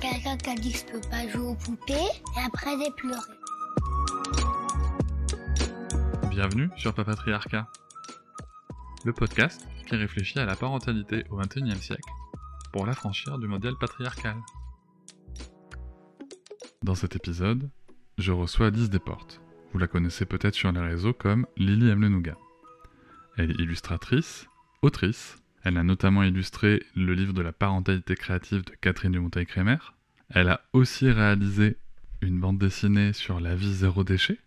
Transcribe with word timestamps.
Quelqu'un 0.00 0.36
qui 0.36 0.50
a 0.50 0.54
dit 0.54 0.72
que 0.72 0.78
je 0.78 0.84
peux 0.84 1.08
pas 1.08 1.26
jouer 1.28 1.46
aux 1.46 1.54
poupées 1.54 1.94
et 1.94 2.40
après 2.44 2.70
j'ai 2.78 2.90
pleuré. 2.90 3.20
Bienvenue 6.28 6.68
sur 6.76 6.92
Papatriarcat, 6.92 7.66
le 9.04 9.12
podcast 9.14 9.66
qui 9.86 9.96
réfléchit 9.96 10.38
à 10.38 10.44
la 10.44 10.54
parentalité 10.54 11.24
au 11.30 11.36
XXIe 11.36 11.80
siècle 11.80 12.10
pour 12.72 12.84
l'affranchir 12.84 13.38
du 13.38 13.48
modèle 13.48 13.74
patriarcal. 13.80 14.36
Dans 16.82 16.94
cet 16.94 17.16
épisode, 17.16 17.70
je 18.18 18.32
reçois 18.32 18.68
Lise 18.70 18.90
Desportes. 18.90 19.40
Vous 19.72 19.78
la 19.78 19.86
connaissez 19.86 20.26
peut-être 20.26 20.54
sur 20.54 20.72
les 20.72 20.80
réseaux 20.80 21.14
comme 21.14 21.46
Lily 21.56 21.88
aime. 21.88 22.22
Elle 23.38 23.50
est 23.50 23.60
illustratrice, 23.60 24.46
autrice. 24.82 25.38
Elle 25.66 25.78
a 25.78 25.82
notamment 25.82 26.22
illustré 26.22 26.84
le 26.94 27.12
livre 27.12 27.32
de 27.32 27.42
la 27.42 27.50
parentalité 27.50 28.14
créative 28.14 28.64
de 28.64 28.70
Catherine 28.80 29.10
Dumonteil-Crémer. 29.10 29.78
Elle 30.30 30.48
a 30.48 30.60
aussi 30.72 31.10
réalisé 31.10 31.76
une 32.20 32.38
bande 32.38 32.58
dessinée 32.58 33.12
sur 33.12 33.40
la 33.40 33.56
vie 33.56 33.74
zéro 33.74 34.04
déchet. 34.04 34.38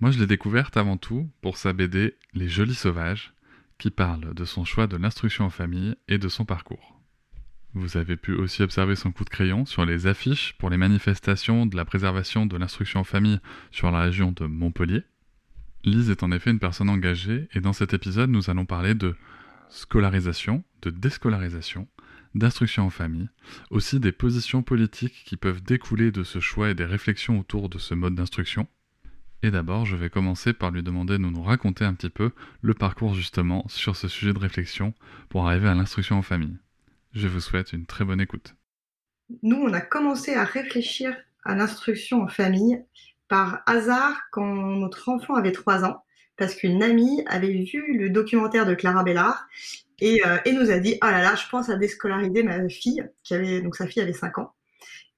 Moi, 0.00 0.10
je 0.10 0.18
l'ai 0.18 0.26
découverte 0.26 0.76
avant 0.76 0.96
tout 0.96 1.30
pour 1.42 1.58
sa 1.58 1.72
BD 1.72 2.16
Les 2.32 2.48
Jolis 2.48 2.74
Sauvages, 2.74 3.34
qui 3.78 3.92
parle 3.92 4.34
de 4.34 4.44
son 4.44 4.64
choix 4.64 4.88
de 4.88 4.96
l'instruction 4.96 5.44
en 5.44 5.50
famille 5.50 5.94
et 6.08 6.18
de 6.18 6.26
son 6.26 6.44
parcours. 6.44 7.00
Vous 7.74 7.96
avez 7.96 8.16
pu 8.16 8.34
aussi 8.34 8.64
observer 8.64 8.96
son 8.96 9.12
coup 9.12 9.24
de 9.24 9.30
crayon 9.30 9.66
sur 9.66 9.84
les 9.84 10.08
affiches 10.08 10.54
pour 10.58 10.70
les 10.70 10.76
manifestations 10.76 11.66
de 11.66 11.76
la 11.76 11.84
préservation 11.84 12.46
de 12.46 12.56
l'instruction 12.56 12.98
en 12.98 13.04
famille 13.04 13.38
sur 13.70 13.92
la 13.92 14.00
région 14.00 14.32
de 14.32 14.46
Montpellier. 14.46 15.04
Lise 15.84 16.10
est 16.10 16.24
en 16.24 16.32
effet 16.32 16.50
une 16.50 16.58
personne 16.58 16.90
engagée 16.90 17.48
et 17.54 17.60
dans 17.60 17.72
cet 17.72 17.94
épisode 17.94 18.30
nous 18.30 18.50
allons 18.50 18.66
parler 18.66 18.94
de 18.94 19.14
scolarisation, 19.74 20.62
de 20.88 20.98
déscolarisation, 20.98 21.88
d'instruction 22.34 22.84
en 22.84 22.90
famille, 22.90 23.28
aussi 23.70 24.00
des 24.00 24.12
positions 24.12 24.62
politiques 24.62 25.24
qui 25.24 25.36
peuvent 25.36 25.62
découler 25.62 26.10
de 26.10 26.24
ce 26.24 26.40
choix 26.40 26.70
et 26.70 26.74
des 26.74 26.84
réflexions 26.84 27.38
autour 27.38 27.68
de 27.68 27.78
ce 27.78 27.94
mode 27.94 28.14
d'instruction. 28.14 28.66
Et 29.42 29.50
d'abord, 29.50 29.84
je 29.84 29.96
vais 29.96 30.10
commencer 30.10 30.52
par 30.52 30.70
lui 30.70 30.82
demander 30.82 31.14
de 31.14 31.18
nous 31.18 31.42
raconter 31.42 31.84
un 31.84 31.94
petit 31.94 32.10
peu 32.10 32.30
le 32.62 32.74
parcours 32.74 33.14
justement 33.14 33.66
sur 33.68 33.94
ce 33.94 34.08
sujet 34.08 34.32
de 34.32 34.38
réflexion 34.38 34.94
pour 35.28 35.46
arriver 35.46 35.68
à 35.68 35.74
l'instruction 35.74 36.16
en 36.16 36.22
famille. 36.22 36.56
Je 37.12 37.28
vous 37.28 37.40
souhaite 37.40 37.72
une 37.72 37.86
très 37.86 38.04
bonne 38.04 38.20
écoute. 38.20 38.56
Nous, 39.42 39.56
on 39.56 39.72
a 39.72 39.80
commencé 39.80 40.34
à 40.34 40.44
réfléchir 40.44 41.14
à 41.44 41.54
l'instruction 41.54 42.22
en 42.22 42.28
famille 42.28 42.82
par 43.28 43.62
hasard 43.66 44.16
quand 44.32 44.46
notre 44.46 45.08
enfant 45.08 45.34
avait 45.34 45.52
3 45.52 45.84
ans, 45.84 46.04
parce 46.36 46.54
qu'une 46.54 46.82
amie 46.82 47.22
avait 47.26 47.52
vu 47.52 47.96
le 47.96 48.10
documentaire 48.10 48.66
de 48.66 48.74
Clara 48.74 49.04
Bellard 49.04 49.46
et, 50.00 50.20
euh, 50.26 50.38
nous 50.52 50.70
a 50.70 50.78
dit, 50.78 50.98
oh 51.02 51.06
là 51.06 51.22
là, 51.22 51.34
je 51.36 51.48
pense 51.48 51.68
à 51.68 51.76
déscolariser 51.76 52.42
ma 52.42 52.68
fille, 52.68 53.04
qui 53.22 53.34
avait, 53.34 53.60
donc 53.60 53.76
sa 53.76 53.86
fille 53.86 54.02
avait 54.02 54.12
5 54.12 54.38
ans. 54.38 54.52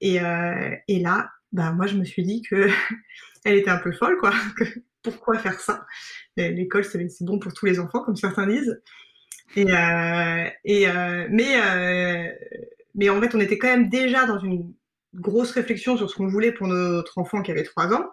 Et, 0.01 0.21
euh, 0.21 0.75
et 0.89 1.01
là, 1.01 1.31
bah, 1.53 1.73
moi, 1.73 1.87
je 1.87 1.97
me 1.97 2.05
suis 2.05 2.23
dit 2.23 2.43
que 2.43 2.69
elle 3.45 3.57
était 3.57 3.71
un 3.71 3.79
peu 3.79 3.93
folle, 3.93 4.19
quoi. 4.19 4.33
Pourquoi 5.03 5.39
faire 5.39 5.61
ça? 5.61 5.87
L'école, 6.37 6.85
c'est 6.85 7.07
bon 7.23 7.39
pour 7.39 7.55
tous 7.55 7.65
les 7.65 7.79
enfants, 7.79 8.03
comme 8.03 8.17
certains 8.17 8.47
disent. 8.47 8.83
Et, 9.55 9.71
euh, 9.71 10.49
et 10.65 10.87
mais 11.31 12.37
mais 12.97 13.09
en 13.11 13.21
fait, 13.21 13.35
on 13.35 13.41
était 13.41 13.59
quand 13.59 13.69
même 13.69 13.89
déjà 13.89 14.27
dans 14.27 14.39
une 14.41 14.73
grosse 15.15 15.53
réflexion 15.53 15.97
sur 15.97 16.11
ce 16.11 16.17
qu'on 16.17 16.27
voulait 16.27 16.53
pour 16.53 16.67
notre 16.67 17.19
enfant 17.19 17.43
qui 17.43 17.53
avait 17.53 17.63
trois 17.63 17.93
ans. 17.95 18.07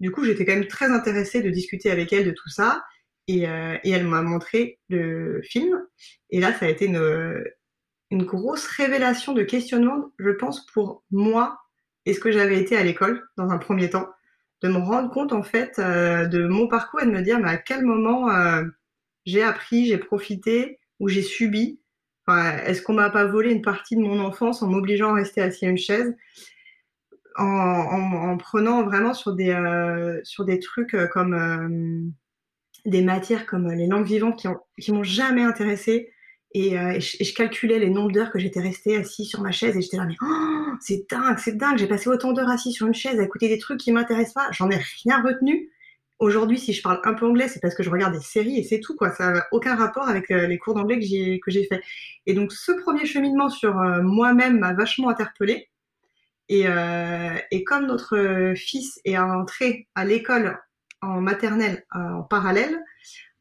Du 0.00 0.10
coup, 0.10 0.24
j'étais 0.24 0.46
quand 0.46 0.54
même 0.54 0.66
très 0.66 0.90
intéressée 0.90 1.42
de 1.42 1.50
discuter 1.50 1.90
avec 1.90 2.12
elle 2.12 2.24
de 2.24 2.30
tout 2.30 2.48
ça. 2.48 2.82
Et, 3.28 3.46
euh, 3.46 3.76
elle 3.84 4.06
m'a 4.06 4.22
montré 4.22 4.80
le 4.88 5.40
film. 5.42 5.78
Et 6.30 6.40
là, 6.40 6.52
ça 6.54 6.66
a 6.66 6.68
été 6.68 6.86
une, 6.86 7.44
grosse 8.12 8.66
révélation 8.66 9.34
de 9.34 9.42
questionnement, 9.42 10.10
je 10.18 10.30
pense, 10.30 10.66
pour 10.66 11.04
moi 11.10 11.58
et 12.06 12.14
ce 12.14 12.20
que 12.20 12.32
j'avais 12.32 12.58
été 12.60 12.76
à 12.76 12.82
l'école 12.82 13.22
dans 13.36 13.50
un 13.50 13.58
premier 13.58 13.90
temps. 13.90 14.08
De 14.62 14.68
me 14.68 14.78
rendre 14.78 15.10
compte, 15.10 15.32
en 15.32 15.42
fait, 15.42 15.78
euh, 15.78 16.26
de 16.26 16.46
mon 16.46 16.66
parcours 16.66 17.02
et 17.02 17.06
de 17.06 17.10
me 17.10 17.22
dire, 17.22 17.38
mais 17.38 17.50
à 17.50 17.56
quel 17.56 17.84
moment 17.84 18.30
euh, 18.30 18.64
j'ai 19.26 19.42
appris, 19.42 19.86
j'ai 19.86 19.98
profité 19.98 20.80
ou 20.98 21.08
j'ai 21.08 21.22
subi 21.22 21.80
Est-ce 22.28 22.82
qu'on 22.82 22.94
m'a 22.94 23.10
pas 23.10 23.26
volé 23.26 23.52
une 23.52 23.62
partie 23.62 23.96
de 23.96 24.02
mon 24.02 24.18
enfance 24.20 24.62
en 24.62 24.66
m'obligeant 24.66 25.10
à 25.10 25.14
rester 25.14 25.40
assis 25.40 25.66
à 25.66 25.70
une 25.70 25.78
chaise? 25.78 26.14
En, 27.36 27.44
en, 27.44 28.30
en 28.30 28.36
prenant 28.36 28.84
vraiment 28.84 29.14
sur 29.14 29.34
des, 29.34 29.50
euh, 29.50 30.20
sur 30.24 30.44
des 30.44 30.58
trucs 30.58 30.94
euh, 30.94 31.06
comme 31.06 31.34
euh, 31.34 32.10
des 32.86 33.02
matières 33.02 33.46
comme 33.46 33.70
les 33.70 33.86
langues 33.86 34.06
vivantes 34.06 34.38
qui, 34.38 34.48
ont, 34.48 34.58
qui 34.80 34.92
m'ont 34.92 35.04
jamais 35.04 35.42
intéressée. 35.42 36.12
Et, 36.52 36.76
euh, 36.78 36.98
je, 36.98 37.16
et, 37.20 37.24
je, 37.24 37.34
calculais 37.34 37.78
les 37.78 37.90
nombres 37.90 38.10
d'heures 38.10 38.32
que 38.32 38.40
j'étais 38.40 38.60
restée 38.60 38.96
assis 38.96 39.24
sur 39.24 39.40
ma 39.40 39.52
chaise 39.52 39.76
et 39.76 39.82
j'étais 39.82 39.98
là, 39.98 40.06
mais 40.06 40.16
oh, 40.20 40.72
c'est 40.80 41.06
dingue, 41.08 41.38
c'est 41.38 41.56
dingue, 41.56 41.78
j'ai 41.78 41.86
passé 41.86 42.08
autant 42.08 42.32
d'heures 42.32 42.50
assis 42.50 42.72
sur 42.72 42.88
une 42.88 42.94
chaise 42.94 43.20
à 43.20 43.22
écouter 43.22 43.48
des 43.48 43.58
trucs 43.58 43.78
qui 43.78 43.92
m'intéressent 43.92 44.34
pas, 44.34 44.48
j'en 44.50 44.68
ai 44.68 44.80
rien 45.04 45.22
retenu. 45.22 45.70
Aujourd'hui, 46.20 46.58
si 46.58 46.74
je 46.74 46.82
parle 46.82 47.00
un 47.04 47.14
peu 47.14 47.24
anglais, 47.24 47.48
c'est 47.48 47.60
parce 47.60 47.74
que 47.74 47.82
je 47.82 47.88
regarde 47.88 48.12
des 48.12 48.20
séries 48.20 48.58
et 48.58 48.62
c'est 48.62 48.80
tout, 48.80 48.94
quoi. 48.94 49.10
Ça 49.10 49.30
n'a 49.30 49.46
aucun 49.52 49.74
rapport 49.74 50.06
avec 50.06 50.30
euh, 50.30 50.46
les 50.46 50.58
cours 50.58 50.74
d'anglais 50.74 51.00
que 51.00 51.06
j'ai, 51.06 51.40
que 51.40 51.50
j'ai 51.50 51.64
fait. 51.64 51.80
Et 52.26 52.34
donc, 52.34 52.52
ce 52.52 52.72
premier 52.72 53.06
cheminement 53.06 53.48
sur 53.48 53.78
euh, 53.80 54.02
moi-même 54.02 54.58
m'a 54.58 54.74
vachement 54.74 55.08
interpellée. 55.08 55.69
Et, 56.50 56.66
euh, 56.66 57.36
et, 57.52 57.62
comme 57.62 57.86
notre 57.86 58.54
fils 58.56 59.00
est 59.04 59.16
entré 59.16 59.86
à 59.94 60.04
l'école 60.04 60.58
en 61.00 61.20
maternelle 61.20 61.84
en 61.92 62.22
parallèle, 62.22 62.76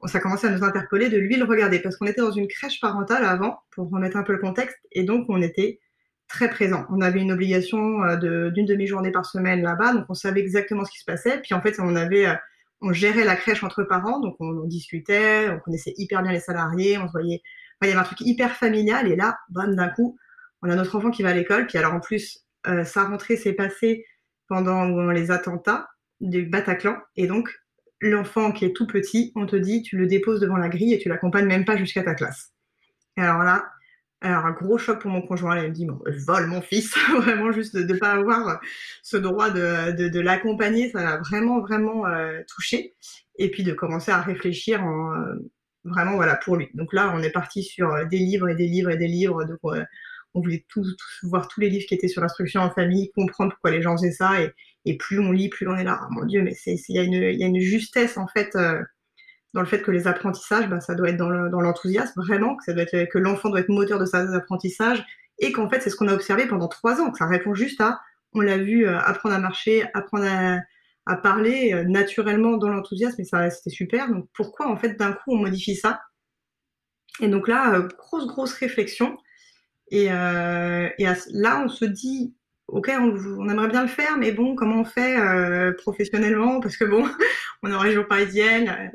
ça 0.06 0.20
a 0.20 0.22
commencé 0.22 0.46
à 0.46 0.52
nous 0.52 0.64
interpeller 0.64 1.10
de 1.10 1.18
lui 1.18 1.36
le 1.36 1.44
regarder 1.44 1.80
parce 1.80 1.98
qu'on 1.98 2.06
était 2.06 2.22
dans 2.22 2.32
une 2.32 2.48
crèche 2.48 2.80
parentale 2.80 3.26
avant, 3.26 3.60
pour 3.72 3.90
remettre 3.90 4.16
un 4.16 4.22
peu 4.22 4.34
le 4.34 4.40
contexte, 4.40 4.78
et 4.92 5.04
donc 5.04 5.26
on 5.28 5.42
était 5.42 5.80
très 6.28 6.52
présent. 6.52 6.86
On 6.92 7.02
avait 7.02 7.20
une 7.20 7.32
obligation 7.32 7.80
de, 8.18 8.52
d'une 8.52 8.68
demi-journée 8.68 9.12
par 9.12 9.26
semaine 9.26 9.64
là-bas, 9.64 9.94
donc 9.94 10.06
on 10.08 10.14
savait 10.14 10.42
exactement 10.42 10.86
ce 10.86 10.92
qui 10.92 11.00
se 11.00 11.06
passait. 11.06 11.42
Puis 11.42 11.56
en 11.56 11.62
fait, 11.62 11.80
on 11.80 12.94
gérait 12.94 13.26
la 13.26 13.36
crèche 13.36 13.64
entre 13.64 13.84
parents, 13.84 14.20
donc 14.20 14.36
on, 14.40 14.66
discutait, 14.66 15.50
on 15.50 15.60
connaissait 15.60 15.96
hyper 15.98 16.22
bien 16.22 16.32
les 16.32 16.40
salariés, 16.40 17.00
on 17.00 17.08
se 17.08 17.12
voyait, 17.12 17.42
il 17.82 17.88
y 17.88 17.92
avait 17.92 18.00
un 18.00 18.04
truc 18.04 18.22
hyper 18.22 18.56
familial, 18.56 19.12
et 19.12 19.16
là, 19.16 19.40
bam, 19.50 19.76
d'un 19.76 19.90
coup, 19.90 20.16
on 20.62 20.70
a 20.70 20.76
notre 20.76 20.96
enfant 20.96 21.10
qui 21.10 21.24
va 21.24 21.30
à 21.30 21.34
l'école, 21.34 21.66
puis 21.66 21.80
alors 21.80 21.96
en 21.96 22.00
plus, 22.00 22.46
euh, 22.70 22.86
sa 22.86 23.06
rentrée 23.06 23.38
s'est 23.38 23.54
passée 23.54 24.06
pendant 24.48 24.86
les 25.12 25.32
attentats 25.32 25.90
du 26.22 26.46
Bataclan, 26.46 26.98
et 27.16 27.28
donc 27.28 27.50
l'enfant 28.02 28.52
qui 28.52 28.66
est 28.66 28.76
tout 28.76 28.88
petit, 28.88 29.32
on 29.36 29.46
te 29.46 29.56
dit, 29.56 29.84
tu 29.84 29.98
le 29.98 30.08
déposes 30.08 30.40
devant 30.40 30.58
la 30.58 30.70
grille 30.70 30.94
et 30.94 31.00
tu 31.00 31.10
l'accompagnes 31.10 31.48
même 31.48 31.66
pas 31.66 31.78
jusqu'à 31.78 32.04
ta 32.04 32.16
classe. 32.16 32.54
Alors 33.18 33.44
là, 33.44 33.66
alors, 34.22 34.46
un 34.46 34.52
gros 34.52 34.78
choc 34.78 35.02
pour 35.02 35.12
mon 35.12 35.22
conjoint. 35.22 35.56
Elle 35.56 35.70
me 35.70 35.74
dit, 35.74 35.88
je 36.08 36.26
vole 36.26 36.48
mon 36.48 36.62
fils. 36.62 36.94
vraiment, 37.18 37.52
juste 37.52 37.76
de 37.76 37.94
ne 37.94 38.00
pas 38.00 38.12
avoir 38.14 38.60
ce 39.02 39.18
droit 39.18 39.50
de, 39.50 40.10
de, 40.10 40.20
l'accompagner, 40.20 40.90
ça 40.90 41.04
l'a 41.04 41.18
vraiment, 41.18 41.62
vraiment 41.62 42.06
euh, 42.06 42.42
touché. 42.48 42.96
Et 43.38 43.50
puis 43.50 43.64
de 43.64 43.72
commencer 43.72 44.12
à 44.12 44.22
réfléchir 44.22 44.84
en, 44.84 45.14
euh, 45.14 45.36
vraiment, 45.86 46.16
voilà, 46.16 46.36
pour 46.36 46.58
lui. 46.58 46.70
Donc 46.74 46.94
là, 46.94 47.14
on 47.16 47.24
est 47.24 47.32
parti 47.32 47.64
sur 47.64 48.06
des 48.08 48.18
livres 48.18 48.50
et 48.50 48.56
des 48.56 48.68
livres 48.68 48.90
et 48.90 48.98
des 48.98 49.08
livres. 49.08 49.46
On 50.34 50.42
voulait 50.42 50.66
tous, 50.70 50.96
voir 51.24 51.48
tous 51.48 51.60
les 51.60 51.70
livres 51.70 51.86
qui 51.88 51.96
étaient 51.96 52.08
sur 52.08 52.22
l'instruction 52.22 52.62
en 52.62 52.72
famille, 52.72 53.12
comprendre 53.12 53.52
pourquoi 53.52 53.72
les 53.72 53.82
gens 53.82 53.98
faisaient 53.98 54.12
ça. 54.12 54.34
Et, 54.86 54.98
plus 54.98 55.20
on 55.20 55.32
lit, 55.32 55.50
plus 55.50 55.68
on 55.68 55.76
est 55.76 55.84
là. 55.84 56.02
Oh, 56.04 56.08
mon 56.12 56.26
Dieu, 56.26 56.42
mais 56.42 56.56
il 56.66 56.96
y 56.96 57.00
a 57.00 57.48
une, 57.48 57.60
justesse, 57.60 58.18
en 58.18 58.28
fait, 58.28 58.56
euh, 58.56 58.82
dans 59.54 59.62
le 59.62 59.68
fait 59.68 59.82
que 59.82 59.92
les 59.92 60.08
apprentissages, 60.08 60.68
bah, 60.68 60.80
ça 60.80 60.96
doit 60.96 61.10
être 61.10 61.18
dans, 61.18 61.30
le, 61.30 61.50
dans 61.50 61.62
l'enthousiasme, 61.62 62.22
vraiment, 62.22 62.56
que, 62.56 63.18
l'enfant 63.18 63.50
doit 63.50 63.60
être 63.60 63.70
moteur 63.70 64.00
de 64.00 64.06
ses 64.06 64.18
apprentissages, 64.18 65.04
et 65.40 65.52
qu'en 65.52 65.70
fait, 65.70 65.82
c'est 65.82 65.90
ce 65.90 65.96
qu'on 65.96 66.08
a 66.08 66.14
observé 66.14 66.48
pendant 66.48 66.68
trois 66.68 67.02
ans, 67.02 67.12
que 67.12 67.18
ça 67.18 67.28
répond 67.28 67.54
juste 67.54 67.82
à, 67.82 68.00
on 68.34 68.42
l'a 68.42 68.58
vu, 68.58 68.88
euh, 68.88 69.00
apprendre 69.00 69.36
à 69.36 69.40
marcher, 69.40 69.86
apprendre 69.94 70.26
à, 70.26 70.62
parler 71.18 71.74
euh, 71.74 71.84
naturellement 71.86 72.58
dans 72.58 72.70
l'enthousiasme, 72.70 73.22
et 73.22 73.26
ça, 73.26 73.50
c'était 73.50 73.72
super. 73.72 74.10
Donc, 74.10 74.28
pourquoi, 74.34 74.68
en 74.68 74.78
fait, 74.78 74.94
d'un 74.94 75.14
coup, 75.14 75.34
on 75.34 75.38
modifie 75.38 75.76
ça? 75.76 76.02
Et 77.22 77.28
donc 77.28 77.48
là, 77.48 77.82
grosse, 77.98 78.28
grosse 78.28 78.54
réflexion. 78.54 79.18
Et, 79.90 80.12
euh, 80.12 80.90
là, 81.32 81.64
on 81.64 81.68
se 81.68 81.86
dit, 81.86 82.34
ok, 82.68 82.92
on, 83.00 83.50
aimerait 83.50 83.70
bien 83.70 83.82
le 83.82 83.88
faire, 83.88 84.18
mais 84.18 84.32
bon, 84.32 84.56
comment 84.56 84.82
on 84.82 84.86
fait 84.86 85.20
euh, 85.20 85.74
professionnellement? 85.74 86.60
Parce 86.60 86.78
que 86.78 86.86
bon, 86.86 87.08
on 87.64 87.72
est 87.72 87.76
en 87.76 87.80
région 87.80 88.04
parisienne, 88.04 88.92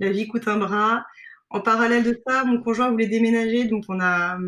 la, 0.00 0.10
vie 0.10 0.28
coûte 0.28 0.48
un 0.48 0.58
bras. 0.58 1.04
En 1.50 1.60
parallèle 1.60 2.04
de 2.04 2.20
ça, 2.26 2.44
mon 2.44 2.62
conjoint 2.62 2.90
voulait 2.90 3.06
déménager, 3.06 3.64
donc 3.64 3.84
on 3.88 4.00
a 4.00 4.38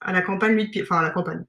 à 0.00 0.12
la 0.12 0.22
campagne, 0.22 0.54
lui, 0.54 0.70
enfin 0.82 0.98
à 0.98 1.02
la 1.02 1.10
campagne, 1.10 1.44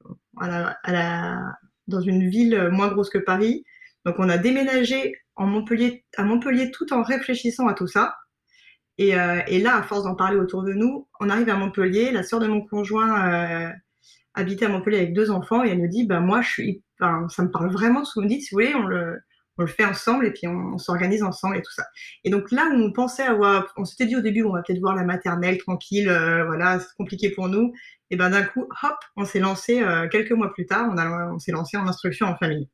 dans 1.87 2.01
une 2.01 2.29
ville 2.29 2.69
moins 2.71 2.89
grosse 2.89 3.09
que 3.09 3.17
Paris, 3.17 3.65
Donc 4.05 4.15
on 4.19 4.29
a 4.29 4.37
déménagé 4.37 5.15
à 5.37 5.45
Montpellier 5.45 6.71
tout 6.71 6.93
en 6.93 7.01
réfléchissant 7.01 7.67
à 7.67 7.73
tout 7.73 7.87
ça. 7.87 8.15
Et, 9.01 9.15
euh, 9.15 9.41
et 9.47 9.57
là, 9.57 9.77
à 9.77 9.81
force 9.81 10.03
d'en 10.03 10.13
parler 10.13 10.37
autour 10.37 10.61
de 10.61 10.73
nous, 10.73 11.07
on 11.19 11.31
arrive 11.31 11.49
à 11.49 11.55
Montpellier. 11.55 12.11
La 12.11 12.21
sœur 12.21 12.39
de 12.39 12.45
mon 12.45 12.61
conjoint 12.61 13.33
euh, 13.33 13.71
habitait 14.35 14.65
à 14.65 14.69
Montpellier 14.69 14.97
avec 14.97 15.13
deux 15.13 15.31
enfants 15.31 15.63
et 15.63 15.69
elle 15.69 15.81
nous 15.81 15.87
dit, 15.87 16.05
bah 16.05 16.19
moi, 16.19 16.43
ça 16.43 17.43
me 17.43 17.49
parle 17.49 17.71
vraiment 17.71 18.05
ce 18.05 18.13
que 18.13 18.19
vous 18.19 18.25
me 18.25 18.29
dites. 18.29 18.43
Si 18.43 18.49
vous 18.51 18.61
voulez, 18.61 18.75
on 18.75 18.85
le, 18.85 19.19
fait 19.65 19.85
ensemble 19.85 20.27
et 20.27 20.31
puis 20.31 20.47
on, 20.47 20.77
s'organise 20.77 21.23
ensemble 21.23 21.57
et 21.57 21.63
tout 21.63 21.71
ça. 21.71 21.83
Et 22.23 22.29
donc 22.29 22.51
là 22.51 22.69
où 22.71 22.75
on 22.75 22.91
pensait 22.91 23.23
avoir, 23.23 23.73
on 23.75 23.85
s'était 23.85 24.05
dit 24.05 24.15
au 24.15 24.21
début, 24.21 24.43
on 24.43 24.53
va 24.53 24.61
peut-être 24.61 24.79
voir 24.79 24.95
la 24.95 25.03
maternelle 25.03 25.57
tranquille, 25.57 26.09
euh, 26.09 26.45
voilà, 26.45 26.79
c'est 26.79 26.95
compliqué 26.95 27.31
pour 27.31 27.47
nous. 27.47 27.71
Et 28.11 28.15
ben 28.15 28.29
d'un 28.29 28.43
coup, 28.43 28.67
hop, 28.83 28.97
on 29.15 29.25
s'est 29.25 29.39
lancé 29.39 29.83
quelques 30.11 30.31
mois 30.31 30.53
plus 30.53 30.67
tard, 30.67 30.93
on 30.95 31.39
s'est 31.39 31.51
lancé 31.51 31.77
en 31.77 31.87
instruction 31.87 32.27
en 32.27 32.35
famille. 32.35 32.69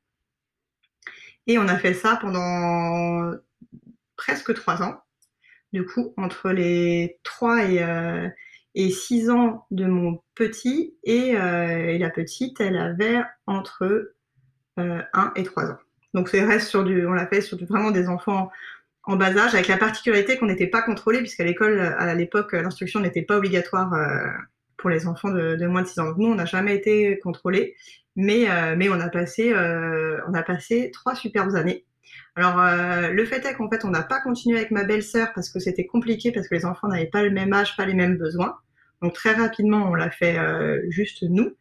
Et 1.46 1.58
on 1.58 1.68
a 1.68 1.78
fait 1.78 1.94
ça 1.94 2.18
pendant 2.22 3.34
presque 4.18 4.54
trois 4.54 4.82
ans. 4.82 5.02
Du 5.74 5.86
coup, 5.86 6.14
entre 6.18 6.50
les 6.52 7.20
trois 7.24 7.66
et, 7.66 7.84
euh, 7.84 8.28
et 8.76 8.90
six 8.90 9.30
ans 9.30 9.66
de 9.72 9.86
mon 9.86 10.22
petit 10.36 10.96
et, 11.04 11.38
euh, 11.38 11.90
et, 11.90 11.98
la 11.98 12.10
petite, 12.10 12.62
elle 12.62 12.78
avait 12.78 13.22
entre 13.46 14.14
euh, 14.80 15.02
un 15.14 15.32
et 15.36 15.44
trois 15.44 15.66
ans. 15.66 15.78
Donc, 16.14 16.30
c'est 16.30 16.44
reste 16.44 16.68
sur 16.68 16.84
du, 16.84 17.06
on 17.06 17.14
l'a 17.14 17.28
fait 17.28 17.42
sur 17.42 17.58
vraiment 17.66 17.92
des 17.92 18.08
enfants 18.08 18.50
en 19.08 19.16
bas 19.16 19.36
âge, 19.38 19.54
avec 19.54 19.68
la 19.68 19.78
particularité 19.78 20.38
qu'on 20.38 20.48
n'était 20.48 20.68
pas 20.68 20.82
contrôlé, 20.82 21.20
puisqu'à 21.20 21.46
l'école, 21.46 21.80
à 21.80 22.14
l'époque, 22.14 22.52
l'instruction 22.52 23.00
n'était 23.00 23.22
pas 23.22 23.38
obligatoire 23.38 23.94
euh, 23.94 24.28
pour 24.78 24.90
les 24.90 25.08
enfants 25.08 25.30
de, 25.30 25.66
moins 25.66 25.82
de 25.82 25.88
6 25.88 26.00
ans. 26.00 26.14
Nous, 26.18 26.28
on 26.28 26.36
n'a 26.36 26.46
jamais 26.46 26.76
été 26.76 27.18
contrôlés, 27.20 27.76
mais, 28.16 28.50
euh, 28.50 28.76
mais 28.78 28.90
on, 28.90 29.00
a 29.00 29.08
passé, 29.10 29.54
euh, 29.54 30.20
on 30.28 30.34
a 30.34 30.44
passé 30.44 30.92
superbes 31.16 31.56
années. 31.56 31.86
Alors, 32.36 32.60
euh, 32.60 33.10
le 33.10 33.26
fait 33.26 33.46
est 33.46 33.54
qu'en 33.56 33.70
fait, 33.70 33.84
on 33.86 33.90
n'a 33.90 34.04
pas 34.04 34.22
continué 34.22 34.58
avec 34.58 34.72
ma 34.72 34.84
belle-sœur 34.84 35.34
parce 35.34 35.50
que 35.50 35.60
c'était 35.60 35.86
compliqué, 35.86 36.32
parce 36.32 36.48
que 36.48 36.56
les 36.56 36.66
enfants 36.66 36.88
n'avaient 36.88 37.06
pas 37.06 37.24
le 37.24 37.32
même 37.32 37.54
âge, 37.54 37.76
pas 37.76 37.86
les 37.86 37.94
mêmes 37.94 38.18
besoins. 38.18 38.58
Donc, 39.02 39.14
très 39.14 39.34
rapidement, 39.34 39.90
on 39.90 39.96
l'a 39.96 40.12
fait 40.12 40.38
euh, 40.38 40.82
juste 40.90 41.24
nous. 41.24 41.54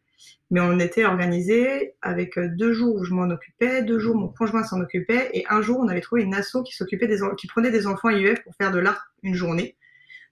Mais 0.49 0.61
on 0.61 0.79
était 0.79 1.03
organisé 1.03 1.95
avec 2.01 2.39
deux 2.39 2.71
jours 2.71 2.95
où 2.95 3.03
je 3.03 3.13
m'en 3.13 3.29
occupais, 3.29 3.83
deux 3.83 3.99
jours 3.99 4.15
mon 4.15 4.29
conjoint 4.29 4.63
s'en 4.63 4.79
occupait, 4.79 5.29
et 5.33 5.45
un 5.49 5.61
jour 5.61 5.77
on 5.79 5.89
avait 5.89 6.01
trouvé 6.01 6.23
une 6.23 6.33
asso 6.33 6.63
qui 6.65 6.73
s'occupait 6.73 7.07
des 7.07 7.19
qui 7.37 7.47
prenait 7.47 7.69
des 7.69 7.85
enfants 7.85 8.09
IUF 8.09 8.43
pour 8.43 8.55
faire 8.55 8.71
de 8.71 8.79
l'art 8.79 9.11
une 9.23 9.35
journée, 9.35 9.75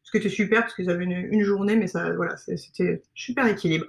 ce 0.03 0.11
qui 0.11 0.17
était 0.17 0.29
super 0.29 0.61
parce 0.61 0.73
qu'ils 0.73 0.89
avaient 0.89 1.03
une, 1.03 1.43
journée, 1.43 1.75
mais 1.75 1.87
ça 1.87 2.13
voilà 2.13 2.37
c'était 2.37 3.01
super 3.13 3.45
équilibre. 3.47 3.87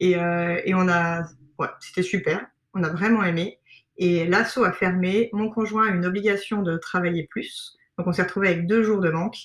Et, 0.00 0.16
euh, 0.16 0.60
et 0.64 0.74
on 0.74 0.88
a 0.88 1.24
ouais, 1.58 1.68
c'était 1.80 2.02
super, 2.02 2.46
on 2.74 2.82
a 2.82 2.88
vraiment 2.88 3.22
aimé. 3.22 3.58
Et 3.98 4.26
l'asso 4.26 4.58
a 4.64 4.72
fermé, 4.72 5.30
mon 5.32 5.50
conjoint 5.50 5.88
a 5.88 5.94
une 5.94 6.06
obligation 6.06 6.62
de 6.62 6.76
travailler 6.76 7.26
plus, 7.30 7.76
donc 7.98 8.06
on 8.06 8.12
s'est 8.12 8.22
retrouvé 8.22 8.48
avec 8.48 8.66
deux 8.66 8.82
jours 8.82 9.00
de 9.00 9.10
manque. 9.10 9.36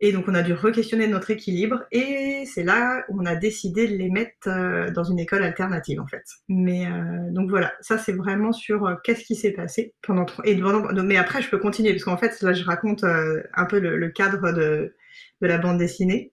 Et 0.00 0.12
donc, 0.12 0.26
on 0.28 0.34
a 0.34 0.42
dû 0.42 0.52
re-questionner 0.52 1.08
notre 1.08 1.32
équilibre. 1.32 1.84
Et 1.90 2.44
c'est 2.46 2.62
là 2.62 3.04
où 3.08 3.20
on 3.20 3.26
a 3.26 3.34
décidé 3.34 3.88
de 3.88 3.96
les 3.96 4.10
mettre 4.10 4.46
euh, 4.46 4.90
dans 4.92 5.02
une 5.02 5.18
école 5.18 5.42
alternative, 5.42 6.00
en 6.00 6.06
fait. 6.06 6.22
Mais 6.48 6.86
euh, 6.86 7.30
donc 7.32 7.50
voilà, 7.50 7.72
ça 7.80 7.98
c'est 7.98 8.12
vraiment 8.12 8.52
sur 8.52 8.86
euh, 8.86 8.94
qu'est-ce 9.02 9.24
qui 9.24 9.34
s'est 9.34 9.50
passé 9.50 9.94
pendant. 10.02 10.26
Et 10.44 10.56
pendant... 10.56 11.02
Mais 11.02 11.16
après, 11.16 11.42
je 11.42 11.50
peux 11.50 11.58
continuer 11.58 11.90
parce 11.90 12.04
qu'en 12.04 12.16
fait, 12.16 12.40
là, 12.42 12.52
je 12.52 12.62
raconte 12.62 13.02
un 13.02 13.64
peu 13.64 13.80
le 13.80 14.08
cadre 14.10 14.52
de, 14.52 14.94
de, 15.40 15.46
la 15.46 15.58
bande 15.58 15.78
dessinée. 15.78 16.32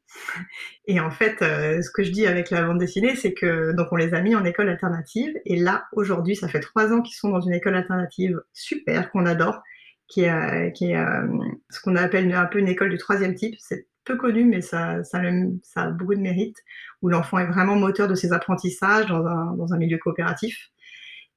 Et 0.85 0.99
en 0.99 1.11
fait, 1.11 1.41
euh, 1.41 1.81
ce 1.81 1.89
que 1.91 2.03
je 2.03 2.11
dis 2.11 2.27
avec 2.27 2.49
la 2.49 2.63
bande 2.63 2.79
dessinée, 2.79 3.15
c'est 3.15 3.33
que 3.33 3.71
donc 3.73 3.87
on 3.91 3.95
les 3.95 4.13
a 4.13 4.21
mis 4.21 4.35
en 4.35 4.45
école 4.45 4.69
alternative. 4.69 5.33
Et 5.45 5.57
là, 5.57 5.85
aujourd'hui, 5.93 6.35
ça 6.35 6.47
fait 6.47 6.59
trois 6.59 6.93
ans 6.93 7.01
qu'ils 7.01 7.15
sont 7.15 7.29
dans 7.29 7.41
une 7.41 7.53
école 7.53 7.75
alternative 7.75 8.41
super 8.53 9.11
qu'on 9.11 9.25
adore 9.25 9.61
qui 10.07 10.21
est, 10.21 10.29
euh, 10.29 10.69
euh, 10.81 11.27
ce 11.69 11.81
qu'on 11.81 11.95
appelle 11.95 12.31
un 12.33 12.45
peu 12.45 12.59
une 12.59 12.67
école 12.67 12.89
du 12.89 12.97
troisième 12.97 13.35
type. 13.35 13.55
C'est 13.59 13.87
peu 14.03 14.17
connu, 14.17 14.45
mais 14.45 14.61
ça, 14.61 15.03
ça, 15.03 15.19
ça, 15.63 15.81
a 15.81 15.89
beaucoup 15.89 16.13
de 16.13 16.19
mérite, 16.19 16.57
où 17.01 17.09
l'enfant 17.09 17.39
est 17.39 17.47
vraiment 17.47 17.75
moteur 17.75 18.07
de 18.07 18.13
ses 18.13 18.33
apprentissages 18.33 19.07
dans 19.07 19.25
un, 19.25 19.55
dans 19.55 19.73
un 19.73 19.77
milieu 19.77 19.97
coopératif. 19.97 20.69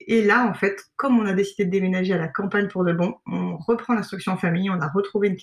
Et 0.00 0.22
là, 0.22 0.46
en 0.46 0.54
fait, 0.54 0.78
comme 0.96 1.18
on 1.18 1.26
a 1.26 1.32
décidé 1.32 1.64
de 1.64 1.70
déménager 1.70 2.12
à 2.12 2.18
la 2.18 2.28
campagne 2.28 2.68
pour 2.68 2.84
de 2.84 2.92
bon, 2.92 3.16
on 3.26 3.56
reprend 3.56 3.94
l'instruction 3.94 4.32
en 4.32 4.36
famille, 4.36 4.70
on 4.70 4.80
a 4.80 4.88
retrouvé 4.88 5.28
une, 5.28 5.36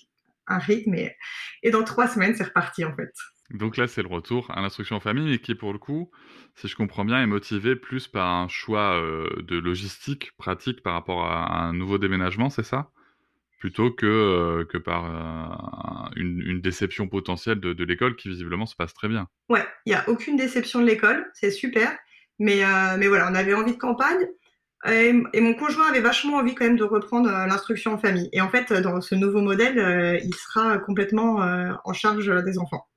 un 0.47 0.59
rythme, 0.59 0.93
et, 0.95 1.15
et 1.63 1.71
dans 1.71 1.83
trois 1.83 2.07
semaines, 2.07 2.35
c'est 2.35 2.43
reparti, 2.43 2.85
en 2.85 2.95
fait. 2.95 3.11
Donc 3.51 3.77
là, 3.77 3.87
c'est 3.87 4.01
le 4.01 4.07
retour 4.07 4.49
à 4.51 4.61
l'instruction 4.61 4.95
en 4.95 4.99
famille 4.99 5.33
et 5.33 5.39
qui, 5.39 5.53
pour 5.53 5.71
le 5.71 5.77
coup, 5.77 6.09
si 6.55 6.67
je 6.67 6.75
comprends 6.75 7.05
bien, 7.05 7.21
est 7.21 7.27
motivé 7.27 7.75
plus 7.75 8.07
par 8.07 8.27
un 8.27 8.47
choix 8.47 8.99
euh, 8.99 9.29
de 9.43 9.57
logistique 9.57 10.31
pratique 10.37 10.81
par 10.81 10.93
rapport 10.93 11.25
à 11.25 11.63
un 11.63 11.73
nouveau 11.73 11.97
déménagement, 11.97 12.49
c'est 12.49 12.63
ça? 12.63 12.89
Plutôt 13.59 13.91
que, 13.91 14.05
euh, 14.05 14.65
que 14.65 14.77
par 14.77 15.05
euh, 15.05 16.09
une, 16.15 16.41
une, 16.41 16.61
déception 16.61 17.07
potentielle 17.07 17.59
de, 17.59 17.73
de 17.73 17.83
l'école 17.83 18.15
qui 18.15 18.29
visiblement 18.29 18.65
se 18.65 18.75
passe 18.75 18.93
très 18.93 19.07
bien. 19.07 19.27
Ouais, 19.49 19.65
il 19.85 19.89
n'y 19.89 19.95
a 19.95 20.07
aucune 20.09 20.37
déception 20.37 20.81
de 20.81 20.85
l'école, 20.85 21.29
c'est 21.33 21.51
super. 21.51 21.95
Mais, 22.37 22.63
mais 22.97 23.07
voilà, 23.07 23.29
on 23.31 23.35
avait 23.35 23.53
envie 23.53 23.71
de 23.71 23.77
campagne. 23.77 24.27
Et, 24.87 25.13
mon 25.13 25.53
conjoint 25.55 25.87
avait 25.89 26.01
vachement 26.01 26.37
envie 26.37 26.53
quand 26.55 26.65
même 26.65 26.77
de 26.77 26.83
reprendre 26.83 27.29
l'instruction 27.29 27.93
en 27.93 27.97
famille. 27.97 28.29
Et 28.33 28.41
en 28.41 28.49
fait, 28.49 28.71
dans 28.73 29.01
ce 29.01 29.15
nouveau 29.15 29.41
modèle, 29.41 30.19
il 30.23 30.33
sera 30.35 30.77
complètement 30.79 31.37
en 31.83 31.93
charge 31.93 32.31
des 32.43 32.59
enfants. 32.59 32.87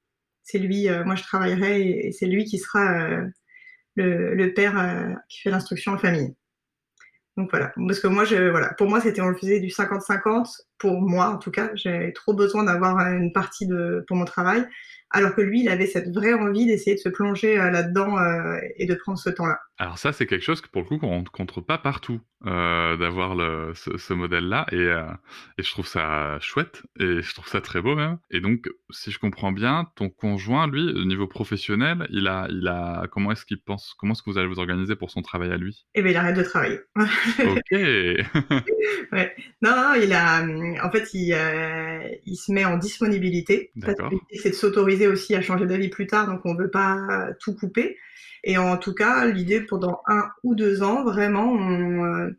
C'est 0.43 0.59
lui, 0.59 0.89
moi 1.05 1.15
je 1.15 1.23
travaillerai 1.23 2.07
et 2.07 2.13
c'est 2.13 2.27
lui 2.27 2.45
qui 2.45 2.59
sera 2.59 3.09
le, 3.97 4.35
le, 4.35 4.55
père 4.55 5.17
qui 5.29 5.41
fait 5.41 5.51
l'instruction 5.51 5.93
en 5.93 5.99
famille. 5.99 6.35
Donc 7.39 7.51
voilà, 7.51 7.73
parce 7.87 8.01
que 8.01 8.09
moi, 8.09 8.25
je, 8.25 8.51
voilà, 8.51 8.75
pour 8.75 8.89
moi, 8.89 9.01
c'était 9.01 9.21
on 9.21 9.29
le 9.29 9.37
faisait 9.37 9.61
du 9.61 9.69
50-50. 9.69 10.61
Pour 10.79 11.01
moi, 11.01 11.31
en 11.31 11.39
tout 11.39 11.51
cas, 11.51 11.71
j'avais 11.75 12.13
trop 12.13 12.35
besoin 12.35 12.65
d'avoir 12.65 12.99
une 12.99 13.33
partie 13.33 13.67
de 13.67 14.05
pour 14.07 14.17
mon 14.17 14.25
travail, 14.25 14.65
alors 15.11 15.35
que 15.35 15.41
lui, 15.41 15.63
il 15.63 15.69
avait 15.69 15.87
cette 15.87 16.13
vraie 16.15 16.35
envie 16.35 16.67
d'essayer 16.67 16.97
de 16.97 17.01
se 17.01 17.09
plonger 17.09 17.59
euh, 17.59 17.71
là-dedans 17.71 18.19
euh, 18.19 18.59
et 18.77 18.87
de 18.87 18.95
prendre 18.95 19.19
ce 19.19 19.31
temps-là. 19.31 19.59
Alors 19.79 19.97
ça, 19.97 20.13
c'est 20.13 20.27
quelque 20.27 20.45
chose 20.45 20.61
que 20.61 20.69
pour 20.69 20.83
le 20.83 20.89
coup, 20.89 20.99
qu'on 20.99 21.09
rencontre 21.09 21.61
pas 21.61 21.79
partout, 21.79 22.21
euh, 22.47 22.97
d'avoir 22.97 23.37
ce, 23.77 23.97
ce 23.97 24.13
modèle-là, 24.13 24.67
et, 24.73 24.77
euh, 24.77 25.05
et 25.57 25.63
je 25.63 25.71
trouve 25.71 25.87
ça 25.87 26.39
chouette, 26.41 26.83
et 26.99 27.23
je 27.23 27.35
trouve 27.35 27.47
ça 27.47 27.61
très 27.61 27.81
beau 27.81 27.95
même. 27.95 28.19
Et 28.31 28.41
donc, 28.41 28.69
si 28.91 29.13
je 29.13 29.21
comprends 29.21 29.53
bien, 29.53 29.87
ton 29.95 30.11
conjoint, 30.11 30.67
lui, 30.67 30.83
au 30.83 31.05
niveau 31.05 31.29
professionnel, 31.29 32.09
il 32.11 32.27
a, 32.27 32.49
il 32.51 32.67
a, 32.67 33.07
comment 33.13 33.31
est-ce 33.31 33.47
qu'il 33.47 33.61
pense, 33.61 33.95
comment 33.99 34.15
est-ce 34.15 34.23
que 34.23 34.31
vous 34.31 34.39
allez 34.39 34.49
vous 34.49 34.59
organiser 34.59 34.97
pour 34.97 35.13
son 35.13 35.23
travail 35.23 35.53
à 35.53 35.57
lui? 35.57 35.87
Eh 35.95 36.03
ben, 36.03 36.11
il 36.11 36.17
arrête 36.17 36.37
de 36.37 36.43
travailler. 36.43 36.81
ok. 36.97 37.71
ouais. 39.13 39.35
Non, 39.63 39.77
non, 39.77 39.95
il 39.95 40.13
a, 40.13 40.43
en 40.83 40.91
fait, 40.91 41.13
il, 41.15 41.33
euh, 41.33 42.09
il 42.27 42.37
se 42.37 42.53
met 42.53 42.65
en 42.65 42.77
disponibilité. 42.77 43.73
C'est 44.33 44.51
de 44.51 44.55
s'autoriser 44.55 45.07
aussi 45.07 45.35
à 45.35 45.43
changer 45.43 45.67
d'avis 45.67 45.89
plus 45.89 46.07
tard, 46.07 46.27
donc 46.27 46.41
on 46.45 46.55
veut 46.55 46.71
pas 46.71 47.29
tout 47.41 47.55
couper. 47.55 47.97
Et 48.45 48.57
en 48.57 48.77
tout 48.77 48.95
cas, 48.95 49.27
l'idée 49.27 49.61
pendant 49.61 50.03
un 50.07 50.29
ou 50.45 50.55
deux 50.55 50.83
ans, 50.83 51.05
vraiment, 51.05 51.53
on, 51.53 52.31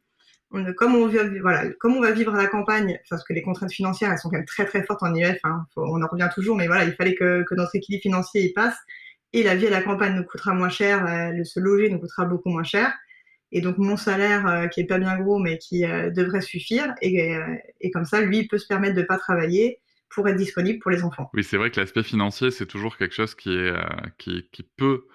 on, 0.52 0.74
comme 0.74 0.96
on 0.96 1.08
vit, 1.08 1.18
voilà, 1.42 1.70
comme 1.80 1.96
on 1.96 2.02
va 2.02 2.12
vivre 2.12 2.34
à 2.34 2.38
la 2.38 2.48
campagne, 2.48 3.00
parce 3.10 3.24
que 3.24 3.34
les 3.34 3.42
contraintes 3.42 3.72
financières, 3.72 4.12
elles 4.12 4.18
sont 4.18 4.30
quand 4.30 4.38
même 4.38 4.46
très 4.46 4.66
très 4.66 4.84
fortes 4.84 5.04
en 5.04 5.14
IEF. 5.14 5.40
Hein, 5.44 5.66
faut, 5.74 5.84
on 5.84 6.02
en 6.02 6.08
revient 6.08 6.30
toujours, 6.34 6.56
mais 6.56 6.68
voilà, 6.68 6.86
il 6.86 6.94
fallait 6.94 7.16
que, 7.16 7.44
que, 7.44 7.56
notre 7.56 7.76
équilibre 7.76 8.02
financier 8.02 8.44
y 8.44 8.54
passe. 8.54 8.78
Et 9.32 9.44
la 9.44 9.56
vie 9.56 9.68
à 9.68 9.70
la 9.70 9.84
campagne 9.84 10.16
nous 10.16 10.24
coûtera 10.24 10.54
moins 10.54 10.70
cher, 10.70 11.06
euh, 11.06 11.32
le 11.32 11.44
se 11.44 11.60
loger 11.60 11.90
nous 11.90 12.00
coûtera 12.00 12.26
beaucoup 12.26 12.50
moins 12.50 12.64
cher. 12.64 12.92
Et 13.52 13.62
donc 13.62 13.78
mon 13.78 13.98
salaire, 13.98 14.48
euh, 14.48 14.68
qui 14.68 14.82
est 14.82 14.86
pas 14.86 15.00
bien 15.00 15.18
gros, 15.18 15.40
mais 15.40 15.58
qui 15.58 15.86
euh, 15.86 16.12
devrait 16.12 16.42
suffire, 16.42 16.94
et, 17.02 17.36
et, 17.82 17.92
comme 17.92 18.06
ça, 18.06 18.22
lui, 18.22 18.40
il 18.40 18.48
peut 18.48 18.58
se 18.58 18.68
permettre 18.68 18.96
de 18.96 19.02
pas 19.02 19.18
travailler 19.18 19.80
pour 20.10 20.28
être 20.28 20.38
disponible 20.38 20.80
pour 20.80 20.92
les 20.92 21.04
enfants. 21.04 21.30
Oui, 21.34 21.44
c'est 21.44 21.58
vrai 21.58 21.70
que 21.70 21.80
l'aspect 21.80 22.04
financier, 22.04 22.52
c'est 22.52 22.66
toujours 22.66 22.98
quelque 22.98 23.14
chose 23.14 23.36
qui, 23.36 23.54
est, 23.54 23.74
qui, 24.18 24.48
qui 24.52 24.64
peut 24.64 25.06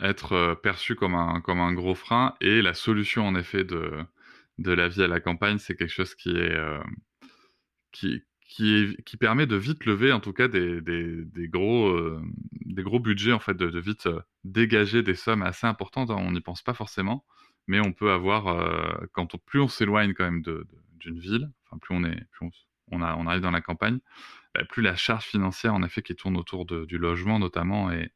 être 0.00 0.58
perçu 0.62 0.94
comme 0.94 1.14
un, 1.14 1.40
comme 1.40 1.60
un 1.60 1.72
gros 1.72 1.94
frein. 1.94 2.34
Et 2.40 2.62
la 2.62 2.74
solution, 2.74 3.26
en 3.26 3.34
effet, 3.34 3.64
de, 3.64 4.04
de 4.58 4.72
la 4.72 4.88
vie 4.88 5.02
à 5.02 5.08
la 5.08 5.20
campagne, 5.20 5.58
c'est 5.58 5.74
quelque 5.74 5.92
chose 5.92 6.14
qui 6.14 6.30
est, 6.30 6.54
euh, 6.54 6.82
qui, 7.92 8.22
qui, 8.48 9.16
permet 9.18 9.46
de 9.46 9.56
vite 9.56 9.84
lever, 9.84 10.12
en 10.12 10.20
tout 10.20 10.32
cas, 10.32 10.48
des, 10.48 10.80
des, 10.80 11.24
des 11.24 11.48
gros, 11.48 11.88
euh, 11.88 12.22
des 12.66 12.82
gros 12.82 13.00
budgets, 13.00 13.32
en 13.32 13.40
fait, 13.40 13.56
de, 13.56 13.78
vite 13.80 14.06
euh, 14.06 14.20
dégager 14.44 15.02
des 15.02 15.14
sommes 15.14 15.42
assez 15.42 15.66
importantes. 15.66 16.10
On 16.10 16.30
n'y 16.30 16.40
pense 16.40 16.62
pas 16.62 16.74
forcément, 16.74 17.24
mais 17.66 17.80
on 17.80 17.92
peut 17.92 18.10
avoir, 18.10 19.06
quand 19.12 19.34
on, 19.34 19.38
plus 19.38 19.60
on 19.60 19.68
s'éloigne 19.68 20.14
quand 20.14 20.24
même 20.24 20.42
d'une 20.42 21.18
ville, 21.18 21.50
enfin, 21.66 21.78
plus 21.78 21.94
on 21.94 22.04
est, 22.04 22.24
plus 22.30 22.50
on, 22.90 23.00
arrive 23.00 23.40
dans 23.40 23.50
la 23.50 23.60
campagne, 23.60 23.98
bah, 24.54 24.64
plus 24.64 24.82
la 24.82 24.96
charge 24.96 25.24
financière, 25.24 25.74
en 25.74 25.82
effet, 25.82 26.02
qui 26.02 26.14
tourne 26.14 26.36
autour 26.36 26.66
du 26.66 26.98
logement, 26.98 27.38
notamment, 27.38 27.90
est, 27.90 28.12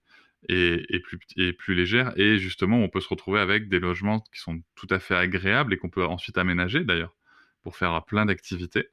plus, 1.58 1.74
légère. 1.74 2.12
Et 2.16 2.38
justement, 2.38 2.78
on 2.78 2.88
peut 2.88 3.00
se 3.00 3.08
retrouver 3.08 3.40
avec 3.40 3.68
des 3.68 3.80
logements 3.80 4.20
qui 4.32 4.40
sont 4.40 4.62
tout 4.74 4.86
à 4.90 4.98
fait 4.98 5.16
agréables 5.16 5.72
et 5.74 5.76
qu'on 5.76 5.90
peut 5.90 6.04
ensuite 6.04 6.38
aménager 6.38 6.84
d'ailleurs 6.84 7.14
pour 7.62 7.76
faire 7.76 8.04
plein 8.04 8.26
d'activités 8.26 8.88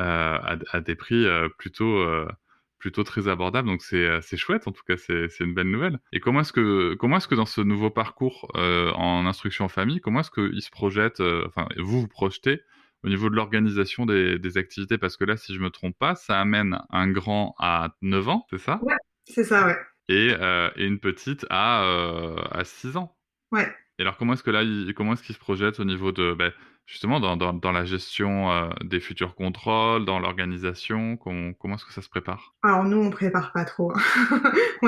euh, 0.00 0.56
à, 0.70 0.80
des 0.80 0.94
prix 0.94 1.24
euh, 1.24 1.48
plutôt, 1.58 1.98
euh, 1.98 2.28
plutôt 2.78 3.04
très 3.04 3.28
abordable. 3.28 3.68
Donc 3.68 3.82
c'est 3.82 4.20
c'est 4.22 4.36
chouette, 4.36 4.68
en 4.68 4.72
tout 4.72 4.82
cas, 4.86 4.96
c'est 4.96 5.40
une 5.40 5.54
belle 5.54 5.70
nouvelle. 5.70 5.98
Et 6.12 6.20
comment 6.20 6.40
est-ce 6.40 6.52
que 6.52 6.94
comment 6.94 7.16
est-ce 7.18 7.28
que 7.28 7.34
dans 7.34 7.46
ce 7.46 7.60
nouveau 7.60 7.90
parcours 7.90 8.50
en 8.54 9.26
instruction 9.26 9.64
en 9.66 9.68
famille, 9.68 10.00
comment 10.00 10.20
est-ce 10.20 10.30
qu'il 10.30 10.62
se 10.62 10.70
projette, 10.70 11.20
enfin 11.20 11.66
vous 11.76 12.00
vous 12.00 12.08
projetez 12.08 12.62
au 13.04 13.08
niveau 13.08 13.30
de 13.30 13.36
l'organisation 13.36 14.06
des, 14.06 14.38
des, 14.38 14.58
activités? 14.58 14.98
Parce 14.98 15.16
que 15.16 15.24
là, 15.24 15.36
si 15.36 15.54
je 15.54 15.60
me 15.60 15.70
trompe 15.70 15.96
pas, 15.98 16.14
ça 16.14 16.40
amène 16.40 16.78
un 16.90 17.08
grand 17.08 17.54
à 17.58 17.94
9 18.02 18.28
ans, 18.28 18.46
c'est 18.50 18.58
ça? 18.58 18.80
Ouais, 18.82 18.96
c'est 19.24 19.44
ça, 19.44 19.66
ouais. 19.66 19.76
Et, 20.08 20.34
euh, 20.38 20.70
et, 20.76 20.86
une 20.86 21.00
petite 21.00 21.46
à, 21.50 21.84
euh, 21.84 22.36
à 22.50 22.64
6 22.64 22.96
ans. 22.96 23.16
Ouais. 23.52 23.70
Et 23.98 24.02
alors, 24.02 24.16
comment 24.16 24.32
est-ce 24.34 24.42
que 24.42 24.50
là, 24.50 24.62
il, 24.62 24.92
comment 24.94 25.12
est-ce 25.12 25.22
qu'il 25.22 25.34
se 25.34 25.40
projette 25.40 25.80
au 25.80 25.84
niveau 25.84 26.12
de, 26.12 26.34
ben, 26.34 26.52
justement, 26.88 27.20
dans, 27.20 27.36
dans, 27.36 27.72
la 27.72 27.84
gestion 27.84 28.50
euh, 28.50 28.70
des 28.82 28.98
futurs 28.98 29.34
contrôles, 29.34 30.06
dans 30.06 30.18
l'organisation 30.18 31.18
Comment, 31.18 31.52
comment 31.52 31.74
est-ce 31.76 31.84
que 31.84 31.92
ça 31.92 32.00
se 32.00 32.08
prépare? 32.08 32.54
Alors, 32.62 32.82
nous, 32.84 32.96
on 32.96 33.10
prépare 33.10 33.52
pas 33.52 33.66
trop. 33.66 33.92
est 34.82 34.86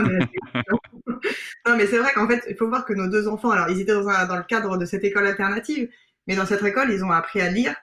non, 1.66 1.76
mais 1.76 1.86
c'est 1.86 1.98
vrai 1.98 2.10
qu'en 2.14 2.26
fait, 2.26 2.42
il 2.48 2.56
faut 2.56 2.68
voir 2.68 2.86
que 2.86 2.94
nos 2.94 3.08
deux 3.08 3.28
enfants, 3.28 3.50
alors, 3.50 3.68
ils 3.68 3.80
étaient 3.80 3.92
dans, 3.92 4.26
dans 4.26 4.36
le 4.36 4.44
cadre 4.44 4.78
de 4.78 4.86
cette 4.86 5.04
école 5.04 5.26
alternative, 5.26 5.90
mais 6.26 6.36
dans 6.36 6.46
cette 6.46 6.64
école, 6.64 6.90
ils 6.90 7.04
ont 7.04 7.12
appris 7.12 7.42
à 7.42 7.50
lire 7.50 7.74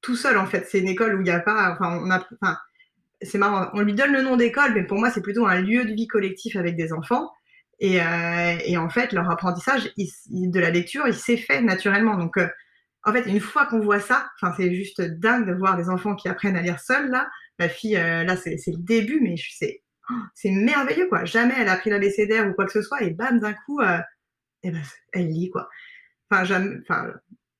tout 0.00 0.16
seul, 0.16 0.38
en 0.38 0.46
fait. 0.46 0.66
C'est 0.66 0.80
une 0.80 0.88
école 0.88 1.14
où 1.16 1.20
il 1.20 1.24
n'y 1.24 1.30
a 1.30 1.40
pas, 1.40 1.70
enfin, 1.72 2.00
on 2.02 2.10
a, 2.10 2.26
enfin, 2.40 2.56
c'est 3.20 3.38
marrant, 3.38 3.68
on 3.74 3.82
lui 3.82 3.92
donne 3.92 4.12
le 4.12 4.22
nom 4.22 4.36
d'école, 4.36 4.72
mais 4.72 4.84
pour 4.84 4.98
moi, 4.98 5.10
c'est 5.10 5.22
plutôt 5.22 5.46
un 5.46 5.60
lieu 5.60 5.84
de 5.84 5.92
vie 5.92 6.06
collectif 6.06 6.56
avec 6.56 6.76
des 6.76 6.94
enfants. 6.94 7.30
Et, 7.78 8.00
euh, 8.00 8.56
et 8.64 8.78
en 8.78 8.88
fait, 8.88 9.12
leur 9.12 9.30
apprentissage 9.30 9.92
de 9.96 10.60
la 10.60 10.70
lecture, 10.70 11.06
il 11.06 11.14
s'est 11.14 11.36
fait 11.36 11.60
naturellement. 11.60 12.16
Donc, 12.16 12.38
euh, 12.38 12.46
en 13.06 13.12
fait, 13.12 13.26
une 13.26 13.40
fois 13.40 13.66
qu'on 13.66 13.80
voit 13.80 14.00
ça, 14.00 14.30
enfin, 14.40 14.54
c'est 14.56 14.74
juste 14.74 15.00
dingue 15.00 15.46
de 15.46 15.54
voir 15.54 15.76
des 15.76 15.88
enfants 15.88 16.14
qui 16.14 16.28
apprennent 16.28 16.56
à 16.56 16.62
lire 16.62 16.80
seuls, 16.80 17.10
là. 17.10 17.28
Ma 17.58 17.68
fille, 17.68 17.96
euh, 17.96 18.24
là, 18.24 18.36
c'est 18.36 18.56
le 18.66 18.82
début, 18.82 19.20
mais 19.20 19.36
c'est 19.36 19.82
c'est 20.34 20.50
merveilleux, 20.50 21.08
quoi. 21.08 21.24
Jamais 21.24 21.54
elle 21.58 21.68
a 21.68 21.72
appris 21.72 21.90
l'abécédaire 21.90 22.48
ou 22.48 22.52
quoi 22.54 22.66
que 22.66 22.72
ce 22.72 22.82
soit, 22.82 23.02
et 23.02 23.10
bam, 23.10 23.40
d'un 23.40 23.54
coup, 23.54 23.80
euh, 23.80 23.98
et 24.62 24.70
ben, 24.70 24.82
elle 25.12 25.28
lit, 25.28 25.50
quoi. 25.50 25.68
Enfin, 26.30 26.44
jamais, 26.44 26.78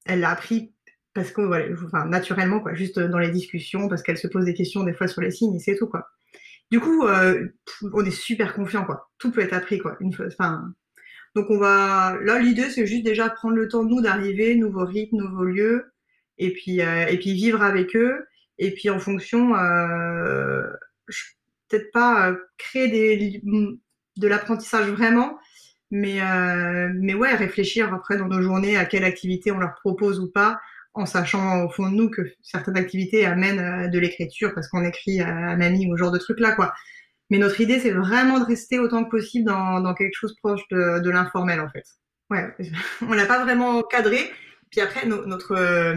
elle 0.07 0.21
l'a 0.21 0.31
appris 0.31 0.75
parce 1.15 1.31
que 1.31 2.07
naturellement 2.09 2.61
quoi, 2.61 2.75
juste 2.75 2.99
dans 2.99 3.19
les 3.19 3.31
discussions, 3.31 3.89
parce 3.89 4.03
qu'elle 4.03 4.19
se 4.19 4.27
pose 4.27 4.45
des 4.45 4.55
questions 4.55 4.83
des 4.83 4.93
fois 4.93 5.07
sur 5.07 5.23
les 5.23 5.31
signes 5.31 5.55
et 5.55 5.61
c'est 5.61 5.77
tout 5.77 5.87
quoi. 5.87 6.09
Du 6.71 6.81
coup, 6.81 7.07
euh, 7.07 7.49
on 7.93 8.05
est 8.05 8.11
super 8.11 8.55
confiant 8.55 8.85
quoi. 8.85 9.11
Tout 9.19 9.31
peut 9.31 9.43
être 9.43 9.53
appris 9.53 9.79
quoi. 9.79 9.97
Une 10.01 10.13
fois, 10.13 10.27
donc 11.35 11.51
on 11.51 11.59
va, 11.59 12.17
là 12.23 12.39
l'idée 12.39 12.71
c'est 12.71 12.87
juste 12.87 13.05
déjà 13.05 13.29
prendre 13.29 13.57
le 13.57 13.69
temps 13.69 13.85
nous 13.85 14.01
d'arriver, 14.01 14.55
nouveau 14.55 14.85
rythme, 14.85 15.17
nouveau 15.17 15.45
lieu, 15.45 15.93
et 16.39 16.53
puis 16.53 16.81
euh, 16.81 17.07
et 17.07 17.19
puis 17.19 17.33
vivre 17.33 17.63
avec 17.63 17.97
eux, 17.97 18.27
et 18.59 18.73
puis 18.73 18.91
en 18.91 18.99
fonction, 18.99 19.57
euh, 19.57 20.63
peut-être 21.69 21.91
pas 21.93 22.31
euh, 22.31 22.37
créer 22.59 23.41
de 24.17 24.29
l'apprentissage 24.29 24.89
vraiment, 24.91 25.39
mais 25.91 26.21
mais 26.95 27.15
ouais 27.15 27.35
réfléchir 27.35 27.93
après 27.93 28.17
dans 28.17 28.29
nos 28.29 28.43
journées 28.43 28.77
à 28.77 28.85
quelle 28.85 29.05
activité 29.05 29.51
on 29.53 29.59
leur 29.59 29.75
propose 29.81 30.21
ou 30.21 30.31
pas 30.31 30.61
en 30.95 31.07
sachant 31.07 31.65
au 31.65 31.69
fond 31.71 31.91
de 31.91 31.97
nous 31.97 32.11
que 32.11 32.23
certaines 32.43 32.77
activités 32.77 33.27
amènent 33.27 33.91
de 33.91 33.99
l'écriture 33.99 34.55
parce 34.55 34.69
qu'on 34.69 34.85
écrit 34.85 35.21
à 35.21 35.57
mamie 35.57 35.89
ou 35.91 35.97
ce 35.97 36.03
genre 36.03 36.13
de 36.13 36.19
trucs 36.19 36.41
là 36.41 36.53
quoi. 36.53 36.73
Mais 37.31 37.39
notre 37.39 37.61
idée 37.61 37.81
c'est 37.81 37.91
vraiment 37.91 38.39
de 38.39 38.45
rester 38.45 38.79
autant 38.79 39.05
que 39.05 39.11
possible 39.11 39.47
dans, 39.47 39.95
quelque 39.95 40.15
chose 40.15 40.35
proche 40.43 40.63
de, 40.71 41.11
l'informel 41.11 41.61
en 41.61 41.69
fait. 41.69 41.85
Ouais, 42.31 42.55
on 43.03 43.13
l'a 43.13 43.27
pas 43.27 43.43
vraiment 43.45 43.83
cadré. 43.83 44.31
Puis 44.71 44.81
après 44.81 45.07
notre 45.07 45.53
euh, 45.53 45.95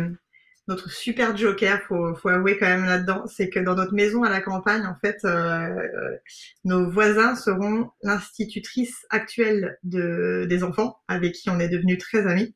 notre 0.67 0.91
super 0.91 1.35
joker, 1.35 1.81
faut, 1.87 2.13
faut 2.15 2.27
avouer 2.27 2.57
quand 2.57 2.67
même 2.67 2.85
là-dedans, 2.85 3.25
c'est 3.25 3.49
que 3.49 3.59
dans 3.59 3.75
notre 3.75 3.93
maison 3.93 4.23
à 4.23 4.29
la 4.29 4.41
campagne, 4.41 4.85
en 4.85 4.95
fait, 4.95 5.17
euh, 5.23 6.17
nos 6.65 6.89
voisins 6.89 7.35
seront 7.35 7.89
l'institutrice 8.03 9.05
actuelle 9.09 9.77
de, 9.83 10.45
des 10.49 10.63
enfants, 10.63 10.99
avec 11.07 11.33
qui 11.33 11.49
on 11.49 11.59
est 11.59 11.69
devenus 11.69 11.99
très 11.99 12.27
amis 12.27 12.53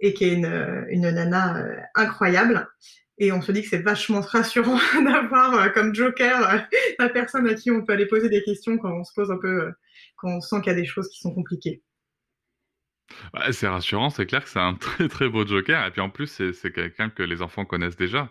et 0.00 0.12
qui 0.12 0.24
est 0.24 0.34
une, 0.34 1.10
nana 1.10 1.56
euh, 1.56 1.76
incroyable. 1.94 2.68
Et 3.22 3.30
on 3.30 3.40
se 3.40 3.52
dit 3.52 3.62
que 3.62 3.68
c'est 3.68 3.82
vachement 3.82 4.20
rassurant 4.20 4.80
d'avoir 5.04 5.54
euh, 5.54 5.68
comme 5.68 5.94
joker 5.94 6.54
euh, 6.54 6.58
la 6.98 7.08
personne 7.08 7.46
à 7.46 7.54
qui 7.54 7.70
on 7.70 7.84
peut 7.84 7.92
aller 7.92 8.06
poser 8.06 8.28
des 8.28 8.42
questions 8.42 8.78
quand 8.78 8.92
on 8.92 9.04
se 9.04 9.12
pose 9.14 9.30
un 9.30 9.38
peu, 9.38 9.72
quand 10.16 10.28
on 10.28 10.40
sent 10.40 10.56
qu'il 10.60 10.72
y 10.72 10.74
a 10.74 10.80
des 10.80 10.84
choses 10.84 11.08
qui 11.08 11.20
sont 11.20 11.32
compliquées. 11.32 11.84
Ouais, 13.32 13.52
c'est 13.52 13.68
rassurant, 13.68 14.10
c'est 14.10 14.26
clair 14.26 14.42
que 14.42 14.50
c'est 14.50 14.58
un 14.58 14.74
très 14.80 15.06
très 15.06 15.28
beau 15.28 15.46
joker. 15.46 15.86
Et 15.86 15.92
puis 15.92 16.00
en 16.00 16.10
plus, 16.10 16.26
c'est 16.52 16.72
quelqu'un 16.72 17.10
que 17.10 17.22
les 17.22 17.42
enfants 17.42 17.64
connaissent 17.64 17.96
déjà. 17.96 18.28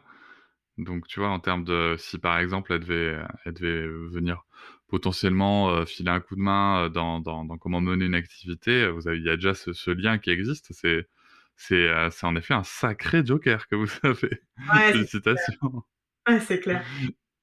Donc 0.78 1.08
tu 1.08 1.22
vois, 1.22 1.30
en 1.30 1.40
termes 1.40 1.64
de 1.64 1.96
si 1.98 2.18
par 2.18 2.38
exemple 2.40 2.74
elle 2.74 2.82
devait, 2.82 3.18
elle 3.46 3.54
devait 3.54 3.88
venir 3.88 4.44
potentiellement 4.90 5.86
filer 5.86 6.10
un 6.10 6.20
coup 6.20 6.36
de 6.36 6.42
main 6.42 6.90
dans, 6.90 7.22
dans, 7.22 7.48
comment 7.60 7.80
mener 7.80 8.04
une 8.04 8.16
activité, 8.16 8.92
il 9.06 9.24
y 9.24 9.30
a 9.30 9.38
déjà 9.38 9.54
ce, 9.54 9.72
ce 9.72 9.92
lien 9.92 10.18
qui 10.18 10.32
existe. 10.32 10.68
C'est 10.72 10.88
euh, 10.88 11.08
c'est 11.56 12.24
en 12.24 12.36
effet 12.36 12.54
un 12.54 12.64
sacré 12.64 13.26
joker 13.26 13.68
que 13.68 13.76
vous 13.76 13.90
avez. 14.04 14.42
Ouais, 14.74 14.92
Félicitations. 14.92 15.84
Ouais, 16.28 16.40
c'est 16.40 16.60
clair. 16.60 16.84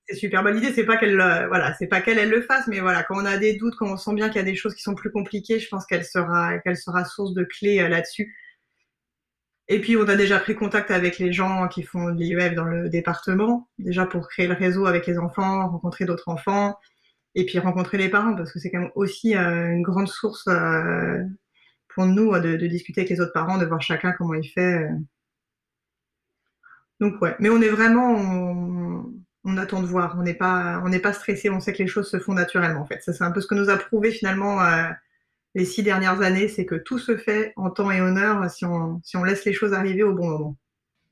C'est 0.08 0.16
super. 0.16 0.42
bonne 0.42 0.54
l'idée, 0.54 0.72
c'est 0.72 0.86
pas 0.86 0.96
qu'elle, 0.96 1.20
euh, 1.20 1.48
voilà, 1.48 1.74
c'est 1.74 1.86
pas 1.86 2.00
qu'elle 2.00 2.18
elle 2.18 2.30
le 2.30 2.40
fasse, 2.40 2.66
mais 2.66 2.80
voilà, 2.80 3.02
quand 3.02 3.20
on 3.20 3.26
a 3.26 3.36
des 3.36 3.56
doutes, 3.56 3.74
quand 3.76 3.92
on 3.92 3.96
sent 3.98 4.14
bien 4.14 4.28
qu'il 4.28 4.36
y 4.36 4.40
a 4.40 4.44
des 4.44 4.54
choses 4.54 4.74
qui 4.74 4.82
sont 4.82 4.94
plus 4.94 5.10
compliquées, 5.10 5.58
je 5.58 5.68
pense 5.68 5.84
qu'elle 5.84 6.04
sera, 6.04 6.58
qu'elle 6.60 6.78
sera 6.78 7.04
source 7.04 7.34
de 7.34 7.44
clés 7.44 7.80
euh, 7.80 7.88
là-dessus. 7.88 8.34
Et 9.68 9.80
puis, 9.82 9.98
on 9.98 10.08
a 10.08 10.16
déjà 10.16 10.38
pris 10.38 10.54
contact 10.54 10.90
avec 10.90 11.18
les 11.18 11.30
gens 11.30 11.68
qui 11.68 11.82
font 11.82 12.10
de 12.10 12.18
l'IEF 12.18 12.54
dans 12.54 12.64
le 12.64 12.88
département, 12.88 13.68
déjà 13.78 14.06
pour 14.06 14.26
créer 14.28 14.46
le 14.46 14.54
réseau 14.54 14.86
avec 14.86 15.06
les 15.06 15.18
enfants, 15.18 15.68
rencontrer 15.68 16.06
d'autres 16.06 16.28
enfants, 16.28 16.78
et 17.34 17.44
puis 17.44 17.58
rencontrer 17.58 17.98
les 17.98 18.08
parents, 18.08 18.34
parce 18.34 18.50
que 18.50 18.58
c'est 18.58 18.70
quand 18.70 18.80
même 18.80 18.92
aussi 18.94 19.34
une 19.34 19.82
grande 19.82 20.08
source 20.08 20.48
pour 21.88 22.07
nous 22.07 22.33
de, 22.38 22.57
de, 22.57 22.66
discuter 22.66 23.02
avec 23.02 23.11
les 23.11 23.21
autres 23.21 23.33
parents, 23.33 23.59
de 23.59 23.66
voir 23.66 23.83
chacun 23.83 24.12
comment 24.12 24.35
il 24.35 24.49
fait. 24.49 24.85
Euh. 24.85 24.88
Donc 27.00 27.21
ouais, 27.23 27.37
mais 27.38 27.49
on 27.49 27.61
est 27.61 27.68
vraiment, 27.68 29.14
on, 29.45 29.57
attend 29.57 29.83
de 29.83 29.87
voir. 29.87 30.16
On 30.18 30.23
n'est 30.23 30.35
pas, 30.35 30.80
on 30.85 30.88
n'est 30.88 30.99
pas 30.99 31.12
stressé. 31.12 31.50
On 31.50 31.61
sait 31.61 31.73
que 31.73 31.83
les 31.83 31.88
choses 31.88 32.11
se 32.11 32.18
font 32.18 32.35
naturellement. 32.35 32.83
En 32.83 32.87
fait, 32.87 33.02
ça 33.02 33.12
c'est 33.12 33.25
un 33.25 33.30
peu 33.30 33.40
ce 33.40 33.47
que 33.47 33.54
nous 33.54 33.71
a 33.71 33.76
prouvé 33.76 34.11
finalement 34.11 34.62
euh, 34.62 34.88
les 35.54 35.64
six 35.64 35.83
dernières 35.83 36.21
années, 36.21 36.49
c'est 36.49 36.66
que 36.66 36.75
tout 36.75 36.99
se 36.99 37.16
fait 37.16 37.52
en 37.57 37.71
temps 37.71 37.90
et 37.90 38.00
honneur 38.00 38.50
si 38.50 38.64
on, 38.64 39.00
si 39.02 39.16
on 39.16 39.25
laisse 39.25 39.45
les 39.45 39.52
choses 39.52 39.73
arriver 39.73 40.02
au 40.02 40.14
bon 40.14 40.28
moment. 40.28 40.57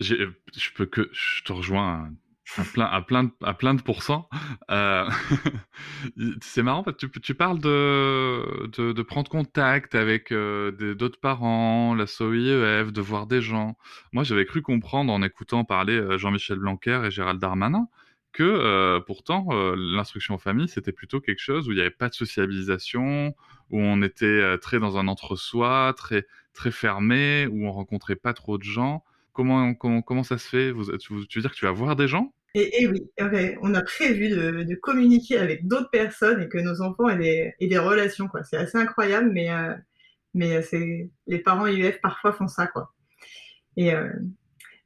Je 0.01 0.27
peux 0.75 0.87
que, 0.87 1.09
je 1.13 1.43
te 1.43 1.53
rejoins 1.53 2.11
à 2.57 2.65
plein, 2.65 2.85
à 2.87 3.03
plein, 3.03 3.25
de, 3.25 3.31
à 3.43 3.55
plein 3.55 3.75
de 3.75 3.83
pourcents. 3.83 4.29
Euh, 4.71 5.09
c'est 6.41 6.63
marrant 6.63 6.85
tu, 7.23 7.35
parles 7.35 7.59
de, 7.59 8.67
de, 8.93 9.03
prendre 9.03 9.31
contact 9.31 9.95
avec 9.95 10.33
euh, 10.33 10.95
d'autres 10.95 11.21
parents, 11.21 11.95
la 11.95 12.07
SOIEF, 12.07 12.93
de 12.93 13.01
voir 13.01 13.27
des 13.27 13.41
gens. 13.41 13.77
Moi, 14.13 14.25
j'avais 14.25 14.47
cru 14.47 14.63
comprendre 14.63 15.13
en 15.13 15.23
écoutant 15.23 15.65
parler 15.65 15.95
euh, 15.95 16.19
Jean-Michel 16.19 16.59
Blanquer 16.59 17.03
et 17.05 17.11
Gérald 17.11 17.41
Darmanin 17.41 17.89
que 18.33 18.99
pourtant 19.07 19.47
l'instruction 19.75 20.35
en 20.35 20.39
famille 20.39 20.69
c'était 20.69 20.93
plutôt 20.93 21.23
quelque 21.23 21.39
chose 21.39 21.69
où 21.69 21.73
il 21.73 21.77
n'y 21.77 21.81
avait 21.81 21.89
pas 21.89 22.11
de 22.11 22.15
sociabilisation, 22.15 23.35
où 23.71 23.81
on 23.81 24.03
était 24.03 24.59
très 24.59 24.79
dans 24.79 24.99
un 24.99 25.09
entre-soi, 25.09 25.95
très 25.97 26.27
très 26.53 26.71
fermé, 26.71 27.47
où 27.51 27.67
on 27.67 27.73
rencontrait 27.73 28.15
pas 28.15 28.35
trop 28.35 28.59
de 28.59 28.63
gens. 28.63 29.03
Comment, 29.33 29.73
comment, 29.73 30.03
comment 30.03 30.23
ça 30.23 30.37
se 30.37 30.49
fait? 30.49 30.73
Tu, 30.99 31.15
veux 31.15 31.25
dire 31.41 31.51
que 31.51 31.57
tu 31.57 31.65
vas 31.65 31.73
voir 31.73 31.97
des 31.97 32.09
gens? 32.09 32.35
Et, 32.57 32.89
oui, 32.89 33.07
on 33.61 33.75
a 33.75 33.83
prévu 33.83 34.31
de, 34.31 34.75
communiquer 34.77 35.39
avec 35.39 35.69
d'autres 35.69 35.91
personnes 35.91 36.43
et 36.43 36.49
que 36.49 36.57
nos 36.57 36.81
enfants 36.81 37.11
aient 37.11 37.55
des, 37.61 37.79
relations. 37.79 38.31
C'est 38.49 38.57
assez 38.57 38.79
incroyable, 38.79 39.31
mais, 39.33 39.51
euh, 39.51 40.63
c'est 40.63 41.11
les 41.27 41.39
parents 41.39 41.67
IUF 41.67 42.01
parfois 42.01 42.33
font 42.33 42.49
ça. 42.49 42.67
euh, 43.93 44.09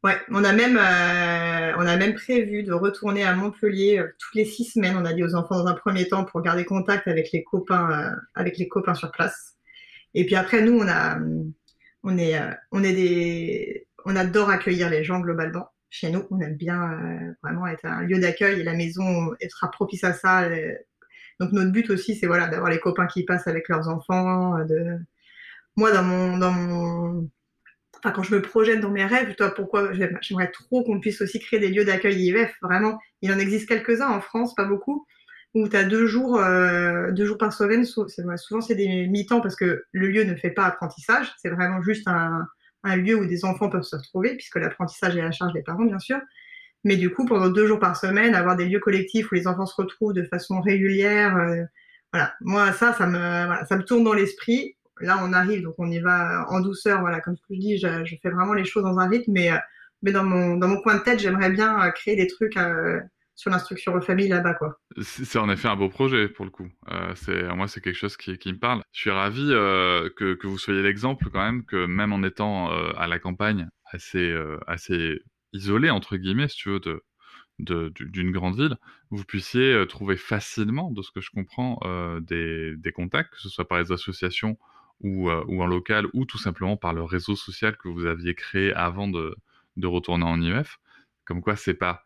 on 0.03 0.45
a, 0.45 0.53
même, 0.53 0.79
euh, 0.79 2.15
prévu 2.15 2.65
de 2.65 2.73
retourner 2.73 3.23
à 3.23 3.37
Montpellier 3.37 4.05
toutes 4.19 4.35
les 4.35 4.45
six 4.45 4.65
semaines. 4.65 4.97
On 4.97 5.05
a 5.05 5.13
dit 5.13 5.23
aux 5.23 5.37
enfants 5.37 5.63
dans 5.63 5.69
un 5.69 5.75
premier 5.75 6.09
temps 6.09 6.25
pour 6.25 6.43
garder 6.43 6.65
contact 6.65 7.07
avec 7.07 7.31
les 7.31 7.45
copains, 7.45 8.17
sur 8.95 9.13
place. 9.13 9.55
Et 10.15 10.27
puis 10.27 10.35
après, 10.35 10.63
nous, 10.63 10.83
on 12.03 12.19
adore 14.17 14.51
accueillir 14.51 14.91
les 14.91 15.05
gens 15.05 15.21
globalement 15.21 15.71
chez 15.91 16.11
nous. 16.11 16.25
On 16.31 16.41
aime 16.41 16.57
bien 16.57 16.93
euh, 16.93 17.33
vraiment 17.43 17.67
être 17.67 17.85
un 17.85 18.03
lieu 18.03 18.19
d'accueil 18.19 18.61
et 18.61 18.63
la 18.63 18.75
maison 18.75 19.35
être 19.41 19.69
propice 19.73 20.05
à 20.05 20.13
ça. 20.13 20.45
Euh. 20.45 20.75
Donc 21.41 21.53
notre 21.53 21.73
but 21.73 21.91
aussi, 21.91 22.15
c'est 22.15 22.27
voilà 22.27 22.49
d'avoir 22.49 22.71
les 22.71 22.81
copains 22.81 23.07
qui 23.07 23.25
passent 23.25 23.49
avec 23.49 23.69
leurs 23.69 23.89
enfants. 23.89 24.57
Euh, 24.59 24.97
moi 25.77 25.93
dans 25.93 26.03
mon 26.03 26.39
dans 26.39 26.53
mon 26.53 27.29
enfin 27.99 28.13
quand 28.13 28.23
je 28.23 28.35
me 28.35 28.43
projette 28.43 28.81
dans 28.81 28.91
mes 28.91 29.05
rêves, 29.05 29.35
toi 29.35 29.51
pourquoi 29.55 29.93
j'aimerais 29.93 30.51
trop 30.51 30.85
qu'on 30.85 31.01
puisse 31.01 31.21
aussi 31.21 31.41
créer 31.41 31.61
des 31.61 31.71
lieux 31.71 31.85
d'accueil 31.85 32.23
IVF. 32.27 32.55
Vraiment, 32.63 32.99
il 33.23 33.33
en 33.33 33.39
existe 33.39 33.69
quelques-uns 33.69 34.11
en 34.11 34.21
France, 34.21 34.55
pas 34.55 34.65
beaucoup 34.65 35.07
où 35.55 35.69
tu 35.69 35.77
as 35.77 35.83
deux 35.83 36.07
jours, 36.07 36.41
deux 37.11 37.25
jours 37.25 37.37
par 37.39 37.53
semaine. 37.53 37.85
Souvent, 37.85 38.61
c'est 38.61 38.77
des 38.77 39.09
mi-temps 39.09 39.41
parce 39.41 39.57
que 39.57 39.85
le 39.91 40.07
lieu 40.07 40.23
ne 40.23 40.37
fait 40.37 40.53
pas 40.53 40.65
apprentissage. 40.65 41.33
C'est 41.39 41.51
vraiment 41.51 41.83
juste 41.83 42.07
un, 42.07 42.47
un 42.83 42.97
lieu 42.97 43.17
où 43.17 43.27
des 43.27 43.45
enfants 43.45 43.69
peuvent 43.69 43.83
se 43.83 43.97
retrouver, 43.97 44.37
puisque 44.37 44.57
l'apprentissage 44.57 45.17
est 45.17 45.21
à 45.21 45.25
la 45.25 45.33
charge 45.33 45.53
des 45.53 45.63
parents, 45.63 45.85
bien 45.85 45.99
sûr. 45.99 46.19
Mais 46.85 46.97
du 46.97 47.13
coup, 47.13 47.27
pendant 47.27 47.49
deux 47.49 47.67
jours 47.67 47.79
par 47.79 47.97
semaine, 47.97 48.35
avoir 48.35 48.57
des 48.57 48.67
lieux 48.67 48.81
collectifs 48.81 49.31
où 49.31 49.35
les 49.35 49.47
enfants 49.47 49.67
se 49.67 49.75
retrouvent 49.81 50.15
de 50.15 50.25
façon 50.25 50.61
régulière, 50.61 51.37
euh, 51.37 51.65
voilà. 52.13 52.35
Moi, 52.41 52.73
ça, 52.73 52.93
ça 52.95 53.07
me, 53.07 53.83
tourne 53.83 54.05
dans 54.05 54.15
l'esprit. 54.15 54.77
Là, 55.01 55.19
on 55.23 55.33
arrive, 55.33 55.63
donc 55.63 55.75
on 55.79 55.91
y 55.91 56.01
va 56.01 56.47
en 56.49 56.61
douceur. 56.61 57.01
Voilà, 57.01 57.21
comme 57.21 57.37
je 57.51 57.57
dis, 57.57 57.79
je, 57.79 58.17
fais 58.23 58.31
vraiment 58.31 58.55
les 58.55 58.65
choses 58.65 58.83
dans 58.83 58.99
un 58.99 59.09
rythme, 59.09 59.33
mais, 59.33 59.53
euh, 59.53 60.13
dans 60.13 60.25
mon, 60.25 60.81
coin 60.83 60.97
de 60.97 61.03
tête, 61.03 61.21
j'aimerais 61.21 61.51
bien 61.51 61.81
euh, 61.83 61.91
créer 61.91 62.17
des 62.17 62.27
trucs 62.27 62.57
sur 63.41 63.51
l'instruction 63.51 63.95
aux 63.95 64.01
là-bas. 64.01 64.59
C'est 65.01 65.39
en 65.39 65.49
effet 65.49 65.69
un 65.69 65.77
beau 65.77 65.89
projet 65.89 66.29
pour 66.29 66.45
le 66.45 66.51
coup. 66.51 66.69
Euh, 66.91 67.15
c'est 67.15 67.43
moi, 67.55 67.69
c'est 67.69 67.81
quelque 67.81 67.97
chose 67.97 68.19
qui, 68.19 68.33
me 68.33 68.59
parle. 68.59 68.83
Je 68.93 69.01
suis 69.01 69.11
ravi 69.11 69.49
euh, 69.51 70.11
que, 70.15 70.47
vous 70.47 70.59
soyez 70.59 70.83
l'exemple 70.83 71.31
quand 71.31 71.43
même 71.43 71.65
que 71.65 71.87
même 71.87 72.13
en 72.13 72.23
étant 72.23 72.71
euh, 72.71 72.93
à 72.99 73.07
la 73.07 73.19
campagne, 73.19 73.71
assez 73.87 74.37
assez 74.67 75.23
isolé 75.55 75.89
entre 75.89 76.19
guillemets, 76.19 76.49
si 76.49 76.57
tu 76.57 76.69
veux, 76.69 76.81
d'une 77.59 78.31
grande 78.31 78.57
ville, 78.57 78.77
vous 79.11 79.25
puissiez 79.25 79.87
trouver 79.89 80.19
facilement, 80.19 80.91
de 80.91 81.01
ce 81.01 81.11
que 81.11 81.23
je 81.23 81.31
comprends, 81.31 81.81
des, 82.21 82.93
contacts, 82.95 83.33
que 83.33 83.41
ce 83.41 83.49
soit 83.49 83.67
par 83.67 83.79
les 83.79 83.91
associations 83.91 84.59
ou, 85.01 85.31
en 85.31 85.67
local, 85.67 86.07
ou 86.13 86.27
tout 86.27 86.39
simplement 86.39 86.77
par 86.77 86.93
le 86.93 87.03
réseau 87.03 87.37
social 87.37 87.79
que 87.79 87.89
vous 87.89 88.05
aviez 88.05 88.35
créé 88.35 88.75
avant 88.75 89.09
de, 89.09 89.35
de 89.77 89.87
retourner 89.87 90.25
en 90.25 90.41
IEF. 90.43 90.79
Comme 91.25 91.43
quoi, 91.43 91.57
c'est 91.57 91.75
pas 91.75 92.05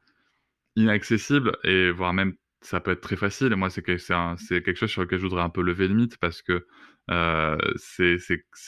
inaccessible 0.77 1.57
et 1.65 1.91
voire 1.91 2.13
même 2.13 2.35
ça 2.65 2.81
peut 2.81 2.93
être 2.93 3.03
très 3.03 3.17
facile. 3.17 3.53
Et 3.53 3.57
moi, 3.57 3.71
c'est 3.71 3.83
quelque 3.83 4.75
chose 4.75 4.91
sur 4.91 5.03
lequel 5.03 5.19
je 5.19 5.25
voudrais 5.25 5.43
un 5.43 5.51
peu 5.51 5.63
lever 5.63 5.87
le 5.87 5.95
mythe 5.95 6.17
parce 6.17 6.43
que 6.43 6.67
euh, 7.11 7.59
c'est 7.77 8.17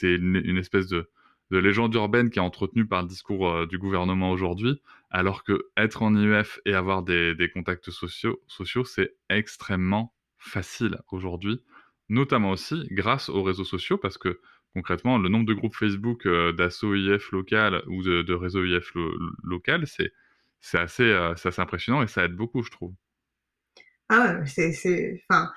une, 0.02 0.58
espèce 0.58 0.86
de, 0.86 1.10
de, 1.50 1.58
légende 1.58 1.94
urbaine 1.94 2.28
qui 2.28 2.38
est 2.38 2.42
entretenue 2.42 2.86
par 2.86 3.02
le 3.02 3.08
discours 3.08 3.48
euh, 3.48 3.66
du 3.66 3.78
gouvernement 3.78 4.30
aujourd'hui, 4.30 4.82
alors 5.10 5.44
que 5.44 5.66
être 5.78 6.02
en 6.02 6.14
IEF 6.14 6.60
et 6.66 6.74
avoir 6.74 7.02
des, 7.02 7.50
contacts 7.54 7.90
sociaux, 7.90 8.42
sociaux 8.46 8.84
c'est 8.84 9.14
extrêmement 9.30 10.14
facile 10.36 10.98
aujourd'hui, 11.10 11.62
notamment 12.10 12.50
aussi 12.50 12.86
grâce 12.90 13.30
aux 13.30 13.42
réseaux 13.42 13.64
sociaux 13.64 13.96
parce 13.96 14.18
que 14.18 14.40
concrètement, 14.74 15.16
le 15.16 15.30
nombre 15.30 15.46
de 15.46 15.54
groupes 15.54 15.74
Facebook 15.74 16.26
euh, 16.26 16.52
d'assaut 16.52 16.94
IF 16.94 17.32
local 17.32 17.82
ou 17.86 18.02
de, 18.02 18.20
de 18.20 18.34
réseau 18.34 18.62
IF 18.62 18.92
local, 19.42 19.86
c'est 19.86 20.12
c'est 20.66 20.78
assez, 20.78 21.04
euh, 21.04 21.34
impressionnant 21.58 22.02
et 22.02 22.08
ça 22.08 22.24
aide 22.24 22.34
beaucoup, 22.34 22.62
je 22.62 22.70
trouve. 22.70 22.92
Ah 24.08 24.38
ouais, 24.40 24.72
c'est, 24.72 25.22
enfin, 25.28 25.52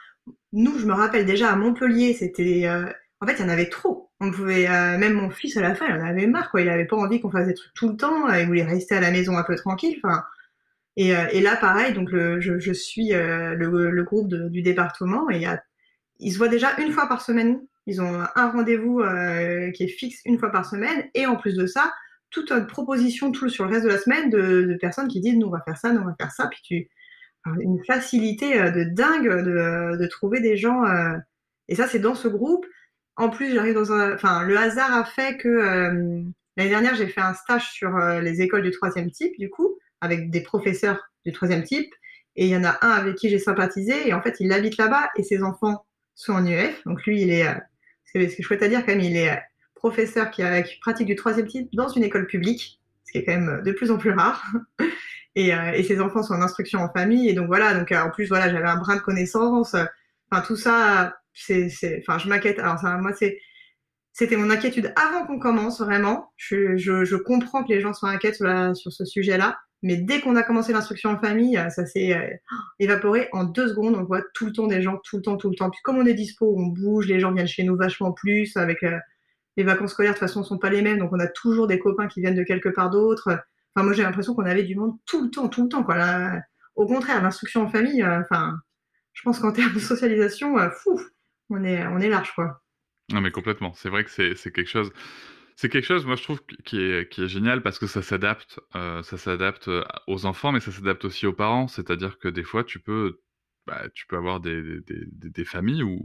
nous, 0.53 0.77
je 0.77 0.85
me 0.85 0.93
rappelle 0.93 1.25
déjà 1.25 1.51
à 1.51 1.55
Montpellier, 1.55 2.13
c'était, 2.13 2.67
euh, 2.67 2.85
en 3.19 3.27
fait, 3.27 3.33
il 3.33 3.41
y 3.41 3.43
en 3.43 3.49
avait 3.49 3.69
trop. 3.69 4.11
On 4.19 4.31
pouvait, 4.31 4.67
euh, 4.67 4.97
même 4.97 5.13
mon 5.13 5.29
fils 5.29 5.57
à 5.57 5.61
la 5.61 5.73
fin, 5.73 5.87
il 5.87 5.93
en 5.93 6.05
avait 6.05 6.27
marre, 6.27 6.51
quoi. 6.51 6.61
Il 6.61 6.69
avait 6.69 6.85
pas 6.85 6.95
envie 6.95 7.21
qu'on 7.21 7.31
fasse 7.31 7.47
des 7.47 7.53
trucs 7.53 7.73
tout 7.73 7.89
le 7.89 7.95
temps. 7.95 8.27
il 8.33 8.45
voulait 8.45 8.63
rester 8.63 8.95
à 8.95 8.99
la 8.99 9.11
maison 9.11 9.37
un 9.37 9.43
peu 9.43 9.55
tranquille. 9.55 9.99
Enfin, 10.03 10.23
et, 10.95 11.41
là, 11.41 11.55
pareil, 11.55 11.93
donc 11.93 12.09
je, 12.11 12.73
suis 12.73 13.09
le, 13.09 14.03
groupe 14.03 14.27
du 14.27 14.61
département 14.61 15.29
et 15.29 15.39
y 15.39 15.45
a, 15.45 15.63
ils 16.19 16.33
se 16.33 16.37
voient 16.37 16.49
déjà 16.49 16.77
une 16.79 16.91
fois 16.91 17.07
par 17.07 17.21
semaine. 17.21 17.61
Ils 17.87 18.01
ont 18.01 18.21
un 18.35 18.51
rendez-vous 18.51 19.01
qui 19.73 19.83
est 19.83 19.87
fixe 19.87 20.21
une 20.25 20.37
fois 20.37 20.51
par 20.51 20.65
semaine 20.65 21.09
et 21.13 21.25
en 21.25 21.37
plus 21.37 21.55
de 21.55 21.65
ça, 21.65 21.93
toute 22.31 22.51
une 22.51 22.67
proposition 22.67 23.31
tout 23.31 23.49
sur 23.49 23.65
le 23.65 23.71
reste 23.71 23.85
de 23.85 23.89
la 23.89 23.97
semaine 23.97 24.29
de, 24.29 24.77
personnes 24.79 25.07
qui 25.07 25.19
disent 25.19 25.35
nous 25.35 25.47
on 25.47 25.51
va 25.51 25.61
faire 25.65 25.77
ça, 25.77 25.91
nous 25.91 26.01
on 26.01 26.05
va 26.05 26.15
faire 26.19 26.31
ça, 26.31 26.47
puis 26.47 26.61
tu 26.63 26.89
une 27.59 27.83
facilité 27.85 28.59
euh, 28.59 28.69
de 28.69 28.83
dingue 28.83 29.29
de, 29.29 29.97
de 29.97 30.07
trouver 30.07 30.41
des 30.41 30.57
gens 30.57 30.85
euh, 30.85 31.17
et 31.67 31.75
ça 31.75 31.87
c'est 31.87 31.99
dans 31.99 32.15
ce 32.15 32.27
groupe. 32.27 32.65
En 33.15 33.29
plus 33.29 33.53
j'arrive 33.53 33.73
dans 33.73 33.91
un, 33.91 34.13
enfin 34.13 34.43
le 34.43 34.57
hasard 34.57 34.93
a 34.93 35.05
fait 35.05 35.37
que 35.37 35.47
euh, 35.47 36.23
l'année 36.57 36.69
dernière 36.69 36.95
j'ai 36.95 37.07
fait 37.07 37.21
un 37.21 37.33
stage 37.33 37.71
sur 37.71 37.97
les 37.97 38.41
écoles 38.41 38.63
du 38.63 38.71
troisième 38.71 39.11
type 39.11 39.37
du 39.39 39.49
coup 39.49 39.77
avec 40.01 40.29
des 40.29 40.41
professeurs 40.41 41.01
du 41.25 41.31
troisième 41.31 41.63
type. 41.63 41.93
Et 42.35 42.45
il 42.45 42.51
y 42.51 42.55
en 42.55 42.63
a 42.63 42.77
un 42.81 42.91
avec 42.91 43.15
qui 43.15 43.29
j'ai 43.29 43.39
sympathisé 43.39 44.07
et 44.07 44.13
en 44.13 44.21
fait 44.21 44.35
il 44.39 44.53
habite 44.53 44.77
là-bas 44.77 45.09
et 45.17 45.23
ses 45.23 45.43
enfants 45.43 45.85
sont 46.15 46.33
en 46.33 46.45
UF 46.45 46.83
donc 46.85 47.05
lui 47.05 47.21
il 47.21 47.31
est 47.31 47.45
ce 48.05 48.13
que 48.13 48.27
je 48.27 48.41
souhaite 48.41 48.63
à 48.63 48.69
dire 48.69 48.85
quand 48.85 48.93
même 48.93 49.01
il 49.01 49.17
est 49.17 49.37
professeur 49.79 50.29
qui, 50.29 50.43
pratique 50.81 51.07
du 51.07 51.15
troisième 51.15 51.47
type 51.47 51.69
dans 51.73 51.87
une 51.87 52.03
école 52.03 52.27
publique, 52.27 52.79
ce 53.05 53.13
qui 53.13 53.17
est 53.17 53.25
quand 53.25 53.39
même 53.39 53.63
de 53.63 53.71
plus 53.71 53.89
en 53.91 53.97
plus 53.97 54.11
rare. 54.11 54.43
et, 55.35 55.53
euh, 55.53 55.71
et 55.71 55.83
ses 55.83 56.01
enfants 56.01 56.21
sont 56.21 56.33
en 56.33 56.41
instruction 56.41 56.79
en 56.79 56.91
famille. 56.91 57.29
Et 57.29 57.33
donc 57.33 57.47
voilà, 57.47 57.73
donc 57.73 57.91
euh, 57.91 58.01
en 58.01 58.11
plus 58.11 58.27
voilà, 58.27 58.49
j'avais 58.51 58.67
un 58.67 58.77
brin 58.77 58.97
de 58.97 59.01
connaissance. 59.01 59.75
Enfin 60.29 60.43
tout 60.45 60.57
ça, 60.57 61.17
c'est, 61.33 61.71
enfin 62.01 62.19
je 62.19 62.27
m'inquiète. 62.27 62.59
Alors 62.59 62.77
ça, 62.77 62.97
moi 62.97 63.13
c'est, 63.13 63.39
c'était 64.11 64.35
mon 64.35 64.49
inquiétude 64.49 64.93
avant 64.97 65.25
qu'on 65.25 65.39
commence 65.39 65.79
vraiment. 65.79 66.33
Je, 66.35 67.15
comprends 67.15 67.63
que 67.63 67.69
les 67.69 67.79
gens 67.79 67.93
soient 67.93 68.09
inquiets 68.09 68.33
sur, 68.33 68.75
ce 68.75 69.05
sujet-là. 69.05 69.57
Mais 69.81 69.95
dès 69.95 70.19
qu'on 70.19 70.35
a 70.35 70.43
commencé 70.43 70.73
l'instruction 70.73 71.11
en 71.11 71.19
famille, 71.19 71.55
ça 71.69 71.85
s'est 71.85 72.13
euh, 72.13 72.27
évaporé 72.79 73.29
en 73.31 73.45
deux 73.45 73.69
secondes. 73.69 73.95
On 73.95 74.03
voit 74.03 74.21
tout 74.33 74.47
le 74.47 74.51
temps 74.51 74.67
des 74.67 74.81
gens, 74.81 74.99
tout 75.05 75.15
le 75.15 75.21
temps, 75.21 75.37
tout 75.37 75.49
le 75.49 75.55
temps. 75.55 75.69
Puis 75.69 75.79
comme 75.83 75.97
on 75.97 76.05
est 76.05 76.13
dispo, 76.13 76.53
on 76.57 76.65
bouge, 76.65 77.07
les 77.07 77.21
gens 77.21 77.31
viennent 77.31 77.47
chez 77.47 77.63
nous 77.63 77.77
vachement 77.77 78.11
plus 78.11 78.57
avec 78.57 78.83
les 79.59 79.65
vacances 79.65 79.91
scolaires, 79.91 80.13
de 80.13 80.17
toute 80.17 80.25
façon, 80.25 80.41
sont 80.41 80.57
pas 80.57 80.69
les 80.69 80.81
mêmes, 80.81 80.99
donc 80.99 81.11
on 81.11 81.19
a 81.19 81.27
toujours 81.27 81.67
des 81.67 81.79
copains 81.79 82.07
qui 82.07 82.21
viennent 82.21 82.35
de 82.35 82.43
quelque 82.43 82.69
part 82.69 82.89
d'autre. 82.89 83.43
Enfin, 83.75 83.83
moi, 83.83 83.91
j'ai 83.91 84.03
l'impression 84.03 84.33
qu'on 84.33 84.45
avait 84.45 84.63
du 84.63 84.75
monde 84.75 84.97
tout 85.05 85.21
le 85.21 85.29
temps, 85.29 85.49
tout 85.49 85.63
le 85.63 85.69
temps, 85.69 85.83
quoi. 85.83 86.31
au 86.75 86.87
contraire, 86.87 87.21
l'instruction 87.21 87.63
en 87.63 87.67
famille, 87.67 88.01
euh, 88.01 88.21
enfin, 88.21 88.55
je 89.11 89.21
pense 89.21 89.39
qu'en 89.39 89.51
termes 89.51 89.73
de 89.73 89.79
socialisation, 89.79 90.57
euh, 90.57 90.69
fou, 90.69 90.97
on 91.49 91.61
est, 91.65 91.85
on 91.87 91.99
est 91.99 92.07
large, 92.07 92.33
quoi. 92.35 92.61
Non, 93.11 93.19
mais 93.19 93.31
complètement. 93.31 93.73
C'est 93.73 93.89
vrai 93.89 94.05
que 94.05 94.11
c'est 94.11 94.51
quelque 94.53 94.69
chose. 94.69 94.93
C'est 95.57 95.67
quelque 95.67 95.85
chose, 95.85 96.05
moi 96.05 96.15
je 96.15 96.23
trouve, 96.23 96.41
qui 96.63 96.79
est, 96.79 97.11
qui 97.11 97.21
est 97.21 97.27
génial 97.27 97.61
parce 97.61 97.79
que 97.79 97.87
ça 97.87 98.01
s'adapte, 98.01 98.61
euh, 98.75 99.03
ça 99.03 99.17
s'adapte 99.17 99.69
aux 100.07 100.25
enfants, 100.25 100.53
mais 100.53 100.61
ça 100.61 100.71
s'adapte 100.71 101.03
aussi 101.03 101.27
aux 101.27 101.33
parents. 101.33 101.67
C'est-à-dire 101.67 102.17
que 102.17 102.29
des 102.29 102.43
fois, 102.43 102.63
tu 102.63 102.79
peux, 102.79 103.19
bah, 103.67 103.89
tu 103.93 104.07
peux 104.07 104.15
avoir 104.15 104.39
des, 104.39 104.79
des, 104.81 105.05
des, 105.11 105.43
familles 105.43 105.83
où, 105.83 105.99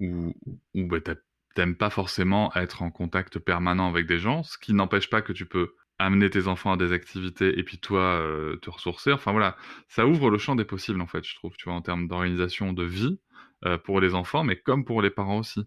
où, 0.00 0.34
où, 0.74 0.86
bah, 0.86 1.00
tu 1.00 1.12
t'aimes 1.58 1.74
pas 1.74 1.90
forcément 1.90 2.54
être 2.54 2.82
en 2.82 2.92
contact 2.92 3.40
permanent 3.40 3.88
avec 3.88 4.06
des 4.06 4.20
gens, 4.20 4.44
ce 4.44 4.58
qui 4.58 4.74
n'empêche 4.74 5.10
pas 5.10 5.22
que 5.22 5.32
tu 5.32 5.44
peux 5.44 5.74
amener 5.98 6.30
tes 6.30 6.46
enfants 6.46 6.70
à 6.70 6.76
des 6.76 6.92
activités 6.92 7.58
et 7.58 7.64
puis 7.64 7.80
toi 7.80 8.00
euh, 8.00 8.56
te 8.58 8.70
ressourcer. 8.70 9.10
Enfin 9.10 9.32
voilà, 9.32 9.56
ça 9.88 10.06
ouvre 10.06 10.30
le 10.30 10.38
champ 10.38 10.54
des 10.54 10.64
possibles 10.64 11.00
en 11.00 11.08
fait, 11.08 11.24
je 11.24 11.34
trouve, 11.34 11.56
tu 11.56 11.64
vois, 11.64 11.74
en 11.74 11.82
termes 11.82 12.06
d'organisation 12.06 12.72
de 12.72 12.84
vie 12.84 13.18
euh, 13.64 13.76
pour 13.76 14.00
les 14.00 14.14
enfants, 14.14 14.44
mais 14.44 14.54
comme 14.54 14.84
pour 14.84 15.02
les 15.02 15.10
parents 15.10 15.38
aussi. 15.38 15.64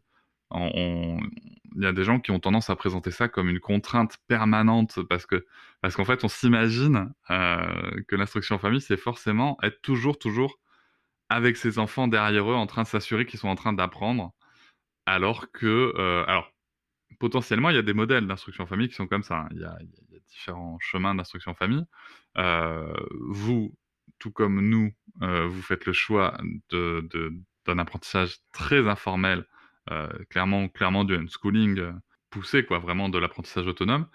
Il 0.54 1.20
y 1.76 1.86
a 1.86 1.92
des 1.92 2.06
gens 2.06 2.22
qui 2.22 2.32
ont 2.32 2.40
tendance 2.40 2.70
à 2.70 2.78
présenter 2.78 3.12
ça 3.12 3.28
comme 3.28 3.50
une 3.50 3.60
contrainte 3.60 4.18
permanente 4.30 5.00
parce 5.10 5.26
que 5.26 5.46
parce 5.82 5.98
qu'en 5.98 6.06
fait 6.06 6.24
on 6.24 6.30
s'imagine 6.30 7.14
euh, 7.32 8.02
que 8.08 8.16
l'instruction 8.16 8.56
en 8.56 8.60
famille 8.60 8.82
c'est 8.82 8.98
forcément 8.98 9.58
être 9.64 9.82
toujours 9.82 10.20
toujours 10.20 10.60
avec 11.30 11.56
ses 11.58 11.80
enfants 11.80 12.08
derrière 12.10 12.50
eux 12.50 12.56
en 12.56 12.68
train 12.68 12.84
de 12.84 12.88
s'assurer 12.88 13.26
qu'ils 13.26 13.40
sont 13.40 13.48
en 13.48 13.56
train 13.56 13.72
d'apprendre 13.74 14.34
alors 15.12 15.52
que, 15.52 15.94
euh, 15.98 16.24
alors, 16.28 16.54
potentiellement, 17.20 17.70
il 17.70 17.76
y 17.76 17.80
a 17.80 17.84
des 17.84 17.94
modèles 17.94 18.28
d'instruction 18.28 18.64
en 18.64 18.68
famille 18.68 18.88
qui 18.88 18.96
sont 18.96 19.08
comme 19.08 19.24
ça. 19.24 19.42
Hein. 19.42 19.50
Il 19.52 19.60
y, 19.60 19.66
a, 19.66 19.78
différents 20.30 20.78
chemins 20.80 21.14
d'instruction 21.14 21.52
en 21.52 21.56
famille. 21.56 21.84
Euh, 22.38 22.94
vous, 23.20 23.76
tout 24.20 24.32
comme 24.32 24.62
nous, 24.62 24.94
euh, 25.22 25.46
vous 25.48 25.62
faites 25.62 25.86
le 25.86 25.92
choix 25.92 26.38
d'un 26.72 27.78
apprentissage 27.78 28.38
très 28.54 28.88
informel, 28.88 29.46
clairement, 30.30 30.70
clairement 30.70 31.04
du 31.04 31.16
unschooling 31.16 31.92
poussé, 32.30 32.64
quoi, 32.64 32.80
vraiment 32.80 33.10
de 33.10 33.18
l'apprentissage 33.18 33.68
autonome. 33.68 34.08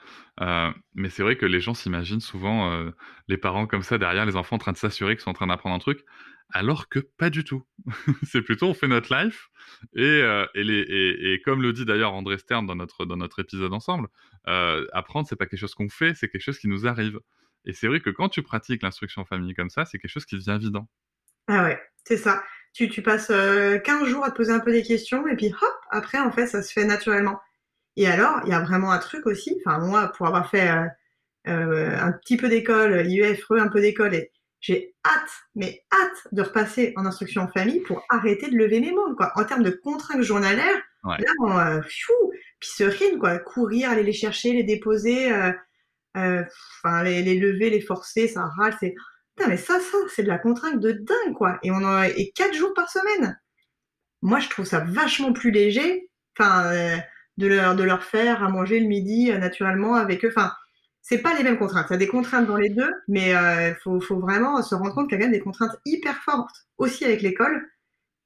mais 0.95 1.11
c'est 1.11 1.23
vrai 1.23 1.37
que 1.37 1.45
les 1.45 1.61
gens 1.61 1.75
s'imaginent 1.75 2.21
souvent 2.21 2.91
les 3.29 3.37
parents 3.37 3.67
comme 3.67 3.83
ça 3.83 3.99
derrière 3.99 4.25
les 4.25 4.37
enfants 4.37 4.57
en 4.57 4.59
train 4.59 4.73
de 4.73 4.79
s'assurer 4.79 5.17
qu'ils 5.17 5.25
sont 5.25 5.31
en 5.31 5.35
train 5.35 5.49
d'apprendre 5.49 5.75
un 5.75 5.81
truc 5.81 6.03
alors 6.51 6.89
que 6.89 6.99
pas 6.99 7.31
du 7.31 7.45
tout. 7.45 7.65
c'est 8.25 8.43
plutôt 8.43 8.69
on 8.69 8.75
fait 8.75 8.89
notre 8.89 9.15
life 9.15 9.49
et, 9.95 10.03
euh, 10.03 10.47
et, 10.55 10.65
les, 10.65 10.81
et, 10.81 11.33
et, 11.33 11.41
comme 11.43 11.63
le 11.63 11.73
dit 11.73 11.85
d'ailleurs 11.85 12.15
André 12.15 12.39
Stern 12.39 12.67
dans 12.67 12.77
notre, 12.77 13.05
dans 13.05 13.17
notre 13.17 13.41
épisode 13.41 13.73
ensemble, 13.73 14.09
euh, 14.49 14.87
apprendre 14.93 15.27
c'est 15.29 15.37
pas 15.37 15.47
quelque 15.47 15.61
chose 15.61 15.75
qu'on 15.75 15.89
fait, 15.89 16.15
c'est 16.15 16.29
quelque 16.29 16.43
chose 16.43 16.59
qui 16.59 16.69
nous 16.69 16.87
arrive. 16.87 17.21
Et 17.65 17.73
c'est 17.73 17.89
vrai 17.89 18.01
que 18.01 18.11
quand 18.11 18.29
tu 18.29 18.43
pratiques 18.43 18.83
l'instruction 18.83 19.23
en 19.23 19.25
famille 19.25 19.55
comme 19.55 19.71
ça, 19.71 19.85
c'est 19.85 19.99
quelque 19.99 20.11
chose 20.11 20.25
qui 20.25 20.37
devient 20.37 20.57
évident. 20.61 20.89
Ah 21.49 21.65
ouais, 21.65 21.81
c'est 22.05 22.17
ça. 22.17 22.43
Tu, 22.73 22.89
tu 22.89 23.03
passes 23.03 23.29
15 23.29 23.33
euh, 23.33 24.07
jours 24.07 24.25
à 24.25 24.31
te 24.31 24.37
poser 24.37 24.53
un 24.53 24.61
peu 24.61 24.71
des 24.71 24.83
questions 24.83 25.27
et 25.27 25.37
puis 25.37 25.49
hop, 25.49 25.75
après 25.91 26.19
en 26.19 26.31
fait 26.31 26.47
ça 26.47 26.63
se 26.63 26.73
fait 26.73 26.85
naturellement. 26.85 27.41
Et 27.97 28.07
alors, 28.07 28.41
il 28.45 28.51
y 28.51 28.55
a 28.55 28.61
vraiment 28.61 28.93
un 28.93 28.99
truc 28.99 29.27
aussi, 29.27 29.59
enfin 29.65 29.79
moi 29.79 30.13
pour 30.17 30.27
avoir 30.27 30.51
fait 30.51 30.71
euh, 30.71 30.87
euh 31.49 31.97
un 31.99 32.13
petit 32.13 32.37
peu 32.37 32.49
d'école, 32.49 33.07
IEF, 33.09 33.51
un 33.51 33.69
peu 33.69 33.81
d'école 33.81 34.15
et 34.15 34.31
j'ai 34.61 34.95
hâte, 35.05 35.31
mais 35.55 35.85
hâte 35.92 36.29
de 36.33 36.42
repasser 36.42 36.92
en 36.97 37.07
instruction 37.07 37.42
en 37.42 37.49
famille 37.49 37.81
pour 37.81 38.05
arrêter 38.09 38.51
de 38.51 38.57
lever 38.57 38.81
mes 38.81 38.92
mains, 38.92 39.14
quoi. 39.16 39.33
En 39.37 39.45
termes 39.45 39.62
de 39.62 39.71
contraintes 39.71 40.23
journalières, 40.23 40.83
là, 41.05 41.33
on, 41.40 41.59
euh, 41.59 41.81
puis 42.61 42.69
serine, 42.69 43.19
quoi. 43.19 43.38
Courir, 43.38 43.90
aller 43.90 44.03
les 44.03 44.12
chercher, 44.12 44.53
les 44.53 44.64
déposer, 44.64 45.33
euh, 45.33 45.53
euh, 46.16 46.42
enfin, 46.83 47.03
les, 47.03 47.23
les, 47.23 47.38
lever, 47.38 47.71
les 47.71 47.81
forcer, 47.81 48.29
ça 48.29 48.47
râle, 48.59 48.77
c'est, 48.81 48.95
putain, 49.37 49.51
mais 49.51 49.57
ça, 49.57 49.79
ça, 49.81 49.99
c'est 50.09 50.23
de 50.23 50.29
la 50.29 50.38
contrainte 50.38 50.81
de 50.81 50.92
dingue, 50.92 51.35
quoi. 51.35 51.59
Et 51.62 51.71
on 51.71 51.77
en 51.77 51.85
a, 51.85 52.09
et 52.09 52.33
quatre 52.35 52.55
jours 52.55 52.75
par 52.75 52.90
semaine. 52.90 53.38
Moi, 54.23 54.40
je 54.40 54.49
trouve 54.49 54.64
ça 54.64 54.81
vachement 54.81 55.33
plus 55.33 55.51
léger, 55.51 56.11
enfin, 56.37 56.73
euh, 56.73 56.97
de 57.37 57.47
leur, 57.47 57.77
de 57.77 57.85
leur 57.85 58.03
faire 58.03 58.42
à 58.42 58.49
manger 58.49 58.81
le 58.81 58.87
midi, 58.87 59.31
naturellement, 59.31 59.95
avec 59.95 60.25
eux, 60.25 60.33
enfin, 60.35 60.53
c'est 61.09 61.19
pas 61.19 61.37
les 61.37 61.45
mêmes 61.45 61.57
contraintes. 61.57 61.87
Il 61.88 61.92
y 61.92 61.95
a 61.95 61.99
des 61.99 62.09
contraintes 62.09 62.49
dans 62.49 62.57
les 62.57 62.69
deux, 62.69 62.90
mais 63.07 63.29
il 63.29 63.37
euh, 63.37 63.75
faut, 63.77 64.19
vraiment 64.19 64.61
se 64.61 64.75
rendre 64.75 64.92
compte 64.92 65.09
qu'il 65.09 65.16
y 65.16 65.21
a 65.21 65.25
quand 65.25 65.31
même 65.31 65.38
des 65.38 65.45
contraintes 65.45 65.77
hyper 65.85 66.16
fortes 66.16 66.66
aussi 66.79 67.05
avec 67.05 67.23
l'école 67.23 67.64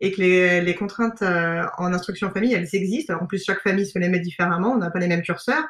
et 0.01 0.11
que 0.11 0.23
les, 0.63 0.75
contraintes 0.75 1.21
euh, 1.21 1.63
en 1.77 1.93
instruction 1.93 2.29
en 2.29 2.31
famille, 2.31 2.55
elles 2.55 2.71
existent. 2.73 3.19
En 3.21 3.27
plus, 3.27 3.45
chaque 3.45 3.61
famille 3.61 3.85
se 3.85 3.99
les 3.99 4.09
met 4.09 4.19
différemment, 4.19 4.73
on 4.73 4.79
n'a 4.79 4.91
pas 4.91 4.99
les 4.99 5.09
mêmes 5.09 5.21
curseurs. 5.21 5.67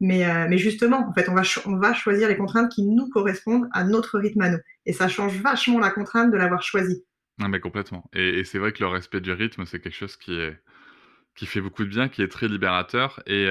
Mais, 0.00 0.24
euh, 0.24 0.56
justement, 0.56 1.06
en 1.06 1.12
fait, 1.12 1.28
on 1.28 1.34
va, 1.34 1.92
choisir 1.92 2.26
les 2.26 2.38
contraintes 2.38 2.72
qui 2.72 2.84
nous 2.84 3.10
correspondent 3.10 3.68
à 3.74 3.84
notre 3.84 4.18
rythme 4.18 4.40
à 4.40 4.48
nous. 4.48 4.58
Et 4.86 4.94
ça 4.94 5.08
change 5.08 5.38
vachement 5.38 5.78
la 5.78 5.90
contrainte 5.90 6.32
de 6.32 6.38
l'avoir 6.38 6.62
choisi. 6.62 7.04
Non, 7.38 7.48
mais 7.50 7.60
complètement. 7.60 8.08
Et, 8.14 8.44
c'est 8.44 8.58
vrai 8.58 8.72
que 8.72 8.82
le 8.82 8.88
respect 8.88 9.20
du 9.20 9.32
rythme, 9.32 9.66
c'est 9.66 9.78
quelque 9.78 9.94
chose 9.94 10.16
qui 10.16 11.46
fait 11.46 11.60
beaucoup 11.60 11.84
de 11.84 11.90
bien, 11.90 12.08
qui 12.08 12.22
est 12.22 12.28
très 12.28 12.48
libérateur. 12.48 13.22
Et, 13.26 13.46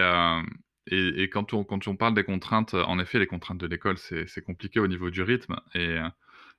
et, 0.88 1.30
quand, 1.30 1.54
on, 1.54 1.66
parle 1.96 2.14
des 2.14 2.24
contraintes, 2.24 2.74
en 2.74 3.00
effet, 3.00 3.20
les 3.20 3.28
contraintes 3.28 3.58
de 3.58 3.68
l'école, 3.68 3.98
c'est 3.98 4.44
compliqué 4.46 4.80
au 4.80 4.88
niveau 4.88 5.10
du 5.10 5.22
rythme. 5.22 5.56
Et, 5.74 5.98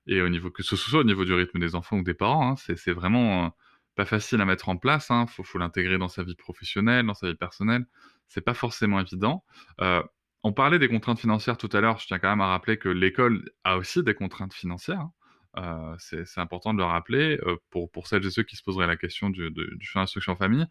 et 0.07 0.21
au 0.23 0.29
niveau, 0.29 0.51
que 0.51 0.63
ce 0.63 0.77
soit 0.77 1.01
au 1.01 1.05
niveau 1.05 1.25
du 1.25 1.33
rythme 1.33 1.59
des 1.59 1.75
enfants 1.75 1.99
ou 1.99 2.03
des 2.03 2.15
parents, 2.15 2.53
hein, 2.53 2.55
c'est 2.57 2.93
vraiment 2.93 3.53
pas 3.97 4.05
facile 4.05 4.41
à 4.41 4.45
mettre 4.45 4.69
en 4.69 4.77
place. 4.77 5.09
Il 5.11 5.15
hein. 5.15 5.27
faut, 5.27 5.59
l'intégrer 5.59 5.99
dans 5.99 6.09
sa 6.09 6.23
vie 6.23 6.37
professionnelle, 6.37 7.07
dans 7.07 7.15
sa 7.15 7.29
vie 7.29 7.35
personnelle. 7.35 7.87
C'est 8.29 8.43
pas 8.43 8.55
forcément 8.55 9.01
évident. 9.01 9.45
Euh, 9.81 10.03
on 10.43 10.53
parlait 10.53 10.79
des 10.79 10.89
contraintes 10.89 11.19
financières 11.19 11.57
tout 11.57 11.71
à 11.73 11.81
l'heure. 11.81 11.99
Je 11.99 12.07
tiens 12.07 12.19
quand 12.19 12.29
même 12.29 12.41
à 12.41 12.49
rappeler 12.49 12.79
que 12.79 12.89
l'école 12.89 13.51
a 13.65 13.79
aussi 13.79 14.03
des 14.05 14.15
contraintes 14.15 14.55
financières. 14.55 15.01
Hein. 15.01 15.13
Euh, 15.59 15.97
c'est 15.99 16.41
important 16.41 16.75
de 16.75 16.79
le 16.79 16.85
rappeler 16.85 17.39
euh, 17.47 17.57
pour, 17.71 18.07
celles 18.07 18.25
et 18.27 18.31
ceux 18.31 18.43
qui 18.43 18.57
se 18.57 18.63
poseraient 18.63 18.87
la 18.87 18.99
question 18.99 19.31
du, 19.31 19.51
du 19.51 19.87
fonds 19.87 20.01
d'instruction 20.01 20.35
en 20.35 20.37
famille. 20.37 20.67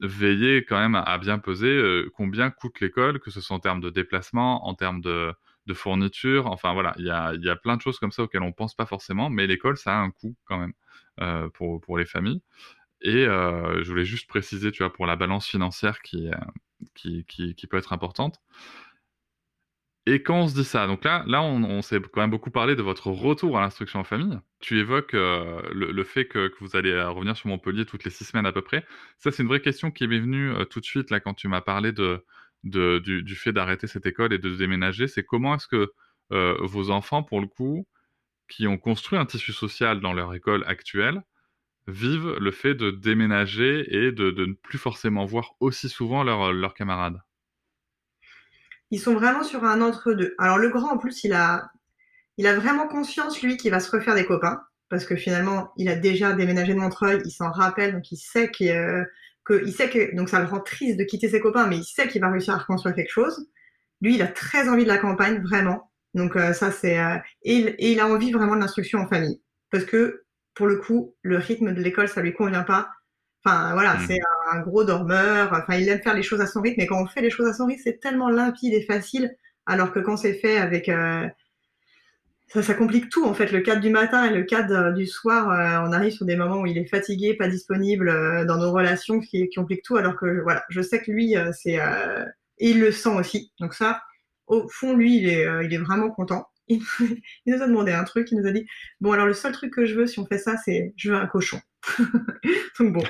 Veillez 0.00 0.64
quand 0.64 0.78
même 0.78 0.94
à, 0.94 1.18
bien 1.18 1.38
peser 1.38 1.66
euh, 1.66 2.10
combien 2.14 2.50
coûte 2.50 2.80
l'école, 2.80 3.18
que 3.18 3.30
ce 3.30 3.40
soit 3.40 3.56
en 3.56 3.60
termes 3.60 3.80
de 3.80 3.90
déplacement, 3.90 4.66
en 4.68 4.74
termes 4.74 5.00
de, 5.00 5.32
de 5.66 5.74
fourniture. 5.74 6.46
Enfin 6.46 6.72
voilà, 6.72 6.94
il 6.98 7.06
y 7.06 7.10
a, 7.10 7.34
y 7.34 7.48
a, 7.48 7.56
plein 7.56 7.76
de 7.76 7.82
choses 7.82 7.98
comme 7.98 8.12
ça 8.12 8.22
auxquelles 8.22 8.42
on 8.42 8.52
pense 8.52 8.74
pas 8.74 8.86
forcément, 8.86 9.28
mais 9.28 9.46
l'école, 9.48 9.76
ça 9.76 9.98
a 9.98 10.00
un 10.00 10.10
coût 10.10 10.36
quand 10.44 10.58
même 10.58 10.72
euh, 11.20 11.48
pour, 11.50 11.80
pour 11.80 11.98
les 11.98 12.06
familles. 12.06 12.42
Et 13.00 13.26
euh, 13.26 13.82
je 13.82 13.88
voulais 13.90 14.04
juste 14.04 14.28
préciser, 14.28 14.72
tu 14.72 14.82
vois, 14.84 14.92
pour 14.92 15.06
la 15.06 15.16
balance 15.16 15.46
financière 15.48 16.00
qui, 16.02 16.30
qui, 16.94 17.24
qui, 17.26 17.54
qui 17.54 17.66
peut 17.66 17.76
être 17.76 17.92
importante. 17.92 18.40
Et 20.10 20.22
quand 20.22 20.40
on 20.40 20.48
se 20.48 20.54
dit 20.54 20.64
ça, 20.64 20.86
donc 20.86 21.04
là, 21.04 21.22
là 21.26 21.42
on, 21.42 21.82
s'est 21.82 22.00
quand 22.00 22.22
même 22.22 22.30
beaucoup 22.30 22.50
parlé 22.50 22.74
de 22.74 22.80
votre 22.80 23.08
retour 23.08 23.58
à 23.58 23.60
l'instruction 23.60 24.00
en 24.00 24.04
famille. 24.04 24.38
Tu 24.58 24.78
évoques 24.78 25.12
euh, 25.12 25.60
le, 25.70 26.02
fait 26.02 26.26
que, 26.26 26.50
vous 26.60 26.76
allez 26.76 26.92
euh, 26.92 27.10
revenir 27.10 27.36
sur 27.36 27.48
Montpellier 27.48 27.84
toutes 27.84 28.04
les 28.04 28.10
six 28.10 28.24
semaines 28.24 28.46
à 28.46 28.52
peu 28.52 28.62
près. 28.62 28.86
Ça, 29.18 29.30
c'est 29.30 29.42
une 29.42 29.50
vraie 29.50 29.60
question 29.60 29.90
qui 29.90 30.08
m'est 30.08 30.18
venue 30.18 30.50
euh, 30.50 30.64
tout 30.64 30.80
de 30.80 30.86
suite 30.86 31.10
là 31.10 31.20
quand 31.20 31.34
tu 31.34 31.46
m'as 31.46 31.60
parlé 31.60 31.92
du, 31.92 33.34
fait 33.36 33.52
d'arrêter 33.52 33.86
cette 33.86 34.06
école 34.06 34.32
et 34.32 34.38
de 34.38 34.48
déménager. 34.56 35.08
C'est 35.08 35.24
comment 35.24 35.56
est-ce 35.56 35.68
que 35.68 35.92
vos 36.30 36.90
enfants, 36.90 37.22
pour 37.22 37.42
le 37.42 37.46
coup, 37.46 37.86
qui 38.48 38.66
ont 38.66 38.78
construit 38.78 39.18
un 39.18 39.26
tissu 39.26 39.52
social 39.52 40.00
dans 40.00 40.14
leur 40.14 40.32
école 40.32 40.64
actuelle, 40.66 41.22
vivent 41.86 42.38
le 42.40 42.50
fait 42.50 42.74
de 42.74 42.90
déménager 42.90 43.84
et 43.94 44.10
de, 44.12 44.30
ne 44.30 44.54
plus 44.54 44.78
forcément 44.78 45.26
voir 45.26 45.52
aussi 45.60 45.90
souvent 45.90 46.22
leurs 46.22 46.72
camarades? 46.72 47.20
Ils 48.90 49.00
sont 49.00 49.14
vraiment 49.14 49.42
sur 49.42 49.64
un 49.64 49.80
entre-deux. 49.80 50.34
Alors 50.38 50.58
le 50.58 50.68
grand, 50.68 50.92
en 50.92 50.98
plus, 50.98 51.24
il 51.24 51.32
a, 51.32 51.70
il 52.36 52.46
a 52.46 52.54
vraiment 52.54 52.88
conscience, 52.88 53.42
lui, 53.42 53.56
qu'il 53.56 53.70
va 53.70 53.80
se 53.80 53.90
refaire 53.90 54.14
des 54.14 54.24
copains, 54.24 54.60
parce 54.88 55.04
que 55.04 55.16
finalement, 55.16 55.72
il 55.76 55.88
a 55.88 55.96
déjà 55.96 56.32
déménagé 56.32 56.74
de 56.74 56.78
Montreuil, 56.78 57.20
il 57.24 57.30
s'en 57.30 57.50
rappelle, 57.50 57.92
donc 57.92 58.10
il 58.10 58.16
sait 58.16 58.50
qu'il 58.50 58.70
euh, 58.70 59.04
que, 59.44 59.62
il 59.64 59.72
sait 59.72 59.90
que, 59.90 60.14
donc 60.14 60.28
ça 60.28 60.40
le 60.40 60.46
rend 60.46 60.60
triste 60.60 60.98
de 60.98 61.04
quitter 61.04 61.28
ses 61.28 61.40
copains, 61.40 61.66
mais 61.66 61.78
il 61.78 61.84
sait 61.84 62.08
qu'il 62.08 62.20
va 62.20 62.30
réussir 62.30 62.54
à 62.54 62.58
reconstruire 62.58 62.94
quelque 62.94 63.10
chose. 63.10 63.48
Lui, 64.00 64.14
il 64.14 64.22
a 64.22 64.28
très 64.28 64.68
envie 64.68 64.84
de 64.84 64.88
la 64.88 64.98
campagne, 64.98 65.42
vraiment. 65.42 65.90
Donc 66.14 66.36
euh, 66.36 66.52
ça, 66.52 66.70
c'est 66.70 66.98
euh, 66.98 67.16
et, 67.42 67.54
il, 67.54 67.68
et, 67.78 67.92
il, 67.92 68.00
a 68.00 68.06
envie 68.06 68.32
vraiment 68.32 68.54
de 68.54 68.60
l'instruction 68.60 69.00
en 69.00 69.08
famille, 69.08 69.40
parce 69.70 69.84
que 69.84 70.24
pour 70.54 70.66
le 70.66 70.76
coup, 70.76 71.14
le 71.22 71.38
rythme 71.38 71.72
de 71.72 71.80
l'école, 71.80 72.08
ça 72.08 72.20
lui 72.20 72.34
convient 72.34 72.64
pas. 72.64 72.90
Enfin 73.48 73.72
voilà, 73.72 73.94
mmh. 73.94 74.06
c'est 74.06 74.18
un 74.52 74.60
gros 74.60 74.84
dormeur. 74.84 75.52
Enfin, 75.52 75.78
il 75.78 75.88
aime 75.88 76.00
faire 76.00 76.14
les 76.14 76.22
choses 76.22 76.40
à 76.40 76.46
son 76.46 76.60
rythme. 76.60 76.76
Mais 76.78 76.86
quand 76.86 77.02
on 77.02 77.06
fait 77.06 77.22
les 77.22 77.30
choses 77.30 77.48
à 77.48 77.54
son 77.54 77.66
rythme, 77.66 77.82
c'est 77.84 78.00
tellement 78.00 78.28
limpide 78.28 78.74
et 78.74 78.82
facile. 78.82 79.34
Alors 79.66 79.92
que 79.92 80.00
quand 80.00 80.16
c'est 80.16 80.34
fait 80.34 80.58
avec 80.58 80.88
euh, 80.88 81.26
ça, 82.48 82.62
ça 82.62 82.74
complique 82.74 83.08
tout 83.10 83.26
en 83.26 83.34
fait. 83.34 83.52
Le 83.52 83.60
cadre 83.60 83.80
du 83.80 83.90
matin 83.90 84.24
et 84.24 84.34
le 84.34 84.44
cadre 84.44 84.92
du 84.92 85.06
soir, 85.06 85.50
euh, 85.50 85.86
on 85.88 85.92
arrive 85.92 86.12
sur 86.12 86.26
des 86.26 86.36
moments 86.36 86.60
où 86.60 86.66
il 86.66 86.78
est 86.78 86.86
fatigué, 86.86 87.34
pas 87.34 87.48
disponible 87.48 88.08
euh, 88.08 88.44
dans 88.44 88.56
nos 88.56 88.72
relations, 88.72 89.20
qui, 89.20 89.48
qui 89.48 89.54
complique 89.56 89.82
tout. 89.82 89.96
Alors 89.96 90.16
que 90.16 90.40
voilà, 90.42 90.64
je 90.68 90.80
sais 90.80 91.00
que 91.02 91.10
lui, 91.10 91.34
c'est 91.52 91.78
et 92.60 92.70
il 92.70 92.80
le 92.80 92.90
sent 92.90 93.10
aussi. 93.10 93.52
Donc 93.60 93.74
ça, 93.74 94.02
au 94.46 94.68
fond, 94.68 94.94
lui, 94.94 95.18
il 95.18 95.28
est, 95.28 95.46
il 95.64 95.72
est 95.72 95.78
vraiment 95.78 96.10
content. 96.10 96.48
Il, 96.68 96.82
il, 97.46 97.54
nous 97.54 97.62
a 97.62 97.66
demandé 97.66 97.92
un 97.92 98.04
truc. 98.04 98.30
Il 98.30 98.38
nous 98.40 98.48
a 98.48 98.52
dit 98.52 98.66
bon 99.00 99.12
alors 99.12 99.26
le 99.26 99.34
seul 99.34 99.52
truc 99.52 99.72
que 99.72 99.86
je 99.86 99.94
veux 99.94 100.06
si 100.06 100.18
on 100.18 100.26
fait 100.26 100.38
ça, 100.38 100.56
c'est 100.56 100.92
je 100.96 101.10
veux 101.10 101.16
un 101.16 101.26
cochon. 101.26 101.60
Donc 102.78 102.92
bon, 102.92 103.04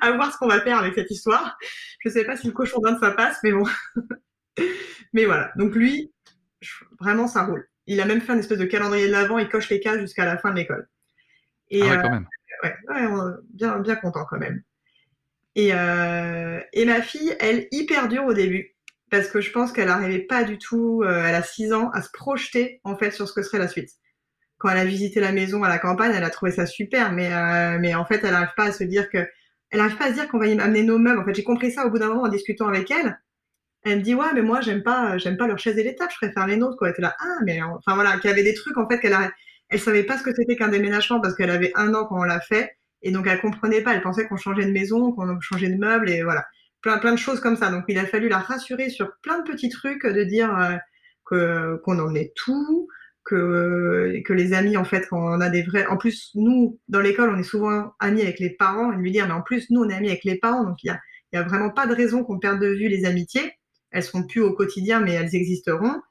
à 0.00 0.12
voir 0.12 0.32
ce 0.32 0.38
qu'on 0.38 0.48
va 0.48 0.60
faire 0.60 0.78
avec 0.78 0.94
cette 0.94 1.10
histoire. 1.10 1.56
Je 2.00 2.08
sais 2.08 2.24
pas 2.24 2.36
si 2.36 2.46
le 2.46 2.52
cochon 2.52 2.80
d'Inde 2.80 2.98
ça 3.00 3.12
passe, 3.12 3.38
mais 3.42 3.52
bon. 3.52 3.64
mais 5.12 5.24
voilà. 5.24 5.52
Donc 5.56 5.74
lui, 5.74 6.12
vraiment 7.00 7.26
ça 7.26 7.44
roule. 7.44 7.68
Il 7.86 8.00
a 8.00 8.06
même 8.06 8.20
fait 8.20 8.32
un 8.32 8.38
espèce 8.38 8.58
de 8.58 8.64
calendrier 8.64 9.06
de 9.06 9.12
l'avant, 9.12 9.38
il 9.38 9.48
coche 9.48 9.68
les 9.68 9.80
cases 9.80 10.00
jusqu'à 10.00 10.24
la 10.24 10.38
fin 10.38 10.50
de 10.50 10.56
l'école. 10.56 10.88
Et 11.70 11.82
ah 11.82 11.86
ouais, 11.86 11.96
quand 11.96 12.08
euh, 12.08 12.10
même. 12.10 12.26
Ouais, 12.62 13.06
ouais, 13.06 13.32
bien, 13.52 13.78
bien 13.80 13.96
content 13.96 14.24
quand 14.28 14.38
même. 14.38 14.62
Et, 15.54 15.70
euh, 15.72 16.60
et 16.72 16.84
ma 16.84 17.02
fille, 17.02 17.34
elle, 17.40 17.68
hyper 17.70 18.08
dure 18.08 18.24
au 18.24 18.34
début, 18.34 18.73
parce 19.16 19.28
que 19.28 19.40
je 19.40 19.50
pense 19.50 19.72
qu'elle 19.72 19.88
n'arrivait 19.88 20.20
pas 20.20 20.44
du 20.44 20.58
tout, 20.58 21.02
euh, 21.04 21.24
elle 21.26 21.34
a 21.34 21.42
6 21.42 21.72
ans, 21.72 21.90
à 21.90 22.02
se 22.02 22.10
projeter 22.12 22.80
en 22.84 22.96
fait 22.96 23.10
sur 23.10 23.28
ce 23.28 23.32
que 23.32 23.42
serait 23.42 23.58
la 23.58 23.68
suite 23.68 23.90
quand 24.64 24.70
elle 24.70 24.78
a 24.78 24.84
visité 24.86 25.20
la 25.20 25.32
maison 25.32 25.62
à 25.62 25.68
la 25.68 25.78
campagne, 25.78 26.12
elle 26.14 26.24
a 26.24 26.30
trouvé 26.30 26.50
ça 26.50 26.64
super, 26.64 27.12
mais 27.12 27.30
euh, 27.32 27.78
mais 27.78 27.94
en 27.94 28.06
fait, 28.06 28.20
elle 28.24 28.30
n'arrive 28.30 28.54
pas 28.56 28.64
à 28.64 28.72
se 28.72 28.82
dire 28.82 29.10
que, 29.10 29.18
elle 29.70 29.78
n'arrive 29.78 29.98
pas 29.98 30.06
à 30.06 30.08
se 30.08 30.14
dire 30.14 30.26
qu'on 30.28 30.38
va 30.38 30.46
y 30.46 30.58
amener 30.58 30.82
nos 30.82 30.98
meubles. 30.98 31.18
En 31.20 31.24
fait, 31.26 31.34
j'ai 31.34 31.44
compris 31.44 31.70
ça 31.70 31.84
au 31.86 31.90
bout 31.90 31.98
d'un 31.98 32.08
moment 32.08 32.22
en 32.22 32.28
discutant 32.28 32.66
avec 32.68 32.90
elle. 32.90 33.20
Elle 33.84 33.98
me 33.98 34.02
dit 34.02 34.14
ouais, 34.14 34.32
mais 34.34 34.40
moi 34.40 34.62
j'aime 34.62 34.82
pas, 34.82 35.18
j'aime 35.18 35.36
pas 35.36 35.46
leur 35.46 35.58
chaise 35.58 35.76
et 35.76 35.82
les 35.82 35.94
tables, 35.94 36.10
je 36.12 36.16
préfère 36.26 36.46
les 36.46 36.56
nôtres 36.56 36.78
quoi. 36.78 36.88
Elle 36.88 36.92
était 36.92 37.02
là 37.02 37.14
ah 37.20 37.38
mais 37.44 37.60
enfin 37.62 37.94
voilà, 37.94 38.16
qu'il 38.18 38.30
y 38.30 38.32
avait 38.32 38.42
des 38.42 38.54
trucs 38.54 38.78
en 38.78 38.88
fait 38.88 38.98
qu'elle 39.00 39.12
a, 39.12 39.30
elle 39.68 39.80
savait 39.80 40.04
pas 40.04 40.16
ce 40.16 40.22
que 40.22 40.34
c'était 40.34 40.56
qu'un 40.56 40.68
déménagement 40.68 41.20
parce 41.20 41.34
qu'elle 41.34 41.50
avait 41.50 41.72
un 41.74 41.92
an 41.92 42.06
quand 42.06 42.18
on 42.18 42.24
l'a 42.24 42.40
fait 42.40 42.78
et 43.02 43.10
donc 43.10 43.26
elle 43.26 43.40
comprenait 43.42 43.82
pas. 43.82 43.94
Elle 43.94 44.00
pensait 44.00 44.26
qu'on 44.26 44.38
changeait 44.38 44.64
de 44.64 44.72
maison, 44.72 45.12
qu'on 45.12 45.38
changeait 45.40 45.68
de 45.68 45.76
meubles 45.76 46.08
et 46.08 46.22
voilà, 46.22 46.46
plein 46.84 46.98
plein 46.98 47.12
de 47.12 47.18
choses 47.18 47.40
comme 47.40 47.56
ça. 47.56 47.70
Donc 47.70 47.84
il 47.88 47.98
a 47.98 48.04
fallu 48.04 48.28
la 48.28 48.38
rassurer 48.38 48.90
sur 48.90 49.16
plein 49.22 49.38
de 49.38 49.50
petits 49.50 49.70
trucs, 49.70 50.06
de 50.06 50.22
dire 50.22 50.54
euh, 50.58 50.76
que 51.24 51.76
qu'on 51.82 51.96
tout, 52.36 52.88
que, 53.24 54.20
que 54.22 54.32
les 54.34 54.52
amis, 54.52 54.76
en 54.76 54.84
fait, 54.84 55.06
quand 55.08 55.18
on 55.18 55.40
a 55.40 55.48
des 55.48 55.62
vrais. 55.62 55.86
En 55.86 55.96
plus, 55.96 56.30
nous, 56.34 56.78
dans 56.88 57.00
l'école, 57.00 57.30
on 57.30 57.38
est 57.38 57.42
souvent 57.42 57.94
amis 58.00 58.20
avec 58.20 58.38
les 58.38 58.50
parents, 58.50 58.92
et 58.92 58.96
lui 58.96 59.10
dire, 59.12 59.26
mais 59.26 59.32
en 59.32 59.40
plus, 59.40 59.70
nous, 59.70 59.80
on 59.80 59.88
est 59.88 59.94
amis 59.94 60.08
avec 60.08 60.24
les 60.24 60.38
parents, 60.38 60.62
donc 60.62 60.84
il 60.84 60.88
y 60.88 60.90
a, 60.90 61.00
y 61.32 61.38
a 61.38 61.42
vraiment 61.42 61.70
pas 61.70 61.86
de 61.86 61.94
raison 61.94 62.22
qu'on 62.22 62.38
perde 62.38 62.60
de 62.60 62.68
vue 62.68 62.88
les 62.88 63.06
amitiés. 63.06 63.52
Elles 63.90 64.02
seront 64.02 64.26
plus 64.26 64.42
au 64.42 64.52
quotidien, 64.52 65.00
mais 65.00 65.12
elles 65.14 65.34
existeront. 65.34 66.02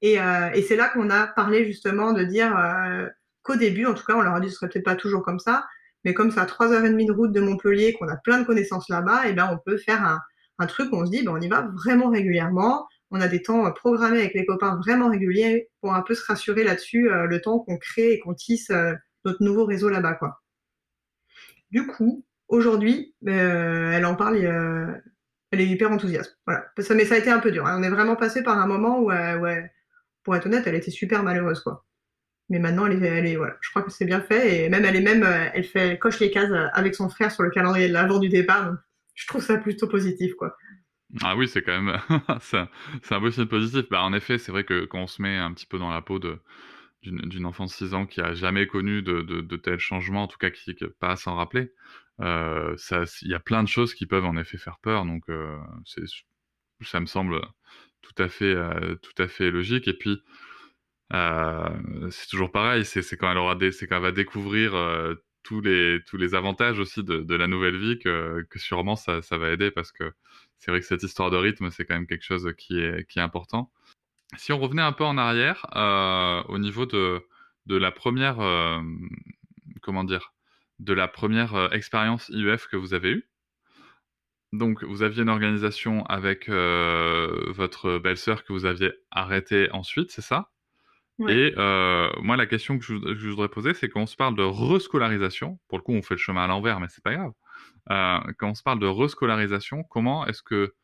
Et, 0.00 0.18
euh, 0.18 0.50
et 0.54 0.62
c'est 0.62 0.76
là 0.76 0.88
qu'on 0.88 1.10
a 1.10 1.26
parlé 1.26 1.66
justement 1.66 2.14
de 2.14 2.24
dire 2.24 2.56
euh, 2.56 3.06
qu'au 3.42 3.56
début, 3.56 3.84
en 3.84 3.92
tout 3.92 4.04
cas, 4.04 4.16
on 4.16 4.22
leur 4.22 4.34
a 4.34 4.40
dit 4.40 4.48
ce 4.48 4.56
serait 4.56 4.70
peut-être 4.70 4.84
pas 4.84 4.96
toujours 4.96 5.22
comme 5.22 5.40
ça, 5.40 5.66
mais 6.04 6.14
comme 6.14 6.30
ça, 6.30 6.46
trois 6.46 6.72
heures 6.72 6.84
et 6.84 6.90
demie 6.90 7.06
de 7.06 7.12
route 7.12 7.32
de 7.32 7.40
Montpellier, 7.40 7.92
qu'on 7.92 8.08
a 8.08 8.16
plein 8.16 8.40
de 8.40 8.44
connaissances 8.44 8.88
là-bas, 8.88 9.28
et 9.28 9.32
ben 9.32 9.48
on 9.52 9.58
peut 9.58 9.78
faire 9.78 10.04
un, 10.04 10.66
truc 10.66 10.92
où 10.92 10.96
on 10.96 11.06
se 11.06 11.10
dit, 11.10 11.24
ben 11.24 11.32
on 11.32 11.40
y 11.40 11.48
va 11.48 11.68
vraiment 11.74 12.08
régulièrement 12.08 12.86
on 13.12 13.20
a 13.20 13.28
des 13.28 13.42
temps 13.42 13.66
euh, 13.66 13.70
programmés 13.70 14.18
avec 14.18 14.34
les 14.34 14.46
copains 14.46 14.76
vraiment 14.76 15.10
réguliers 15.10 15.68
pour 15.80 15.94
un 15.94 16.02
peu 16.02 16.14
se 16.14 16.24
rassurer 16.24 16.64
là-dessus, 16.64 17.10
euh, 17.10 17.26
le 17.26 17.40
temps 17.40 17.60
qu'on 17.60 17.76
crée 17.76 18.12
et 18.12 18.18
qu'on 18.18 18.34
tisse 18.34 18.70
euh, 18.70 18.94
notre 19.24 19.42
nouveau 19.44 19.66
réseau 19.66 19.90
là-bas. 19.90 20.18
Du 21.70 21.86
coup, 21.86 22.24
aujourd'hui, 22.48 23.14
elle 23.24 24.04
en 24.04 24.14
parle, 24.14 24.36
elle 24.36 25.60
est 25.60 25.66
hyper 25.66 25.92
enthousiaste. 25.92 26.38
Voilà. 26.46 26.66
Mais 26.76 27.04
ça 27.04 27.14
a 27.14 27.18
été 27.18 27.30
un 27.30 27.38
peu 27.38 27.50
dur. 27.50 27.66
Hein. 27.66 27.78
On 27.78 27.82
est 27.82 27.88
vraiment 27.88 28.16
passé 28.16 28.42
par 28.42 28.58
un 28.58 28.66
moment 28.66 28.98
où, 28.98 29.10
pour 30.22 30.36
être 30.36 30.46
honnête, 30.46 30.66
elle 30.66 30.74
était 30.74 30.90
super 30.90 31.22
malheureuse, 31.22 31.60
quoi. 31.60 31.86
Mais 32.52 32.58
maintenant, 32.58 32.86
elle 32.86 33.02
est, 33.02 33.36
voilà. 33.36 33.56
Je 33.62 33.70
crois 33.70 33.80
que 33.80 33.90
c'est 33.90 34.04
bien 34.04 34.20
fait 34.20 34.64
et 34.64 34.68
même 34.68 34.84
elle 34.84 34.94
est 34.94 35.00
même, 35.00 35.24
elle 35.24 35.64
fait, 35.64 35.98
coche 35.98 36.20
les 36.20 36.30
cases 36.30 36.52
avec 36.74 36.94
son 36.94 37.08
frère 37.08 37.32
sur 37.32 37.42
le 37.42 37.48
calendrier 37.50 37.88
de 37.88 37.94
l'avant 37.94 38.18
du 38.18 38.28
départ. 38.28 38.74
je 39.14 39.26
trouve 39.26 39.42
ça 39.42 39.56
plutôt 39.56 39.88
positif, 39.88 40.34
quoi. 40.34 40.54
Ah 41.22 41.34
oui, 41.34 41.48
c'est 41.48 41.62
quand 41.62 41.80
même 41.80 41.98
c'est 42.40 42.58
un, 43.14 43.20
beau 43.20 43.30
signe 43.30 43.46
positif. 43.46 43.88
Bah, 43.90 44.02
en 44.02 44.12
effet, 44.12 44.36
c'est 44.36 44.52
vrai 44.52 44.64
que 44.64 44.84
quand 44.84 45.00
on 45.00 45.06
se 45.06 45.22
met 45.22 45.36
un 45.36 45.52
petit 45.54 45.66
peu 45.66 45.78
dans 45.78 45.90
la 45.90 46.02
peau 46.02 46.18
d'une 47.02 47.46
enfant 47.46 47.64
de 47.64 47.70
6 47.70 47.94
ans 47.94 48.04
qui 48.04 48.20
a 48.20 48.34
jamais 48.34 48.66
connu 48.66 49.00
de, 49.02 49.22
de, 49.22 49.56
tels 49.56 49.78
changements, 49.78 50.24
en 50.24 50.28
tout 50.28 50.38
cas 50.38 50.50
qui 50.50 50.70
n'est 50.70 50.88
pas 51.00 51.12
à 51.12 51.16
s'en 51.16 51.36
rappeler, 51.36 51.72
euh, 52.20 52.76
il 53.22 53.28
y 53.30 53.34
a 53.34 53.40
plein 53.40 53.62
de 53.62 53.68
choses 53.68 53.94
qui 53.94 54.04
peuvent 54.04 54.26
en 54.26 54.36
effet 54.36 54.58
faire 54.58 54.78
peur. 54.78 55.06
Donc, 55.06 55.22
euh, 55.30 55.56
ça 56.82 57.00
me 57.00 57.06
semble 57.06 57.40
tout 58.02 58.22
à 58.22 58.28
fait, 58.28 58.54
euh, 58.54 58.96
tout 58.96 59.22
à 59.22 59.26
fait 59.28 59.50
logique. 59.50 59.88
Et 59.88 59.94
puis, 59.94 60.22
c'est 61.12 62.28
toujours 62.28 62.50
pareil. 62.50 62.84
C'est 62.84 63.16
quand 63.16 63.30
elle 63.30 64.02
va 64.02 64.12
découvrir 64.12 64.74
tous 65.42 65.60
les 65.60 66.00
tous 66.06 66.16
les 66.16 66.34
avantages 66.34 66.78
aussi 66.78 67.02
de, 67.04 67.34
la 67.34 67.46
nouvelle 67.46 67.76
vie 67.76 67.98
que, 67.98 68.46
sûrement 68.56 68.96
ça, 68.96 69.20
va 69.30 69.50
aider 69.50 69.70
parce 69.70 69.92
que 69.92 70.12
c'est 70.58 70.70
vrai 70.70 70.80
que 70.80 70.86
cette 70.86 71.02
histoire 71.02 71.30
de 71.30 71.36
rythme, 71.36 71.70
c'est 71.70 71.84
quand 71.84 71.94
même 71.94 72.06
quelque 72.06 72.24
chose 72.24 72.52
qui 72.56 72.78
est, 72.78 73.18
important. 73.18 73.72
Si 74.36 74.52
on 74.52 74.58
revenait 74.58 74.82
un 74.82 74.92
peu 74.92 75.04
en 75.04 75.18
arrière, 75.18 75.66
euh, 75.76 76.42
au 76.48 76.58
niveau 76.58 76.86
de, 76.86 77.22
la 77.66 77.90
première, 77.90 78.40
euh, 78.40 78.80
comment 79.82 80.04
dire, 80.04 80.32
de 80.78 80.92
la 80.94 81.08
première 81.08 81.54
euh, 81.54 81.68
expérience 81.70 82.28
IEF 82.30 82.68
que 82.68 82.76
vous 82.76 82.94
avez 82.94 83.10
eue, 83.10 83.28
donc, 84.52 84.84
vous 84.84 85.02
aviez 85.02 85.22
une 85.22 85.30
organisation 85.30 86.04
avec 86.06 86.48
votre 86.48 87.98
belle-sœur 87.98 88.44
que 88.44 88.52
vous 88.52 88.66
aviez 88.66 88.92
arrêtée 89.10 89.70
ensuite, 89.72 90.10
c'est 90.10 90.20
ça? 90.22 90.51
Et 91.28 91.54
moi, 92.20 92.36
la 92.36 92.46
question 92.46 92.78
que 92.78 92.84
je, 92.84 93.28
voudrais 93.28 93.48
poser, 93.48 93.74
c'est 93.74 93.88
quand 93.88 94.02
on 94.02 94.06
se 94.06 94.16
parle 94.16 94.36
de 94.36 94.42
rescolarisation, 94.42 95.58
pour 95.68 95.78
le 95.78 95.82
coup, 95.82 95.92
on 95.92 96.02
fait 96.02 96.14
le 96.14 96.18
chemin 96.18 96.44
à 96.44 96.46
l'envers, 96.46 96.80
mais 96.80 96.88
c'est 96.88 97.02
pas 97.02 97.14
grave. 97.14 97.32
quand 98.38 98.50
on 98.50 98.54
se 98.54 98.62
parle 98.62 98.78
de 98.78 98.86
rescolarisation, 98.86 99.82
comment 99.84 100.26
est-ce 100.26 100.42
que, 100.42 100.74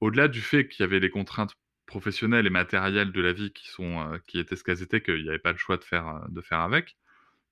au-delà 0.00 0.28
du 0.28 0.40
fait 0.40 0.68
qu'il 0.68 0.82
y 0.82 0.84
avait 0.84 1.00
les 1.00 1.10
contraintes 1.10 1.54
professionnelles 1.86 2.46
et 2.46 2.50
matérielles 2.50 3.12
de 3.12 3.20
la 3.20 3.32
vie 3.32 3.52
qui 3.52 3.68
sont 3.68 4.18
qui 4.28 4.38
étaient 4.38 4.56
ce 4.56 4.62
qu'elles 4.62 4.82
étaient, 4.82 5.02
qu'il 5.02 5.22
n'y 5.22 5.28
avait 5.28 5.40
pas 5.40 5.52
le 5.52 5.58
choix 5.58 5.76
de 5.76 5.84
faire 5.84 6.24
de 6.28 6.40
faire 6.40 6.60
avec, 6.60 6.96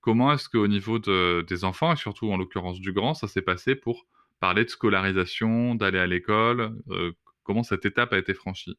comment 0.01 0.33
est-ce 0.33 0.48
qu'au 0.48 0.68
niveau 0.68 0.98
de, 0.98 1.44
des 1.48 1.64
enfants 1.64 1.92
et 1.92 1.96
surtout 1.96 2.31
en 2.31 2.37
l'occurrence 2.37 2.81
du 2.81 2.92
grand, 2.92 3.14
ça 3.14 3.29
s'est 3.29 3.42
passé 3.42 3.74
pour 3.74 4.07
parler 4.40 4.64
de 4.64 4.70
scolarisation, 4.70 5.74
d'aller 5.74 5.98
à 5.98 6.07
l'école 6.07 6.74
euh, 6.90 7.12
Comment 7.48 7.62
cette 7.62 7.87
étape 7.87 8.12
a 8.12 8.18
été 8.18 8.35
franchie? 8.35 8.79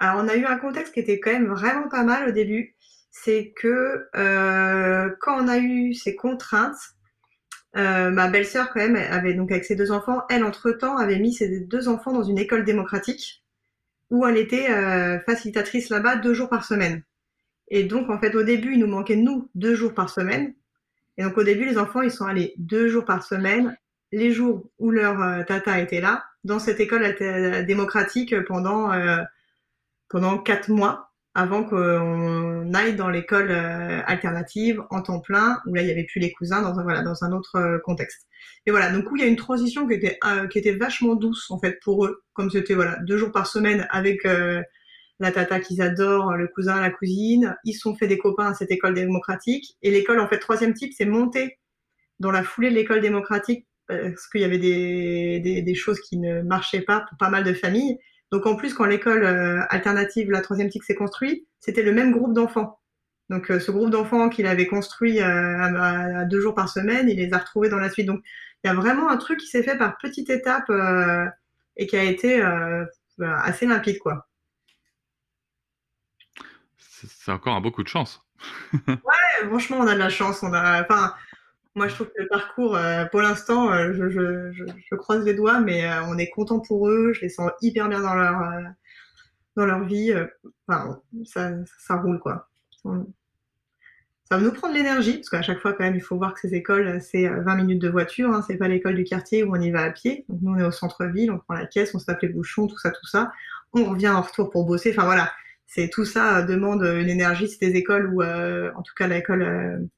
Alors, 0.00 0.24
on 0.24 0.28
a 0.28 0.34
eu 0.34 0.46
un 0.46 0.56
contexte 0.56 0.94
qui 0.94 1.00
était 1.00 1.20
quand 1.20 1.30
même 1.30 1.48
vraiment 1.48 1.88
pas 1.88 2.02
mal 2.04 2.30
au 2.30 2.32
début. 2.32 2.74
C'est 3.10 3.52
que 3.54 4.06
euh, 4.16 5.10
quand 5.20 5.44
on 5.44 5.46
a 5.46 5.58
eu 5.58 5.92
ces 5.92 6.16
contraintes, 6.16 6.78
euh, 7.76 8.10
ma 8.10 8.28
belle-sœur 8.28 8.70
quand 8.70 8.80
même 8.80 8.96
avait 8.96 9.34
donc 9.34 9.52
avec 9.52 9.64
ses 9.66 9.76
deux 9.76 9.92
enfants, 9.92 10.22
elle 10.30 10.42
entre-temps 10.42 10.96
avait 10.96 11.18
mis 11.18 11.34
ses 11.34 11.60
deux 11.60 11.86
enfants 11.88 12.12
dans 12.12 12.22
une 12.22 12.38
école 12.38 12.64
démocratique 12.64 13.44
où 14.10 14.26
elle 14.26 14.38
était 14.38 14.70
euh, 14.70 15.20
facilitatrice 15.20 15.90
là-bas 15.90 16.16
deux 16.16 16.32
jours 16.32 16.48
par 16.48 16.64
semaine. 16.64 17.02
Et 17.68 17.84
donc, 17.84 18.08
en 18.08 18.18
fait, 18.18 18.34
au 18.34 18.42
début, 18.42 18.72
il 18.72 18.80
nous 18.80 18.86
manquait, 18.86 19.16
nous, 19.16 19.50
deux 19.54 19.74
jours 19.74 19.92
par 19.92 20.08
semaine. 20.08 20.54
Et 21.18 21.24
donc, 21.24 21.36
au 21.36 21.44
début, 21.44 21.66
les 21.66 21.76
enfants, 21.76 22.00
ils 22.00 22.10
sont 22.10 22.24
allés 22.24 22.54
deux 22.56 22.88
jours 22.88 23.04
par 23.04 23.22
semaine, 23.22 23.76
les 24.12 24.32
jours 24.32 24.70
où 24.78 24.90
leur 24.90 25.44
tata 25.44 25.78
était 25.78 26.00
là, 26.00 26.24
dans 26.42 26.58
cette 26.58 26.80
école 26.80 27.14
démocratique 27.66 28.34
pendant, 28.46 28.90
pendant 30.10 30.38
quatre 30.38 30.68
mois 30.68 31.10
avant 31.34 31.62
qu'on 31.62 32.74
aille 32.74 32.96
dans 32.96 33.08
l'école 33.08 33.50
euh, 33.50 34.02
alternative 34.04 34.82
en 34.90 35.00
temps 35.00 35.20
plein, 35.20 35.60
où 35.66 35.74
là, 35.74 35.82
il 35.82 35.84
n'y 35.84 35.92
avait 35.92 36.04
plus 36.04 36.18
les 36.18 36.32
cousins 36.32 36.60
dans 36.60 36.78
un, 36.80 36.82
voilà, 36.82 37.02
dans 37.02 37.22
un 37.22 37.30
autre 37.32 37.56
euh, 37.56 37.78
contexte. 37.84 38.26
Et 38.66 38.72
voilà, 38.72 38.90
donc 38.90 39.10
où 39.10 39.16
il 39.16 39.22
y 39.22 39.24
a 39.24 39.28
une 39.28 39.36
transition 39.36 39.86
qui 39.86 39.94
était, 39.94 40.18
euh, 40.26 40.48
qui 40.48 40.58
était 40.58 40.72
vachement 40.72 41.14
douce, 41.14 41.48
en 41.50 41.60
fait, 41.60 41.78
pour 41.84 42.04
eux, 42.04 42.24
comme 42.32 42.50
c'était, 42.50 42.74
voilà, 42.74 42.98
deux 43.06 43.16
jours 43.16 43.30
par 43.30 43.46
semaine 43.46 43.86
avec 43.90 44.24
la 44.24 45.32
tata 45.32 45.60
qu'ils 45.60 45.82
adorent, 45.82 46.34
le 46.34 46.48
cousin, 46.48 46.80
la 46.80 46.90
cousine. 46.90 47.56
Ils 47.64 47.74
sont 47.74 47.94
fait 47.94 48.08
des 48.08 48.18
copains 48.18 48.50
à 48.50 48.54
cette 48.54 48.70
école 48.70 48.94
démocratique. 48.94 49.76
Et 49.82 49.90
l'école, 49.90 50.18
en 50.18 50.26
fait, 50.26 50.38
troisième 50.38 50.74
type, 50.74 50.92
c'est 50.96 51.04
monté 51.04 51.58
dans 52.18 52.32
la 52.32 52.42
foulée 52.42 52.70
de 52.70 52.74
l'école 52.74 53.00
démocratique 53.00 53.66
parce 53.86 54.28
qu'il 54.28 54.40
y 54.40 54.44
avait 54.44 54.58
des, 54.58 55.40
des, 55.40 55.62
des 55.62 55.74
choses 55.74 56.00
qui 56.00 56.16
ne 56.18 56.42
marchaient 56.42 56.82
pas 56.82 57.04
pour 57.08 57.18
pas 57.18 57.28
mal 57.28 57.44
de 57.44 57.52
familles. 57.52 57.98
Donc 58.30 58.46
en 58.46 58.56
plus, 58.56 58.74
quand 58.74 58.84
l'école 58.84 59.24
euh, 59.24 59.60
alternative, 59.70 60.30
la 60.30 60.40
troisième 60.40 60.68
TIC 60.68 60.84
s'est 60.84 60.94
construite, 60.94 61.46
c'était 61.58 61.82
le 61.82 61.92
même 61.92 62.12
groupe 62.12 62.32
d'enfants. 62.32 62.78
Donc 63.28 63.50
euh, 63.50 63.60
ce 63.60 63.70
groupe 63.70 63.90
d'enfants 63.90 64.28
qu'il 64.28 64.46
avait 64.46 64.66
construit 64.66 65.20
euh, 65.20 65.58
à, 65.58 66.24
deux 66.24 66.40
jours 66.40 66.54
par 66.54 66.68
semaine, 66.68 67.08
il 67.08 67.16
les 67.16 67.32
a 67.32 67.38
retrouvés 67.38 67.68
dans 67.68 67.78
la 67.78 67.90
suite. 67.90 68.06
Donc 68.06 68.22
il 68.62 68.68
y 68.68 68.70
a 68.70 68.74
vraiment 68.74 69.08
un 69.08 69.16
truc 69.16 69.38
qui 69.38 69.46
s'est 69.46 69.62
fait 69.62 69.76
par 69.76 69.98
petites 69.98 70.30
étapes 70.30 70.70
et 71.76 71.86
qui 71.86 71.96
a 71.96 72.04
été 72.04 72.42
assez 73.20 73.66
limpide, 73.66 73.98
quoi. 73.98 74.28
C'est 76.76 77.32
encore 77.32 77.54
un 77.54 77.62
beaucoup 77.62 77.82
de 77.82 77.88
chance. 77.88 78.22
ouais, 78.86 79.46
franchement, 79.48 79.78
on 79.80 79.86
a 79.86 79.94
de 79.94 79.98
la 79.98 80.10
chance. 80.10 80.42
On 80.42 80.52
a, 80.52 80.82
enfin, 80.82 81.14
moi, 81.76 81.86
je 81.86 81.94
trouve 81.94 82.08
que 82.08 82.22
le 82.22 82.28
parcours, 82.28 82.76
euh, 82.76 83.04
pour 83.06 83.20
l'instant, 83.22 83.72
euh, 83.72 83.92
je, 83.94 84.08
je, 84.08 84.94
croise 84.96 85.24
les 85.24 85.34
doigts, 85.34 85.60
mais 85.60 85.84
euh, 85.84 86.02
on 86.06 86.18
est 86.18 86.28
content 86.30 86.58
pour 86.58 86.88
eux. 86.88 87.12
Je 87.12 87.20
les 87.20 87.28
sens 87.28 87.50
hyper 87.62 87.88
bien 87.88 88.00
dans 88.00 88.14
leur 88.14 88.62
dans 89.56 89.66
leur 89.66 89.84
vie. 89.84 90.12
Enfin, 90.68 91.00
ça, 91.24 91.96
roule 91.96 92.18
quoi. 92.18 92.48
Ça 92.82 94.36
va 94.36 94.40
nous 94.40 94.52
prendre 94.52 94.74
l'énergie, 94.74 95.14
parce 95.14 95.30
qu'à 95.30 95.42
chaque 95.42 95.60
fois, 95.60 95.72
quand 95.72 95.84
même, 95.84 95.96
il 95.96 96.02
faut 96.02 96.16
voir 96.16 96.34
que 96.34 96.40
ces 96.40 96.54
écoles, 96.54 97.00
c'est 97.00 97.28
20 97.28 97.54
minutes 97.56 97.82
de 97.82 97.88
voiture. 97.88 98.30
Hein, 98.32 98.44
c'est 98.46 98.56
pas 98.56 98.68
l'école 98.68 98.96
du 98.96 99.04
quartier 99.04 99.44
où 99.44 99.54
on 99.54 99.60
y 99.60 99.70
va 99.70 99.82
à 99.82 99.90
pied. 99.90 100.24
Donc 100.28 100.40
nous, 100.42 100.52
on 100.52 100.58
est 100.58 100.64
au 100.64 100.70
centre-ville, 100.72 101.30
on 101.30 101.38
prend 101.38 101.54
la 101.54 101.66
caisse, 101.66 101.94
on 101.94 101.98
se 102.00 102.06
tape 102.06 102.22
les 102.22 102.28
bouchons, 102.28 102.66
tout 102.66 102.78
ça, 102.78 102.90
tout 102.90 103.06
ça. 103.06 103.32
On 103.74 103.84
revient 103.84 104.08
en 104.08 104.22
retour 104.22 104.50
pour 104.50 104.66
bosser. 104.66 104.90
Enfin 104.90 105.04
voilà, 105.04 105.32
c'est 105.66 105.88
tout 105.88 106.04
ça 106.04 106.42
demande 106.42 106.82
une 106.82 107.08
énergie. 107.08 107.48
C'est 107.48 107.64
des 107.64 107.76
écoles 107.76 108.12
où, 108.12 108.22
en 108.22 108.82
tout 108.82 108.94
cas, 108.96 109.06
l'école 109.06 109.88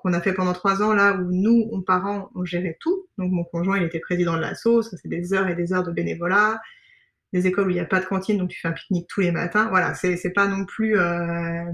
qu'on 0.00 0.12
a 0.12 0.20
fait 0.20 0.32
pendant 0.32 0.52
trois 0.52 0.82
ans 0.82 0.92
là 0.92 1.14
où 1.14 1.30
nous, 1.30 1.68
on 1.72 1.82
parents, 1.82 2.30
on 2.34 2.44
gérait 2.44 2.76
tout. 2.80 3.06
Donc 3.18 3.32
mon 3.32 3.44
conjoint, 3.44 3.78
il 3.78 3.84
était 3.84 4.00
président 4.00 4.36
de 4.36 4.40
l'asso, 4.40 4.82
ça 4.82 4.96
c'est 4.96 5.08
des 5.08 5.32
heures 5.34 5.48
et 5.48 5.54
des 5.54 5.72
heures 5.72 5.82
de 5.82 5.92
bénévolat, 5.92 6.60
des 7.32 7.46
écoles 7.46 7.66
où 7.66 7.70
il 7.70 7.74
n'y 7.74 7.80
a 7.80 7.84
pas 7.84 8.00
de 8.00 8.06
cantine, 8.06 8.38
donc 8.38 8.50
tu 8.50 8.60
fais 8.60 8.68
un 8.68 8.72
pique-nique 8.72 9.08
tous 9.08 9.20
les 9.20 9.32
matins. 9.32 9.68
Voilà, 9.68 9.94
c'est 9.94 10.32
pas 10.34 10.46
non 10.46 10.64
plus. 10.64 10.98
Euh... 10.98 11.64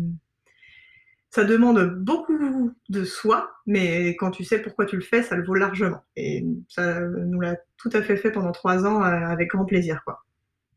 Ça 1.31 1.45
demande 1.45 1.95
beaucoup 1.97 2.73
de 2.89 3.05
soi, 3.05 3.51
mais 3.67 4.17
quand 4.17 4.31
tu 4.31 4.45
sais 4.45 4.59
pourquoi 4.61 4.87
tu 4.87 4.97
le 4.97 5.03
fais, 5.03 5.23
ça 5.23 5.37
le 5.37 5.45
vaut 5.45 5.55
largement. 5.55 6.03
Et 6.17 6.47
ça 6.69 7.01
nous 7.01 7.41
l'a 7.41 7.57
tout 7.77 7.91
à 7.93 8.03
fait 8.03 8.17
fait 8.17 8.31
pendant 8.31 8.53
trois 8.53 8.87
ans 8.87 9.03
euh, 9.03 9.27
avec 9.27 9.51
grand 9.51 9.67
plaisir, 9.67 10.03
quoi. 10.05 10.25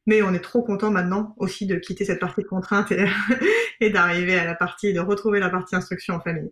Mais 0.06 0.22
on 0.22 0.34
est 0.34 0.40
trop 0.40 0.64
content 0.64 0.92
maintenant 0.92 1.36
aussi 1.38 1.66
de 1.68 1.76
quitter 1.76 2.04
cette 2.04 2.20
partie 2.20 2.42
de 2.42 2.48
contrainte 2.48 2.92
et 3.80 3.90
d'arriver 3.90 4.38
à 4.38 4.46
la 4.46 4.56
partie, 4.56 4.92
de 4.92 5.00
retrouver 5.00 5.40
la 5.40 5.50
partie 5.50 5.76
instruction 5.76 6.16
en 6.16 6.20
famille. 6.20 6.52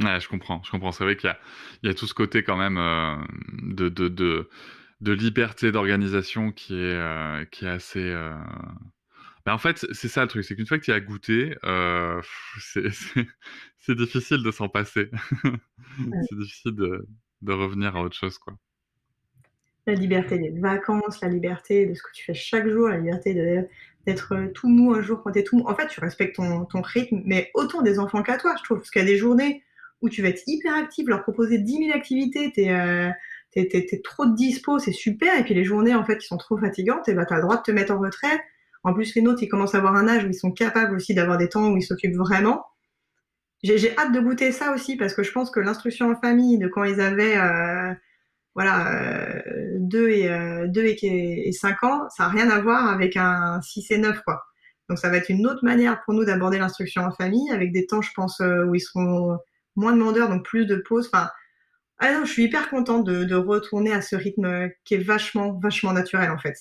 Ouais, 0.00 0.18
je 0.18 0.28
comprends, 0.28 0.60
je 0.64 0.70
comprends. 0.70 0.92
C'est 0.92 1.04
vrai 1.04 1.16
qu'il 1.16 1.28
y 1.28 1.32
a, 1.32 1.38
il 1.82 1.88
y 1.88 1.90
a 1.90 1.94
tout 1.94 2.06
ce 2.06 2.14
côté 2.14 2.42
quand 2.42 2.56
même 2.56 2.78
euh, 2.78 3.16
de, 3.62 3.88
de, 3.88 4.08
de, 4.08 4.48
de, 5.00 5.12
liberté 5.12 5.70
d'organisation 5.70 6.50
qui 6.50 6.74
est, 6.74 6.94
euh, 6.94 7.44
qui 7.44 7.64
est 7.64 7.68
assez. 7.68 8.00
Euh... 8.00 8.34
Ben, 9.46 9.52
en 9.52 9.58
fait, 9.58 9.86
c'est 9.92 10.08
ça 10.08 10.22
le 10.22 10.28
truc, 10.28 10.44
c'est 10.44 10.56
qu'une 10.56 10.66
fois 10.66 10.78
que 10.78 10.84
tu 10.84 10.92
as 10.92 11.00
goûté, 11.00 11.54
c'est 12.58 13.94
difficile 13.94 14.42
de 14.42 14.50
s'en 14.50 14.68
passer. 14.68 15.10
c'est 16.02 16.38
difficile 16.38 16.72
de, 16.72 17.06
de 17.42 17.52
revenir 17.52 17.94
à 17.94 18.02
autre 18.02 18.16
chose, 18.16 18.38
quoi. 18.38 18.54
La 19.86 19.92
liberté 19.92 20.38
des 20.38 20.48
vacances, 20.58 21.20
la 21.20 21.28
liberté 21.28 21.84
de 21.84 21.92
ce 21.92 22.02
que 22.02 22.08
tu 22.14 22.24
fais 22.24 22.32
chaque 22.32 22.66
jour, 22.68 22.88
la 22.88 22.96
liberté 22.96 23.34
d'être 24.06 24.34
tout 24.54 24.68
mou 24.68 24.94
un 24.94 25.02
jour 25.02 25.22
quand 25.22 25.30
tu 25.30 25.40
es 25.40 25.44
tout 25.44 25.58
mou. 25.58 25.68
En 25.68 25.74
fait, 25.74 25.88
tu 25.88 26.00
respectes 26.00 26.36
ton, 26.36 26.64
ton 26.64 26.80
rythme, 26.80 27.20
mais 27.26 27.50
autant 27.52 27.82
des 27.82 27.98
enfants 27.98 28.22
qu'à 28.22 28.38
toi, 28.38 28.54
je 28.58 28.64
trouve. 28.64 28.78
Parce 28.78 28.90
qu'il 28.90 29.02
y 29.02 29.04
a 29.04 29.08
des 29.08 29.18
journées 29.18 29.62
où 30.04 30.10
tu 30.10 30.20
vas 30.20 30.28
être 30.28 30.42
hyper 30.46 30.74
actif, 30.74 31.08
leur 31.08 31.22
proposer 31.22 31.58
10 31.58 31.86
000 31.86 31.96
activités, 31.96 32.52
tu 32.52 32.60
es, 32.60 32.70
euh, 32.70 33.10
trop 34.04 34.26
de 34.26 34.34
dispo, 34.34 34.78
c'est 34.78 34.92
super. 34.92 35.36
Et 35.38 35.44
puis 35.44 35.54
les 35.54 35.64
journées, 35.64 35.94
en 35.94 36.04
fait, 36.04 36.18
qui 36.18 36.26
sont 36.26 36.36
trop 36.36 36.58
fatigantes, 36.58 37.08
et 37.08 37.14
bah, 37.14 37.24
tu 37.24 37.32
as 37.32 37.36
le 37.36 37.42
droit 37.42 37.56
de 37.56 37.62
te 37.62 37.70
mettre 37.70 37.94
en 37.94 37.98
retrait. 37.98 38.38
En 38.84 38.92
plus, 38.92 39.14
les 39.14 39.22
nôtres, 39.22 39.42
ils 39.42 39.48
commencent 39.48 39.74
à 39.74 39.78
avoir 39.78 39.96
un 39.96 40.06
âge 40.06 40.24
où 40.24 40.28
ils 40.28 40.34
sont 40.34 40.52
capables 40.52 40.94
aussi 40.94 41.14
d'avoir 41.14 41.38
des 41.38 41.48
temps 41.48 41.72
où 41.72 41.76
ils 41.78 41.82
s'occupent 41.82 42.16
vraiment. 42.16 42.66
J'ai 43.62 43.96
hâte 43.96 44.12
de 44.12 44.20
goûter 44.20 44.52
ça 44.52 44.74
aussi 44.74 44.96
parce 44.96 45.14
que 45.14 45.22
je 45.22 45.32
pense 45.32 45.50
que 45.50 45.58
l'instruction 45.58 46.10
en 46.10 46.20
famille 46.20 46.58
de 46.58 46.68
quand 46.68 46.84
ils 46.84 47.00
avaient 47.00 47.38
euh, 47.38 47.94
voilà, 48.54 49.42
2 49.78 49.98
euh, 49.98 50.64
et, 50.66 50.68
2 50.68 50.84
et, 50.84 51.52
5 51.52 51.82
ans, 51.84 52.08
ça 52.14 52.24
n'a 52.24 52.28
rien 52.28 52.50
à 52.50 52.60
voir 52.60 52.90
avec 52.92 53.16
un 53.16 53.62
6 53.62 53.90
et 53.92 53.98
9. 53.98 54.20
Quoi. 54.20 54.42
Donc 54.90 54.98
ça 54.98 55.08
va 55.08 55.16
être 55.16 55.30
une 55.30 55.46
autre 55.46 55.64
manière 55.64 56.02
pour 56.04 56.12
nous 56.12 56.26
d'aborder 56.26 56.58
l'instruction 56.58 57.04
en 57.04 57.12
famille 57.12 57.50
avec 57.50 57.72
des 57.72 57.86
temps, 57.86 58.02
je 58.02 58.10
pense, 58.14 58.38
où 58.40 58.74
ils 58.74 58.80
seront 58.80 59.38
moins 59.76 59.92
de 59.92 59.98
demandeurs, 59.98 60.28
donc 60.28 60.44
plus 60.44 60.66
de 60.66 60.76
pauses. 60.76 61.08
Enfin, 61.12 61.30
ah 61.98 62.12
non, 62.12 62.24
je 62.24 62.32
suis 62.32 62.44
hyper 62.44 62.68
contente 62.70 63.06
de, 63.06 63.34
retourner 63.34 63.92
à 63.92 64.02
ce 64.02 64.16
rythme 64.16 64.68
qui 64.84 64.94
est 64.94 65.02
vachement, 65.02 65.58
vachement 65.62 65.92
naturel 65.92 66.30
en 66.30 66.38
fait. 66.38 66.56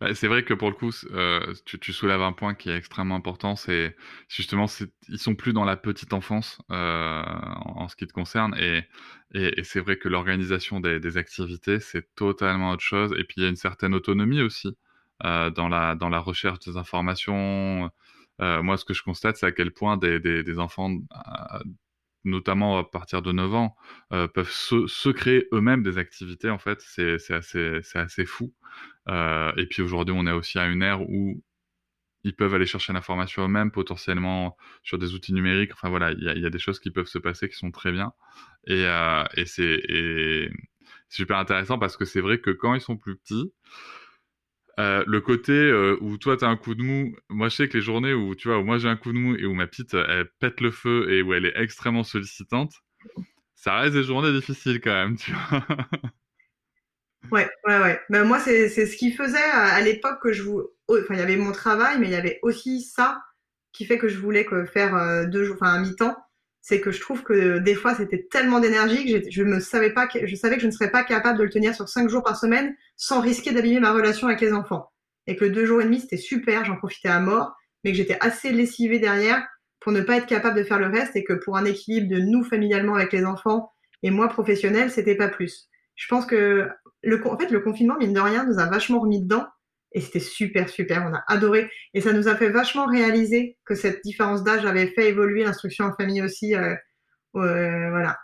Bah, 0.00 0.14
c'est 0.14 0.28
vrai 0.28 0.44
que 0.44 0.54
pour 0.54 0.68
le 0.68 0.74
coup, 0.74 0.90
euh, 1.12 1.54
tu, 1.64 1.92
soulèves 1.92 2.22
un 2.22 2.32
point 2.32 2.54
qui 2.54 2.70
est 2.70 2.76
extrêmement 2.76 3.16
important, 3.16 3.56
c'est 3.56 3.96
justement, 4.28 4.66
ils 5.08 5.18
sont 5.18 5.34
plus 5.34 5.52
dans 5.52 5.64
la 5.64 5.76
petite 5.76 6.12
enfance 6.12 6.58
euh, 6.70 7.22
en, 7.22 7.88
ce 7.88 7.96
qui 7.96 8.06
te 8.06 8.12
concerne, 8.12 8.54
et, 8.58 8.84
et, 9.32 9.62
c'est 9.64 9.80
vrai 9.80 9.96
que 9.96 10.08
l'organisation 10.08 10.80
des, 10.80 11.16
activités, 11.16 11.80
c'est 11.80 12.14
totalement 12.14 12.72
autre 12.72 12.82
chose, 12.82 13.14
et 13.18 13.24
puis 13.24 13.36
il 13.38 13.42
y 13.42 13.46
a 13.46 13.48
une 13.48 13.56
certaine 13.56 13.94
autonomie 13.94 14.42
aussi 14.42 14.76
euh, 15.24 15.50
dans, 15.50 15.68
la, 15.68 15.94
dans 15.94 16.08
la 16.08 16.18
recherche 16.18 16.58
des 16.60 16.76
informations. 16.76 17.90
Moi, 18.40 18.76
ce 18.76 18.84
que 18.84 18.94
je 18.94 19.02
constate, 19.02 19.36
c'est 19.36 19.46
à 19.46 19.52
quel 19.52 19.70
point 19.70 19.96
des, 19.96 20.58
enfants 20.58 20.90
notamment 22.24 22.78
à 22.78 22.84
partir 22.84 23.22
de 23.22 23.32
9 23.32 23.54
ans, 23.54 23.76
euh, 24.12 24.28
peuvent 24.28 24.50
se, 24.50 25.10
créer 25.10 25.48
eux-mêmes 25.52 25.82
des 25.82 25.98
activités, 25.98 26.50
en 26.50 26.58
fait, 26.58 26.80
c'est 26.80 27.16
assez, 27.32 28.26
fou. 28.26 28.52
Euh, 29.08 29.52
et 29.56 29.66
puis 29.66 29.82
aujourd'hui, 29.82 30.14
on 30.16 30.26
est 30.26 30.32
aussi 30.32 30.58
à 30.58 30.66
une 30.66 30.82
ère 30.82 31.02
où 31.02 31.42
ils 32.22 32.36
peuvent 32.36 32.54
aller 32.54 32.66
chercher 32.66 32.92
l'information 32.92 33.44
eux-mêmes, 33.44 33.70
potentiellement 33.70 34.56
sur 34.82 34.98
des 34.98 35.14
outils 35.14 35.32
numériques. 35.32 35.72
Enfin 35.72 35.88
voilà, 35.88 36.12
il 36.12 36.22
y, 36.22 36.46
a 36.46 36.50
des 36.50 36.58
choses 36.58 36.78
qui 36.78 36.90
peuvent 36.90 37.06
se 37.06 37.18
passer 37.18 37.48
qui 37.48 37.56
sont 37.56 37.70
très 37.70 37.92
bien. 37.92 38.12
Euh, 38.68 39.24
et 39.36 39.46
c'est 39.46 40.50
super 41.08 41.38
intéressant 41.38 41.78
parce 41.78 41.96
que 41.96 42.04
c'est 42.04 42.20
vrai 42.20 42.38
que 42.38 42.50
quand 42.50 42.74
ils 42.74 42.80
sont 42.82 42.98
plus 42.98 43.16
petits, 43.16 43.54
euh, 44.80 45.04
le 45.06 45.20
côté 45.20 45.52
euh, 45.52 45.98
où 46.00 46.16
toi 46.16 46.36
t'as 46.36 46.48
un 46.48 46.56
coup 46.56 46.74
de 46.74 46.82
mou, 46.82 47.14
moi 47.28 47.48
je 47.48 47.56
sais 47.56 47.68
que 47.68 47.76
les 47.76 47.82
journées 47.82 48.14
où 48.14 48.34
tu 48.34 48.48
vois 48.48 48.58
où 48.58 48.64
moi 48.64 48.78
j'ai 48.78 48.88
un 48.88 48.96
coup 48.96 49.12
de 49.12 49.18
mou 49.18 49.36
et 49.36 49.44
où 49.44 49.52
ma 49.52 49.66
petite 49.66 49.92
elle 49.94 50.30
pète 50.38 50.60
le 50.60 50.70
feu 50.70 51.10
et 51.12 51.22
où 51.22 51.34
elle 51.34 51.44
est 51.44 51.52
extrêmement 51.56 52.04
sollicitante, 52.04 52.72
ça 53.54 53.76
reste 53.76 53.94
des 53.94 54.04
journées 54.04 54.32
difficiles 54.32 54.80
quand 54.80 54.94
même, 54.94 55.16
tu 55.16 55.32
vois. 55.32 55.66
ouais, 57.30 57.50
ouais, 57.66 57.78
ouais. 57.78 58.00
Ben, 58.08 58.24
moi 58.24 58.40
c'est 58.40 58.68
ce 58.68 58.96
qui 58.96 59.12
faisait 59.12 59.38
à, 59.52 59.80
l'époque 59.82 60.22
que 60.22 60.32
je 60.32 60.42
vous, 60.42 60.62
enfin 60.88 61.14
il 61.14 61.18
y 61.18 61.22
avait 61.22 61.36
mon 61.36 61.52
travail, 61.52 61.98
mais 61.98 62.06
il 62.06 62.12
y 62.12 62.16
avait 62.16 62.38
aussi 62.42 62.80
ça 62.80 63.22
qui 63.72 63.84
fait 63.84 63.98
que 63.98 64.08
je 64.08 64.18
voulais 64.18 64.46
que 64.46 64.64
faire 64.64 64.96
euh, 64.96 65.26
deux 65.26 65.44
jours, 65.44 65.56
enfin 65.60 65.74
un 65.74 65.80
mi-temps 65.80 66.16
c'est 66.70 66.80
que 66.80 66.92
je 66.92 67.00
trouve 67.00 67.24
que 67.24 67.58
des 67.58 67.74
fois 67.74 67.96
c'était 67.96 68.28
tellement 68.30 68.60
d'énergie 68.60 69.04
que 69.04 69.28
je 69.28 69.42
me 69.42 69.58
savais 69.58 69.92
pas 69.92 70.06
que 70.06 70.24
je 70.24 70.36
savais 70.36 70.54
que 70.54 70.62
je 70.62 70.68
ne 70.68 70.70
serais 70.70 70.92
pas 70.92 71.02
capable 71.02 71.36
de 71.36 71.42
le 71.42 71.50
tenir 71.50 71.74
sur 71.74 71.88
cinq 71.88 72.08
jours 72.08 72.22
par 72.22 72.38
semaine 72.38 72.76
sans 72.96 73.20
risquer 73.20 73.50
d'abîmer 73.50 73.80
ma 73.80 73.92
relation 73.92 74.28
avec 74.28 74.40
les 74.40 74.52
enfants. 74.52 74.92
Et 75.26 75.34
que 75.34 75.44
deux 75.44 75.66
jours 75.66 75.80
et 75.80 75.84
demi 75.84 75.98
c'était 75.98 76.16
super, 76.16 76.64
j'en 76.64 76.76
profitais 76.76 77.08
à 77.08 77.18
mort, 77.18 77.56
mais 77.82 77.90
que 77.90 77.96
j'étais 77.96 78.18
assez 78.20 78.52
lessivée 78.52 79.00
derrière 79.00 79.44
pour 79.80 79.90
ne 79.90 80.00
pas 80.00 80.18
être 80.18 80.26
capable 80.26 80.56
de 80.56 80.62
faire 80.62 80.78
le 80.78 80.86
reste 80.86 81.16
et 81.16 81.24
que 81.24 81.32
pour 81.32 81.56
un 81.56 81.64
équilibre 81.64 82.08
de 82.08 82.20
nous 82.20 82.44
familialement 82.44 82.94
avec 82.94 83.12
les 83.12 83.24
enfants 83.24 83.72
et 84.04 84.12
moi 84.12 84.28
professionnel, 84.28 84.92
c'était 84.92 85.16
pas 85.16 85.28
plus. 85.28 85.68
Je 85.96 86.06
pense 86.06 86.24
que 86.24 86.68
le, 87.02 87.26
en 87.26 87.36
fait, 87.36 87.50
le 87.50 87.60
confinement, 87.60 87.96
mine 87.98 88.12
de 88.12 88.20
rien, 88.20 88.46
nous 88.46 88.60
a 88.60 88.66
vachement 88.66 89.00
remis 89.00 89.20
dedans 89.20 89.46
et 89.92 90.00
c'était 90.00 90.20
super, 90.20 90.68
super. 90.68 91.04
On 91.08 91.14
a 91.14 91.24
adoré. 91.26 91.70
Et 91.94 92.00
ça 92.00 92.12
nous 92.12 92.28
a 92.28 92.36
fait 92.36 92.50
vachement 92.50 92.86
réaliser 92.86 93.58
que 93.64 93.74
cette 93.74 94.02
différence 94.04 94.44
d'âge 94.44 94.64
avait 94.64 94.88
fait 94.88 95.08
évoluer 95.08 95.44
l'instruction 95.44 95.86
en 95.86 95.94
famille 95.94 96.22
aussi. 96.22 96.54
Euh, 96.54 96.74
euh, 97.36 97.90
voilà. 97.90 98.18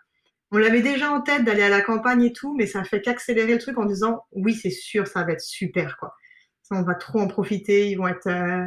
On 0.52 0.58
l'avait 0.58 0.82
déjà 0.82 1.10
en 1.10 1.22
tête 1.22 1.44
d'aller 1.44 1.62
à 1.62 1.68
la 1.68 1.80
campagne 1.80 2.22
et 2.22 2.32
tout, 2.32 2.54
mais 2.56 2.66
ça 2.66 2.80
a 2.80 2.84
fait 2.84 3.00
qu'accélérer 3.00 3.54
le 3.54 3.58
truc 3.58 3.78
en 3.78 3.84
disant 3.84 4.24
oui, 4.32 4.54
c'est 4.54 4.70
sûr, 4.70 5.06
ça 5.08 5.24
va 5.24 5.32
être 5.32 5.40
super, 5.40 5.96
quoi. 5.98 6.14
Ça, 6.62 6.76
on 6.76 6.82
va 6.82 6.94
trop 6.94 7.20
en 7.20 7.28
profiter. 7.28 7.90
Ils 7.90 7.96
vont 7.96 8.08
être 8.08 8.28
euh, 8.28 8.64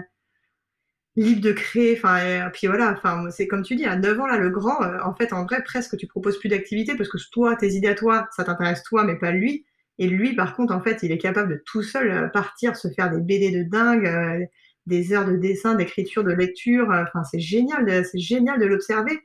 libres 1.15 1.41
de 1.41 1.53
créer. 1.53 1.97
Enfin, 1.97 2.49
puis 2.53 2.67
voilà. 2.67 2.91
Enfin, 2.91 3.29
c'est 3.31 3.47
comme 3.47 3.63
tu 3.63 3.75
dis, 3.75 3.85
à 3.85 3.95
9 3.95 4.19
ans 4.19 4.27
là, 4.27 4.37
le 4.37 4.49
grand, 4.49 4.77
en 5.03 5.15
fait, 5.15 5.31
en 5.33 5.45
vrai, 5.45 5.63
presque, 5.63 5.95
tu 5.97 6.07
proposes 6.07 6.39
plus 6.39 6.49
d'activité 6.49 6.95
parce 6.97 7.09
que 7.09 7.17
toi, 7.31 7.55
tes 7.55 7.69
idées 7.69 7.87
à 7.87 7.95
toi, 7.95 8.27
ça 8.35 8.43
t'intéresse 8.43 8.83
toi, 8.83 9.05
mais 9.05 9.17
pas 9.17 9.31
lui. 9.31 9.65
Et 9.99 10.07
lui, 10.07 10.33
par 10.33 10.55
contre, 10.55 10.73
en 10.73 10.81
fait, 10.81 11.03
il 11.03 11.11
est 11.11 11.17
capable 11.17 11.53
de 11.53 11.63
tout 11.65 11.83
seul 11.83 12.09
euh, 12.09 12.27
partir, 12.29 12.77
se 12.77 12.87
faire 12.87 13.11
des 13.11 13.19
BD 13.19 13.51
de 13.51 13.69
dingue, 13.69 14.07
euh, 14.07 14.45
des 14.85 15.11
heures 15.11 15.25
de 15.25 15.35
dessin, 15.35 15.75
d'écriture, 15.75 16.23
de 16.23 16.31
lecture. 16.31 16.89
Euh, 16.89 17.03
enfin, 17.03 17.23
c'est 17.25 17.39
génial, 17.39 18.05
c'est 18.05 18.19
génial 18.19 18.59
de 18.59 18.65
l'observer. 18.65 19.19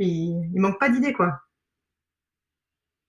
Il, 0.00 0.50
il 0.52 0.60
manque 0.60 0.80
pas 0.80 0.88
d'idées, 0.88 1.12
quoi. 1.12 1.38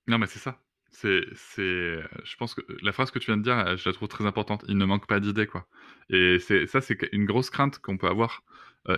Non, 0.08 0.19
mais 0.19 0.28
c'est 0.28 0.39
ça. 0.39 0.60
C'est, 0.91 1.22
c'est, 1.36 2.00
je 2.24 2.36
pense 2.38 2.54
que 2.54 2.62
la 2.82 2.91
phrase 2.91 3.10
que 3.12 3.19
tu 3.19 3.28
viens 3.28 3.38
de 3.38 3.43
dire, 3.43 3.78
je 3.78 3.89
la 3.89 3.93
trouve 3.93 4.08
très 4.08 4.26
importante. 4.26 4.63
Il 4.67 4.78
ne 4.78 4.86
manque 4.86 5.08
pas 5.08 5.19
d'idées, 5.19 5.48
quoi. 5.48 5.67
Et 6.10 6.38
ça, 6.39 6.82
c'est 6.82 6.98
une 7.12 7.26
grosse 7.26 7.50
crainte 7.50 7.80
qu'on 7.80 7.98
peut 7.98 8.08
avoir 8.08 8.43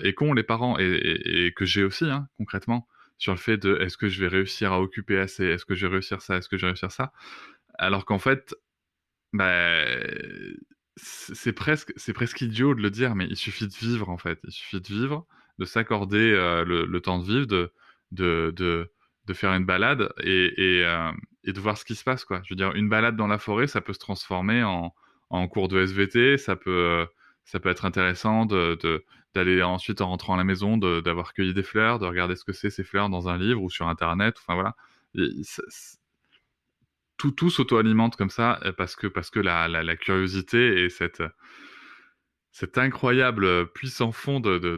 et 0.03 0.13
qu'ont 0.13 0.33
les 0.33 0.43
parents 0.43 0.77
et, 0.79 1.53
que 1.55 1.65
j'ai 1.65 1.83
aussi, 1.83 2.05
hein, 2.05 2.27
concrètement, 2.37 2.87
sur 3.17 3.33
le 3.33 3.37
fait 3.37 3.57
de 3.57 3.77
est-ce 3.81 3.97
que 3.97 4.07
je 4.07 4.19
vais 4.21 4.29
réussir 4.29 4.71
à 4.71 4.81
occuper 4.81 5.19
assez, 5.19 5.45
est-ce 5.45 5.65
que 5.65 5.75
je 5.75 5.85
vais 5.85 5.93
réussir 5.93 6.21
ça, 6.21 6.37
est-ce 6.37 6.49
que 6.49 6.57
je 6.57 6.61
vais 6.61 6.69
réussir 6.69 6.91
ça? 6.91 7.11
Alors 7.81 8.05
qu'en 8.05 8.19
fait, 8.19 8.55
bah, 9.33 9.83
c'est 10.95 11.51
presque, 11.51 11.93
presque 12.13 12.41
idiot 12.41 12.75
de 12.75 12.81
le 12.81 12.91
dire, 12.91 13.15
mais 13.15 13.25
il 13.25 13.35
suffit 13.35 13.67
de 13.67 13.73
vivre 13.73 14.09
en 14.09 14.19
fait. 14.19 14.39
Il 14.43 14.51
suffit 14.51 14.79
de 14.79 14.87
vivre, 14.87 15.25
de 15.57 15.65
s'accorder 15.65 16.31
euh, 16.31 16.63
le, 16.63 17.01
temps 17.01 17.17
de 17.17 17.25
vivre, 17.25 17.47
de, 18.11 18.91
faire 19.33 19.53
une 19.53 19.65
balade 19.65 20.13
et, 20.23 20.83
euh, 20.85 21.11
et, 21.43 21.53
de 21.53 21.59
voir 21.59 21.75
ce 21.75 21.83
qui 21.83 21.95
se 21.95 22.03
passe. 22.03 22.23
Quoi. 22.23 22.41
Je 22.43 22.53
veux 22.53 22.55
dire, 22.55 22.71
une 22.75 22.87
balade 22.87 23.15
dans 23.15 23.27
la 23.27 23.39
forêt, 23.39 23.65
ça 23.65 23.81
peut 23.81 23.93
se 23.93 23.99
transformer 23.99 24.63
en, 24.63 24.93
cours 25.47 25.67
de 25.67 25.81
SVT, 25.81 26.37
ça 26.37 26.55
peut, 26.55 27.07
ça 27.45 27.59
peut 27.59 27.69
être 27.69 27.85
intéressant 27.85 28.45
de, 28.45 29.03
d'aller 29.33 29.63
ensuite 29.63 30.01
en 30.01 30.09
rentrant 30.09 30.35
à 30.35 30.37
la 30.37 30.43
maison, 30.43 30.77
d'avoir 30.77 31.33
cueilli 31.33 31.55
des 31.55 31.63
fleurs, 31.63 31.97
de 31.97 32.05
regarder 32.05 32.35
ce 32.35 32.43
que 32.43 32.53
c'est 32.53 32.69
ces 32.69 32.83
fleurs 32.83 33.09
dans 33.09 33.27
un 33.27 33.39
livre 33.39 33.63
ou 33.63 33.71
sur 33.71 33.87
Internet. 33.87 34.35
Enfin 34.37 34.53
voilà 34.53 34.75
tout, 37.21 37.31
tout 37.31 37.51
s'auto-alimente 37.51 38.15
comme 38.15 38.31
ça 38.31 38.59
euh, 38.65 38.71
parce 38.75 38.95
que, 38.95 39.05
parce 39.05 39.29
que 39.29 39.39
la, 39.39 39.67
la, 39.67 39.95
curiosité 39.95 40.83
et 40.83 40.89
cette, 40.89 41.21
cet 42.51 42.79
incroyable 42.79 43.71
puissant 43.73 44.11
fond 44.11 44.39
de, 44.39 44.57
de, 44.57 44.77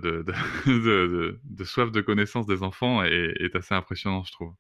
de, 0.66 1.64
soif 1.64 1.90
de 1.92 2.02
connaissance 2.02 2.46
des 2.46 2.62
enfants 2.62 3.02
est, 3.02 3.56
assez 3.56 3.74
impressionnant, 3.74 4.24
je 4.26 4.32
trouve. 4.34 4.54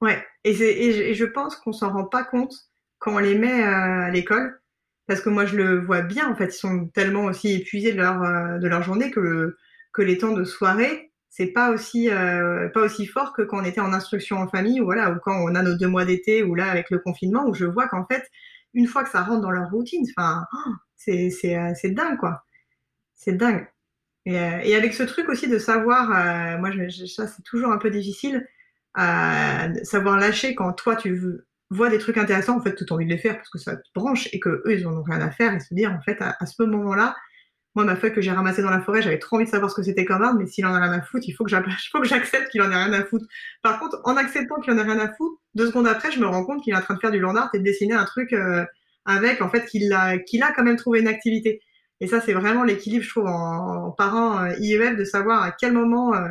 Ouais, 0.00 0.26
et, 0.44 0.54
je, 1.14 1.24
pense 1.26 1.56
qu'on 1.56 1.72
s'en 1.72 1.92
rend 1.92 2.06
pas 2.06 2.24
compte 2.24 2.54
quand 2.98 3.14
on 3.14 3.18
les 3.18 3.36
met 3.36 3.62
euh, 3.62 4.06
à 4.06 4.10
l'école, 4.10 4.58
parce 5.06 5.20
que 5.20 5.28
moi 5.28 5.44
je 5.44 5.56
le 5.56 5.80
vois 5.80 6.00
bien, 6.00 6.30
en 6.30 6.34
fait, 6.34 6.46
ils 6.46 6.58
sont 6.58 6.88
tellement 6.88 7.24
aussi 7.24 7.52
épuisés 7.52 7.92
de 7.92 7.98
leur, 7.98 8.22
euh, 8.22 8.58
de 8.58 8.68
leur 8.68 8.82
journée 8.82 9.10
que, 9.10 9.54
que 9.92 10.00
les 10.00 10.16
temps 10.16 10.32
de 10.32 10.44
soirée, 10.44 11.11
c'est 11.34 11.46
pas 11.46 11.70
aussi 11.70 12.10
euh, 12.10 12.68
pas 12.68 12.82
aussi 12.82 13.06
fort 13.06 13.32
que 13.32 13.40
quand 13.40 13.62
on 13.62 13.64
était 13.64 13.80
en 13.80 13.94
instruction 13.94 14.36
en 14.36 14.48
famille 14.48 14.82
ou 14.82 14.84
voilà 14.84 15.10
ou 15.10 15.18
quand 15.18 15.34
on 15.34 15.54
a 15.54 15.62
nos 15.62 15.74
deux 15.74 15.88
mois 15.88 16.04
d'été 16.04 16.42
ou 16.42 16.54
là 16.54 16.70
avec 16.70 16.90
le 16.90 16.98
confinement 16.98 17.46
où 17.46 17.54
je 17.54 17.64
vois 17.64 17.88
qu'en 17.88 18.04
fait 18.04 18.30
une 18.74 18.86
fois 18.86 19.02
que 19.02 19.08
ça 19.08 19.22
rentre 19.22 19.40
dans 19.40 19.50
leur 19.50 19.70
routine 19.70 20.04
enfin 20.10 20.46
oh, 20.52 20.72
c'est 20.94 21.30
c'est 21.30 21.56
euh, 21.56 21.72
c'est 21.74 21.90
dingue 21.90 22.18
quoi. 22.18 22.44
C'est 23.14 23.32
dingue. 23.32 23.66
Et, 24.26 24.38
euh, 24.38 24.60
et, 24.62 24.76
avec 24.76 24.94
ce 24.94 25.04
truc 25.04 25.28
aussi 25.28 25.48
de 25.48 25.58
savoir 25.58 26.08
moi 26.58 26.70
je, 26.70 27.06
ça 27.06 27.26
c'est 27.26 27.42
toujours 27.42 27.72
un 27.72 27.78
peu 27.78 27.90
difficile 27.90 28.46
savoir 28.94 30.18
lâcher 30.18 30.54
quand 30.54 30.72
toi 30.74 30.96
tu 30.96 31.18
vois 31.70 31.88
des 31.88 31.98
trucs 31.98 32.18
intéressants 32.18 32.58
en 32.58 32.60
fait 32.60 32.74
tu 32.74 32.84
as 32.88 32.92
envie 32.92 33.06
de 33.06 33.10
les 33.10 33.18
faire 33.18 33.36
parce 33.36 33.48
que 33.48 33.58
ça 33.58 33.76
te 33.76 33.88
branche 33.94 34.28
et 34.32 34.40
que 34.40 34.62
eux 34.66 34.78
ils 34.78 34.86
en 34.86 34.98
ont 34.98 35.02
rien 35.02 35.20
à 35.22 35.30
faire 35.30 35.54
et 35.54 35.60
se 35.60 35.72
dire 35.74 35.92
en 35.92 36.02
fait 36.02 36.18
à 36.20 36.44
ce 36.44 36.62
moment 36.62 36.94
là 36.94 37.16
moi, 37.74 37.84
ma 37.84 37.96
feuille 37.96 38.12
que 38.12 38.20
j'ai 38.20 38.30
ramassée 38.30 38.60
dans 38.60 38.70
la 38.70 38.82
forêt, 38.82 39.00
j'avais 39.00 39.18
trop 39.18 39.36
envie 39.36 39.46
de 39.46 39.50
savoir 39.50 39.70
ce 39.70 39.76
que 39.76 39.82
c'était 39.82 40.04
comme 40.04 40.22
arbre, 40.22 40.38
mais 40.38 40.46
s'il 40.46 40.66
en 40.66 40.74
a 40.74 40.80
rien 40.80 40.92
à 40.92 41.00
foutre, 41.00 41.24
il 41.28 41.32
faut 41.32 41.44
que 41.44 41.50
j'accepte 41.50 42.50
qu'il 42.50 42.60
en 42.62 42.70
ait 42.70 42.76
rien 42.76 42.92
à 42.92 43.04
foutre. 43.04 43.26
Par 43.62 43.78
contre, 43.80 44.00
en 44.04 44.16
acceptant 44.16 44.60
qu'il 44.60 44.72
en 44.74 44.78
ait 44.78 44.82
rien 44.82 44.98
à 44.98 45.12
foutre, 45.12 45.40
deux 45.54 45.68
secondes 45.68 45.86
après, 45.86 46.10
je 46.10 46.20
me 46.20 46.26
rends 46.26 46.44
compte 46.44 46.62
qu'il 46.62 46.74
est 46.74 46.76
en 46.76 46.82
train 46.82 46.94
de 46.94 47.00
faire 47.00 47.10
du 47.10 47.20
land 47.20 47.34
art 47.36 47.50
et 47.54 47.58
de 47.58 47.64
dessiner 47.64 47.94
un 47.94 48.04
truc 48.04 48.32
euh, 48.32 48.64
avec, 49.06 49.40
en 49.40 49.48
fait, 49.48 49.64
qu'il 49.66 49.92
a, 49.92 50.16
a 50.16 50.52
quand 50.54 50.64
même 50.64 50.76
trouvé 50.76 51.00
une 51.00 51.08
activité. 51.08 51.60
Et 52.00 52.08
ça, 52.08 52.20
c'est 52.20 52.34
vraiment 52.34 52.64
l'équilibre, 52.64 53.04
je 53.04 53.10
trouve, 53.10 53.26
en, 53.26 53.90
parents 53.92 54.44
euh, 54.44 54.54
IEF, 54.58 54.96
de 54.96 55.04
savoir 55.04 55.42
à 55.42 55.52
quel 55.52 55.72
moment 55.72 56.14
euh, 56.14 56.28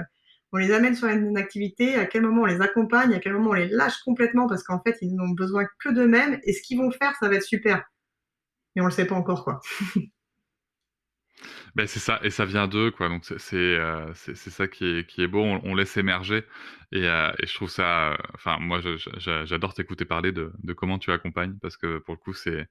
on 0.52 0.58
les 0.58 0.72
amène 0.72 0.96
sur 0.96 1.08
une, 1.08 1.38
activité, 1.38 1.96
à 1.96 2.06
quel 2.06 2.22
moment 2.22 2.44
on 2.44 2.46
les 2.46 2.62
accompagne, 2.62 3.14
à 3.14 3.20
quel 3.20 3.34
moment 3.34 3.52
on 3.52 3.54
les 3.54 3.68
lâche 3.68 3.98
complètement, 4.04 4.48
parce 4.48 4.64
qu'en 4.64 4.82
fait, 4.82 4.98
ils 5.02 5.16
n'ont 5.16 5.30
besoin 5.30 5.66
que 5.80 5.90
d'eux-mêmes, 5.90 6.40
et 6.44 6.54
ce 6.54 6.62
qu'ils 6.62 6.78
vont 6.78 6.92
faire, 6.92 7.16
ça 7.20 7.30
va 7.30 7.36
être 7.36 7.44
super. 7.44 7.84
Mais 8.76 8.82
on 8.82 8.86
le 8.86 8.92
sait 8.92 9.06
pas 9.06 9.16
encore, 9.16 9.44
quoi. 9.44 9.62
Ben 11.76 11.88
c'est 11.88 12.00
ça, 12.00 12.20
et 12.24 12.30
ça 12.30 12.46
vient 12.46 12.68
d'eux, 12.68 12.92
quoi. 12.92 13.10
Donc 13.10 13.24
c'est 13.26 13.56
euh, 13.56 14.12
c'est 14.14 14.36
ça 14.36 14.68
qui 14.68 14.86
est, 14.86 15.10
qui 15.10 15.24
est 15.24 15.28
beau, 15.28 15.42
on, 15.42 15.76
laisse 15.76 15.98
émerger. 15.98 16.44
Et, 16.92 17.08
euh, 17.08 17.32
et, 17.40 17.48
je 17.48 17.54
trouve 17.54 17.70
ça. 17.70 18.18
Enfin, 18.36 18.58
moi, 18.60 18.82
j'adore 19.46 19.74
t'écouter 19.74 20.06
parler 20.06 20.32
de, 20.32 20.52
de, 20.64 20.74
comment 20.74 21.00
tu 21.00 21.12
accompagnes, 21.12 21.58
parce 21.62 21.78
que 21.78 22.00
pour 22.00 22.14
le 22.14 22.20
coup, 22.20 22.34
c'est 22.34 22.68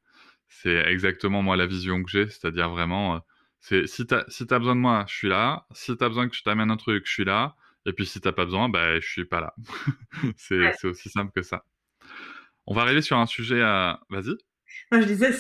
exactement 0.65 1.43
moi 1.43 1.57
la 1.57 1.67
vision 1.67 2.03
que 2.03 2.11
j'ai, 2.11 2.29
c'est-à-dire 2.29 2.71
vraiment. 2.71 3.17
Euh, 3.17 3.19
c'est 3.61 3.87
si 3.87 4.07
tu 4.07 4.15
as, 4.15 4.25
si 4.29 4.47
as 4.51 4.59
besoin 4.59 4.77
de 4.77 4.81
moi, 4.81 5.05
je 5.09 5.15
suis 5.15 5.29
là. 5.29 5.67
Si 5.73 5.97
tu 5.97 6.05
as 6.05 6.09
besoin 6.09 6.29
que 6.29 6.37
je 6.37 6.43
t'amène 6.43 6.71
un 6.71 6.77
truc, 6.77 7.07
je 7.07 7.13
suis 7.13 7.25
là. 7.25 7.57
Et 7.87 7.93
puis 7.93 8.07
si 8.07 8.21
t'as 8.21 8.33
pas 8.33 8.45
besoin, 8.45 8.69
ben 8.69 9.01
je 9.01 9.09
suis 9.09 9.25
pas 9.25 9.41
là. 9.41 9.55
c'est 10.37 10.85
aussi 10.85 11.09
simple 11.11 11.33
que 11.35 11.43
ça. 11.43 11.65
On 12.67 12.75
va 12.75 12.83
arriver 12.83 13.03
sur 13.03 13.19
un 13.19 13.27
sujet 13.27 13.63
à. 13.63 14.01
Vas-y. 14.11 14.37
je 14.93 15.05
disais, 15.05 15.33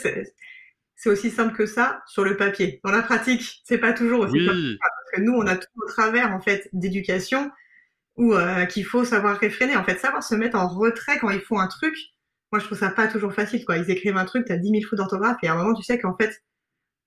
c'est 1.00 1.08
aussi 1.08 1.30
simple 1.30 1.56
que 1.56 1.64
ça 1.64 2.02
sur 2.06 2.24
le 2.24 2.36
papier. 2.36 2.78
Dans 2.84 2.90
la 2.90 3.00
pratique, 3.00 3.62
c'est 3.64 3.78
pas 3.78 3.94
toujours 3.94 4.20
aussi 4.20 4.44
simple 4.44 4.58
que 4.58 4.72
ça, 4.72 4.78
parce 4.80 5.10
que 5.14 5.20
nous, 5.22 5.32
on 5.32 5.46
a 5.46 5.56
tout 5.56 5.66
au 5.76 5.88
travers 5.88 6.30
en 6.34 6.42
fait 6.42 6.68
d'éducation 6.74 7.50
où 8.16 8.34
euh, 8.34 8.66
qu'il 8.66 8.84
faut 8.84 9.02
savoir 9.06 9.38
réfréner, 9.38 9.76
en 9.76 9.84
fait, 9.84 9.98
savoir 9.98 10.22
se 10.22 10.34
mettre 10.34 10.58
en 10.58 10.68
retrait 10.68 11.18
quand 11.18 11.30
ils 11.30 11.40
font 11.40 11.58
un 11.58 11.68
truc. 11.68 11.96
moi, 12.52 12.60
je 12.60 12.66
trouve 12.66 12.78
ça 12.78 12.90
pas 12.90 13.08
toujours 13.08 13.32
facile, 13.32 13.64
quoi. 13.64 13.78
Ils 13.78 13.90
écrivent 13.90 14.18
un 14.18 14.26
truc, 14.26 14.44
t'as 14.46 14.58
10 14.58 14.68
000 14.68 14.82
fautes 14.82 14.98
d'orthographe, 14.98 15.38
et 15.42 15.48
à 15.48 15.54
un 15.54 15.56
moment, 15.56 15.72
tu 15.72 15.82
sais 15.82 15.98
qu'en 15.98 16.14
fait, 16.18 16.42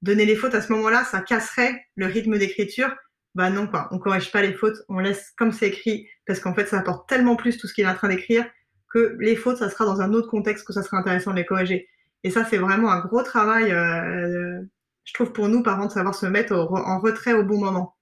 donner 0.02 0.26
les 0.26 0.36
fautes 0.36 0.56
à 0.56 0.62
ce 0.62 0.74
moment-là, 0.74 1.04
ça 1.04 1.22
casserait 1.22 1.86
le 1.96 2.08
rythme 2.08 2.40
d'écriture. 2.40 2.92
Bah 3.36 3.52
non, 3.52 3.68
quoi. 3.68 3.90
On 3.92 4.00
corrige 4.00 4.32
pas 4.32 4.42
les 4.42 4.54
fautes, 4.54 4.78
on 4.90 4.98
laisse 4.98 5.34
comme 5.38 5.52
c'est 5.52 5.68
écrit, 5.68 6.08
parce 6.26 6.40
qu'en 6.40 6.56
fait, 6.56 6.66
ça 6.66 6.80
apporte 6.80 7.08
tellement 7.08 7.36
plus 7.36 7.60
tout 7.60 7.68
ce 7.68 7.76
qu'il 7.76 7.84
est 7.84 7.90
en 7.90 7.94
train 7.94 8.10
d'écrire 8.10 8.44
que 8.92 9.16
les 9.20 9.36
fautes, 9.36 9.58
ça 9.58 9.70
sera 9.70 9.86
dans 9.86 10.02
un 10.02 10.14
autre 10.14 10.30
contexte 10.30 10.66
que 10.66 10.74
ça 10.74 10.82
sera 10.82 10.98
intéressant 10.98 11.30
de 11.32 11.36
les 11.36 11.46
corriger. 11.46 11.90
Et 12.24 12.32
ça, 12.32 12.46
c'est 12.46 12.58
vraiment 12.58 12.90
un 12.92 13.02
gros 13.02 13.24
travail, 13.24 13.72
euh, 13.72 14.62
je 15.04 15.14
trouve, 15.14 15.34
pour 15.34 15.50
nous, 15.50 15.62
parents, 15.62 15.88
de 15.88 15.92
savoir 15.92 16.16
se 16.16 16.26
mettre 16.26 16.54
en 16.54 17.00
retrait 17.00 17.34
au 17.34 17.44
bon 17.44 17.60
moment. 17.60 17.98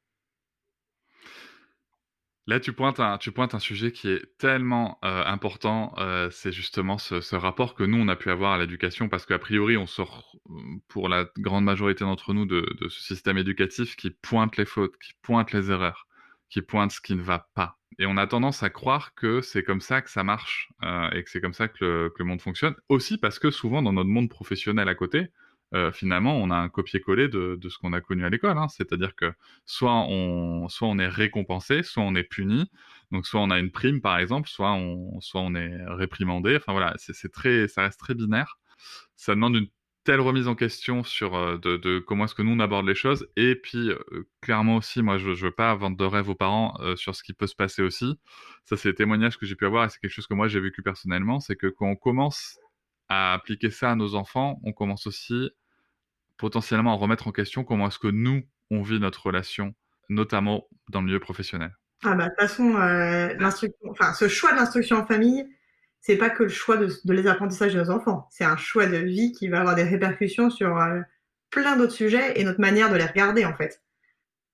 Là, 2.48 2.60
tu 2.60 2.74
pointes 2.74 3.00
un, 3.00 3.18
tu 3.18 3.32
pointes 3.32 3.54
un 3.54 3.60
sujet 3.60 3.92
qui 3.92 4.10
est 4.10 4.38
tellement 4.38 4.98
euh, 5.06 5.24
important, 5.26 5.94
euh, 6.00 6.30
c'est 6.32 6.52
justement 6.52 6.98
ce, 6.98 7.36
rapport 7.36 7.76
que 7.76 7.84
nous, 7.84 7.98
on 7.98 8.08
a 8.08 8.16
pu 8.16 8.32
avoir 8.32 8.54
à 8.54 8.58
l'éducation, 8.58 9.10
parce 9.10 9.26
qu'a 9.26 9.40
priori, 9.40 9.78
on 9.78 9.86
sort, 9.86 10.36
pour 10.88 11.08
la 11.08 11.28
grande 11.38 11.64
majorité 11.64 12.04
d'entre 12.04 12.34
nous, 12.34 12.46
de, 12.46 12.66
ce 12.90 13.02
système 13.02 13.38
éducatif 13.38 13.96
qui 13.96 14.10
pointe 14.10 14.58
les 14.58 14.66
fautes, 14.66 14.98
qui 14.98 15.14
pointe 15.22 15.52
les 15.52 15.70
erreurs, 15.72 16.08
qui 16.52 16.62
pointe 16.62 16.92
ce 16.92 17.02
qui 17.02 17.16
ne 17.16 17.24
va 17.24 17.50
pas. 17.56 17.80
Et 17.98 18.06
on 18.06 18.18
a 18.18 18.28
tendance 18.28 18.62
à 18.62 18.70
croire 18.70 19.16
que 19.16 19.42
c'est 19.42 19.64
comme 19.64 19.82
ça 19.82 20.02
que 20.02 20.10
ça 20.10 20.24
marche, 20.24 20.70
euh, 20.84 21.10
et 21.12 21.24
que 21.24 21.30
c'est 21.30 21.42
comme 21.42 21.54
ça 21.54 21.68
que 21.68 22.12
le, 22.16 22.26
monde 22.26 22.42
fonctionne, 22.42 22.76
aussi 22.90 23.18
parce 23.18 23.40
que 23.40 23.50
souvent, 23.50 23.82
dans 23.82 23.94
notre 23.94 24.10
monde 24.10 24.30
professionnel 24.30 24.88
à 24.88 24.96
côté, 24.96 25.30
euh, 25.74 25.92
finalement, 25.92 26.36
on 26.36 26.52
a 26.52 26.56
un 26.56 26.68
copier-coller 26.68 27.30
de, 27.30 27.58
de, 27.60 27.70
ce 27.70 27.78
qu'on 27.78 27.94
a 27.94 28.02
connu 28.02 28.26
à 28.26 28.30
l'école. 28.30 28.58
Hein. 28.58 28.68
C'est-à-dire 28.68 29.16
que 29.16 29.34
soit 29.66 30.06
on, 30.10 30.68
soit 30.68 30.90
on 30.90 31.00
est 31.00 31.08
récompensé, 31.08 31.82
soit 31.84 32.04
on 32.04 32.14
est 32.16 32.24
puni. 32.26 32.70
Donc, 33.12 33.26
soit 33.26 33.40
on 33.40 33.50
a 33.50 33.60
une 33.60 33.72
prime, 33.72 34.02
par 34.02 34.18
exemple, 34.18 34.50
soit 34.50 34.74
on, 34.74 35.22
soit 35.22 35.40
on 35.42 35.56
est 35.56 35.72
réprimandé. 35.88 36.58
Enfin 36.58 36.74
voilà, 36.74 36.94
c'est 36.98 37.32
très, 37.32 37.70
ça 37.70 37.84
reste 37.84 38.00
très 38.00 38.16
binaire. 38.16 38.60
Ça 39.16 39.34
demande 39.34 39.56
une 39.56 39.68
telle 40.04 40.20
remise 40.20 40.48
en 40.48 40.56
question 40.56 41.04
sur 41.04 41.36
euh, 41.36 41.58
de, 41.58 42.00
comment 42.00 42.26
est-ce 42.26 42.36
que 42.36 42.42
nous 42.42 42.52
on 42.52 42.60
aborde 42.60 42.88
les 42.88 42.96
choses. 42.96 43.28
Et 43.36 43.56
puis, 43.56 43.90
euh, 43.90 44.28
clairement 44.42 44.78
aussi, 44.78 45.02
moi, 45.02 45.18
je, 45.18 45.30
ne 45.30 45.36
veux 45.36 45.52
pas 45.52 45.74
vendre 45.76 45.98
de 45.98 46.06
rêve 46.06 46.30
aux 46.30 46.36
parents 46.36 46.76
euh, 46.82 46.96
sur 46.96 47.16
ce 47.16 47.24
qui 47.24 47.34
peut 47.34 47.48
se 47.48 47.56
passer 47.56 47.82
aussi. 47.82 48.20
Ça, 48.66 48.78
c'est 48.78 48.90
des 48.90 48.96
témoignages 48.96 49.38
que 49.38 49.46
j'ai 49.46 49.56
pu 49.56 49.66
avoir 49.66 49.86
et 49.86 49.90
c'est 49.90 50.00
quelque 50.00 50.12
chose 50.12 50.28
que 50.28 50.34
moi 50.34 50.48
j'ai 50.48 50.60
vécu 50.60 50.82
personnellement. 50.82 51.40
C'est 51.40 51.56
que 51.56 51.68
quand 51.68 51.88
on 51.88 51.96
commence 51.96 52.60
à 53.10 53.34
appliquer 53.34 53.70
ça 53.70 53.92
à 53.92 53.96
nos 53.96 54.16
enfants, 54.16 54.60
on 54.64 54.72
commence 54.72 55.06
aussi 55.06 55.52
potentiellement 56.38 56.94
à 56.94 56.96
remettre 56.96 57.28
en 57.28 57.32
question 57.32 57.64
comment 57.64 57.88
est-ce 57.88 58.00
que 58.00 58.08
nous, 58.08 58.44
on 58.72 58.82
vit 58.82 59.00
notre 59.00 59.26
relation, 59.26 59.76
notamment 60.10 60.68
dans 60.90 61.02
le 61.02 61.08
milieu 61.08 61.20
professionnel. 61.20 61.78
Ah 62.04 62.16
bah, 62.16 62.26
de 62.26 62.30
toute 62.30 62.40
façon, 62.40 62.74
l'instruction, 62.74 63.92
enfin, 63.92 64.14
ce 64.14 64.28
choix 64.28 64.54
de 64.54 64.58
l'instruction 64.58 64.98
en 64.98 65.06
famille, 65.06 65.46
c'est 66.02 66.18
pas 66.18 66.30
que 66.30 66.44
le 66.44 66.50
choix 66.50 66.78
de, 66.78 66.88
de 67.06 67.14
les 67.14 67.28
apprentissages 67.28 67.74
de 67.74 67.80
nos 67.80 67.92
enfants. 67.92 68.28
C'est 68.32 68.44
un 68.44 68.58
choix 68.58 68.88
de 68.88 68.98
vie 68.98 69.32
qui 69.32 69.48
va 69.48 69.60
avoir 69.60 69.76
des 69.76 69.84
répercussions 69.84 70.50
sur 70.50 70.78
euh, 70.78 71.00
plein 71.52 71.78
d'autres 71.78 71.94
sujets 71.94 72.40
et 72.40 72.44
notre 72.44 72.60
manière 72.60 72.90
de 72.90 72.96
les 72.96 73.06
regarder, 73.06 73.46
en 73.46 73.56
fait. 73.56 73.82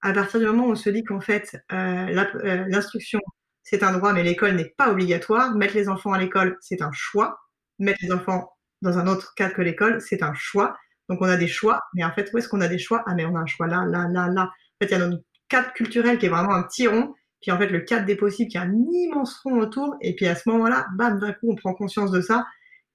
À 0.01 0.13
partir 0.13 0.39
du 0.39 0.45
moment 0.45 0.67
où 0.67 0.71
on 0.71 0.75
se 0.75 0.89
dit 0.89 1.03
qu'en 1.03 1.21
fait, 1.21 1.57
euh, 1.71 2.25
euh 2.43 2.65
l'instruction, 2.67 3.19
c'est 3.63 3.83
un 3.83 3.93
droit, 3.93 4.13
mais 4.13 4.23
l'école 4.23 4.55
n'est 4.55 4.73
pas 4.77 4.91
obligatoire, 4.91 5.55
mettre 5.55 5.75
les 5.75 5.89
enfants 5.89 6.13
à 6.13 6.19
l'école, 6.19 6.57
c'est 6.61 6.81
un 6.81 6.91
choix. 6.93 7.39
Mettre 7.79 7.99
les 8.01 8.11
enfants 8.11 8.51
dans 8.81 8.97
un 8.97 9.07
autre 9.07 9.33
cadre 9.35 9.53
que 9.53 9.61
l'école, 9.61 10.01
c'est 10.01 10.23
un 10.23 10.33
choix. 10.33 10.77
Donc 11.09 11.21
on 11.21 11.25
a 11.25 11.37
des 11.37 11.47
choix, 11.47 11.81
mais 11.93 12.03
en 12.03 12.11
fait, 12.11 12.29
où 12.33 12.37
est-ce 12.37 12.49
qu'on 12.49 12.61
a 12.61 12.67
des 12.67 12.79
choix? 12.79 13.03
Ah, 13.07 13.13
mais 13.15 13.25
on 13.25 13.35
a 13.35 13.39
un 13.39 13.45
choix 13.45 13.67
là, 13.67 13.85
là, 13.85 14.07
là, 14.11 14.27
là. 14.27 14.43
En 14.43 14.85
fait, 14.85 14.87
il 14.87 14.91
y 14.91 14.95
a 14.95 14.99
notre 14.99 15.23
cadre 15.47 15.71
culturel 15.73 16.17
qui 16.17 16.25
est 16.25 16.29
vraiment 16.29 16.53
un 16.53 16.63
petit 16.63 16.87
rond, 16.87 17.13
puis 17.41 17.51
en 17.51 17.57
fait, 17.57 17.67
le 17.67 17.81
cadre 17.81 18.05
des 18.05 18.15
possibles 18.15 18.49
qui 18.49 18.57
est 18.57 18.61
un 18.61 18.73
immense 18.73 19.39
rond 19.39 19.59
autour, 19.59 19.95
et 20.01 20.15
puis 20.15 20.27
à 20.27 20.35
ce 20.35 20.49
moment-là, 20.49 20.87
bam, 20.95 21.19
d'un 21.19 21.33
coup, 21.33 21.51
on 21.51 21.55
prend 21.55 21.73
conscience 21.73 22.11
de 22.11 22.21
ça, 22.21 22.45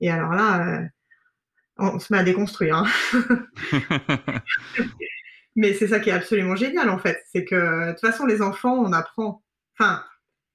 et 0.00 0.10
alors 0.10 0.32
là, 0.32 0.66
euh, 0.66 0.86
on 1.78 1.98
se 1.98 2.12
met 2.12 2.18
à 2.18 2.24
déconstruire. 2.24 2.76
Hein. 2.76 2.86
mais 5.56 5.74
c'est 5.74 5.88
ça 5.88 6.00
qui 6.00 6.10
est 6.10 6.14
absolument 6.14 6.56
génial, 6.56 6.90
en 6.90 6.98
fait. 6.98 7.22
C'est 7.32 7.44
que, 7.44 7.86
de 7.88 7.90
toute 7.92 8.00
façon, 8.00 8.26
les 8.26 8.42
enfants, 8.42 8.74
on 8.74 8.92
apprend. 8.92 9.42
Enfin, 9.78 10.02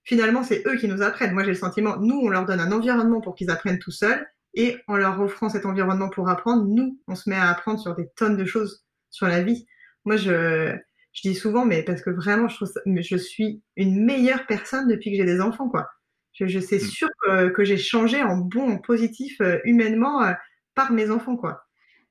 finalement, 0.04 0.44
c'est 0.44 0.64
eux 0.68 0.76
qui 0.78 0.88
nous 0.88 1.02
apprennent. 1.02 1.34
Moi, 1.34 1.44
j'ai 1.44 1.52
le 1.52 1.56
sentiment, 1.56 1.98
nous, 1.98 2.20
on 2.22 2.30
leur 2.30 2.46
donne 2.46 2.60
un 2.60 2.72
environnement 2.72 3.22
pour 3.22 3.36
qu'ils 3.36 3.50
apprennent 3.50 3.80
tout 3.80 3.92
seuls, 3.92 4.28
et 4.54 4.78
en 4.88 4.98
leur 4.98 5.20
offrant 5.22 5.50
cet 5.50 5.66
environnement 5.66 6.10
pour 6.10 6.30
apprendre, 6.30 6.66
nous, 6.66 7.00
on 7.08 7.16
se 7.16 7.30
met 7.30 7.36
à 7.36 7.50
apprendre 7.50 7.80
sur 7.80 7.96
des 7.96 8.10
tonnes 8.16 8.38
de 8.38 8.46
choses 8.46 8.84
sur 9.10 9.28
la 9.28 9.42
vie. 9.44 9.68
Moi, 10.04 10.18
je, 10.18 10.76
je 11.18 11.30
dis 11.30 11.36
souvent, 11.36 11.66
mais 11.66 11.82
parce 11.82 12.02
que 12.04 12.12
vraiment, 12.12 12.48
je, 12.48 12.56
trouve 12.56 12.72
je 12.86 13.18
suis 13.18 13.64
une 13.76 14.06
meilleure 14.06 14.46
personne 14.46 14.88
depuis 14.88 15.10
que 15.12 15.18
j'ai 15.18 15.26
des 15.26 15.42
enfants, 15.42 15.68
quoi. 15.68 15.90
Je, 16.34 16.46
je 16.46 16.60
sais 16.60 16.78
mm. 16.78 16.82
sûr 16.82 17.10
que, 17.24 17.50
que 17.50 17.64
j'ai 17.64 17.78
changé 17.78 18.22
en 18.22 18.38
bon, 18.38 18.74
en 18.74 18.78
positif, 18.78 19.42
euh, 19.42 19.60
humainement, 19.64 20.24
euh, 20.24 20.34
par 20.76 20.92
mes 20.92 21.10
enfants, 21.10 21.36
quoi. 21.36 21.64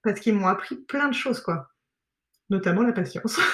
Parce 0.03 0.19
qu'ils 0.19 0.35
m'ont 0.35 0.49
appris 0.49 0.75
plein 0.89 1.07
de 1.09 1.15
choses, 1.15 1.41
quoi. 1.41 1.69
Notamment 2.51 2.83
la 2.83 2.93
patience. 2.93 3.39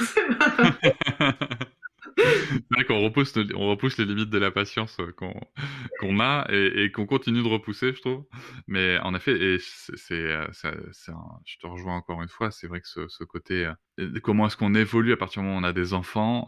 c'est 2.17 2.65
vrai 2.71 2.85
qu'on 2.85 3.03
repousse, 3.03 3.35
on 3.55 3.69
repousse 3.69 3.99
les 3.99 4.05
limites 4.05 4.31
de 4.31 4.39
la 4.39 4.51
patience 4.51 4.99
euh, 5.01 5.13
qu'on 5.13 6.21
a 6.21 6.47
et, 6.51 6.91
qu'on 6.91 7.07
continue 7.07 7.43
de 7.43 7.49
repousser, 7.49 7.93
je 7.95 8.01
trouve. 8.01 8.25
Mais 8.67 8.99
en 8.99 9.15
effet, 9.15 9.33
euh, 9.33 9.59
je 9.59 11.59
te 11.59 11.67
rejoins 11.67 11.97
encore 11.97 12.23
une 12.23 12.29
fois, 12.29 12.51
c'est 12.51 12.67
vrai 12.67 12.81
que 12.81 12.89
ce, 12.89 13.25
côté, 13.25 13.71
euh, 13.99 14.21
comment 14.23 14.47
est-ce 14.47 14.57
qu'on 14.57 14.75
évolue 14.75 15.13
à 15.13 15.17
partir 15.17 15.43
du 15.43 15.49
moment 15.49 15.61
où 15.61 15.63
on 15.63 15.65
a 15.65 15.73
des 15.73 15.95
enfants, 15.95 16.47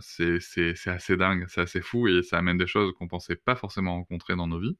c'est 0.00 0.38
assez 0.86 1.16
dingue, 1.16 1.46
c'est 1.48 1.60
assez 1.60 1.80
fou 1.80 2.08
et 2.08 2.22
ça 2.22 2.38
amène 2.38 2.58
des 2.58 2.66
choses 2.66 2.92
qu'on 2.98 3.08
pensait 3.08 3.36
pas 3.36 3.56
forcément 3.56 3.94
rencontrer 3.94 4.36
dans 4.36 4.46
nos 4.46 4.60
vies. 4.60 4.76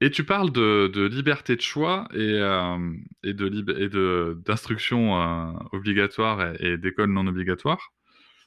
Et 0.00 0.10
tu 0.10 0.24
parles 0.24 0.50
de, 0.50 1.06
liberté 1.06 1.54
de 1.54 1.60
choix 1.60 2.08
et, 2.12 2.40
de 3.32 4.42
d'instruction 4.44 5.14
obligatoire 5.72 6.60
et 6.60 6.76
d'école 6.76 7.12
non 7.12 7.26
obligatoire 7.28 7.92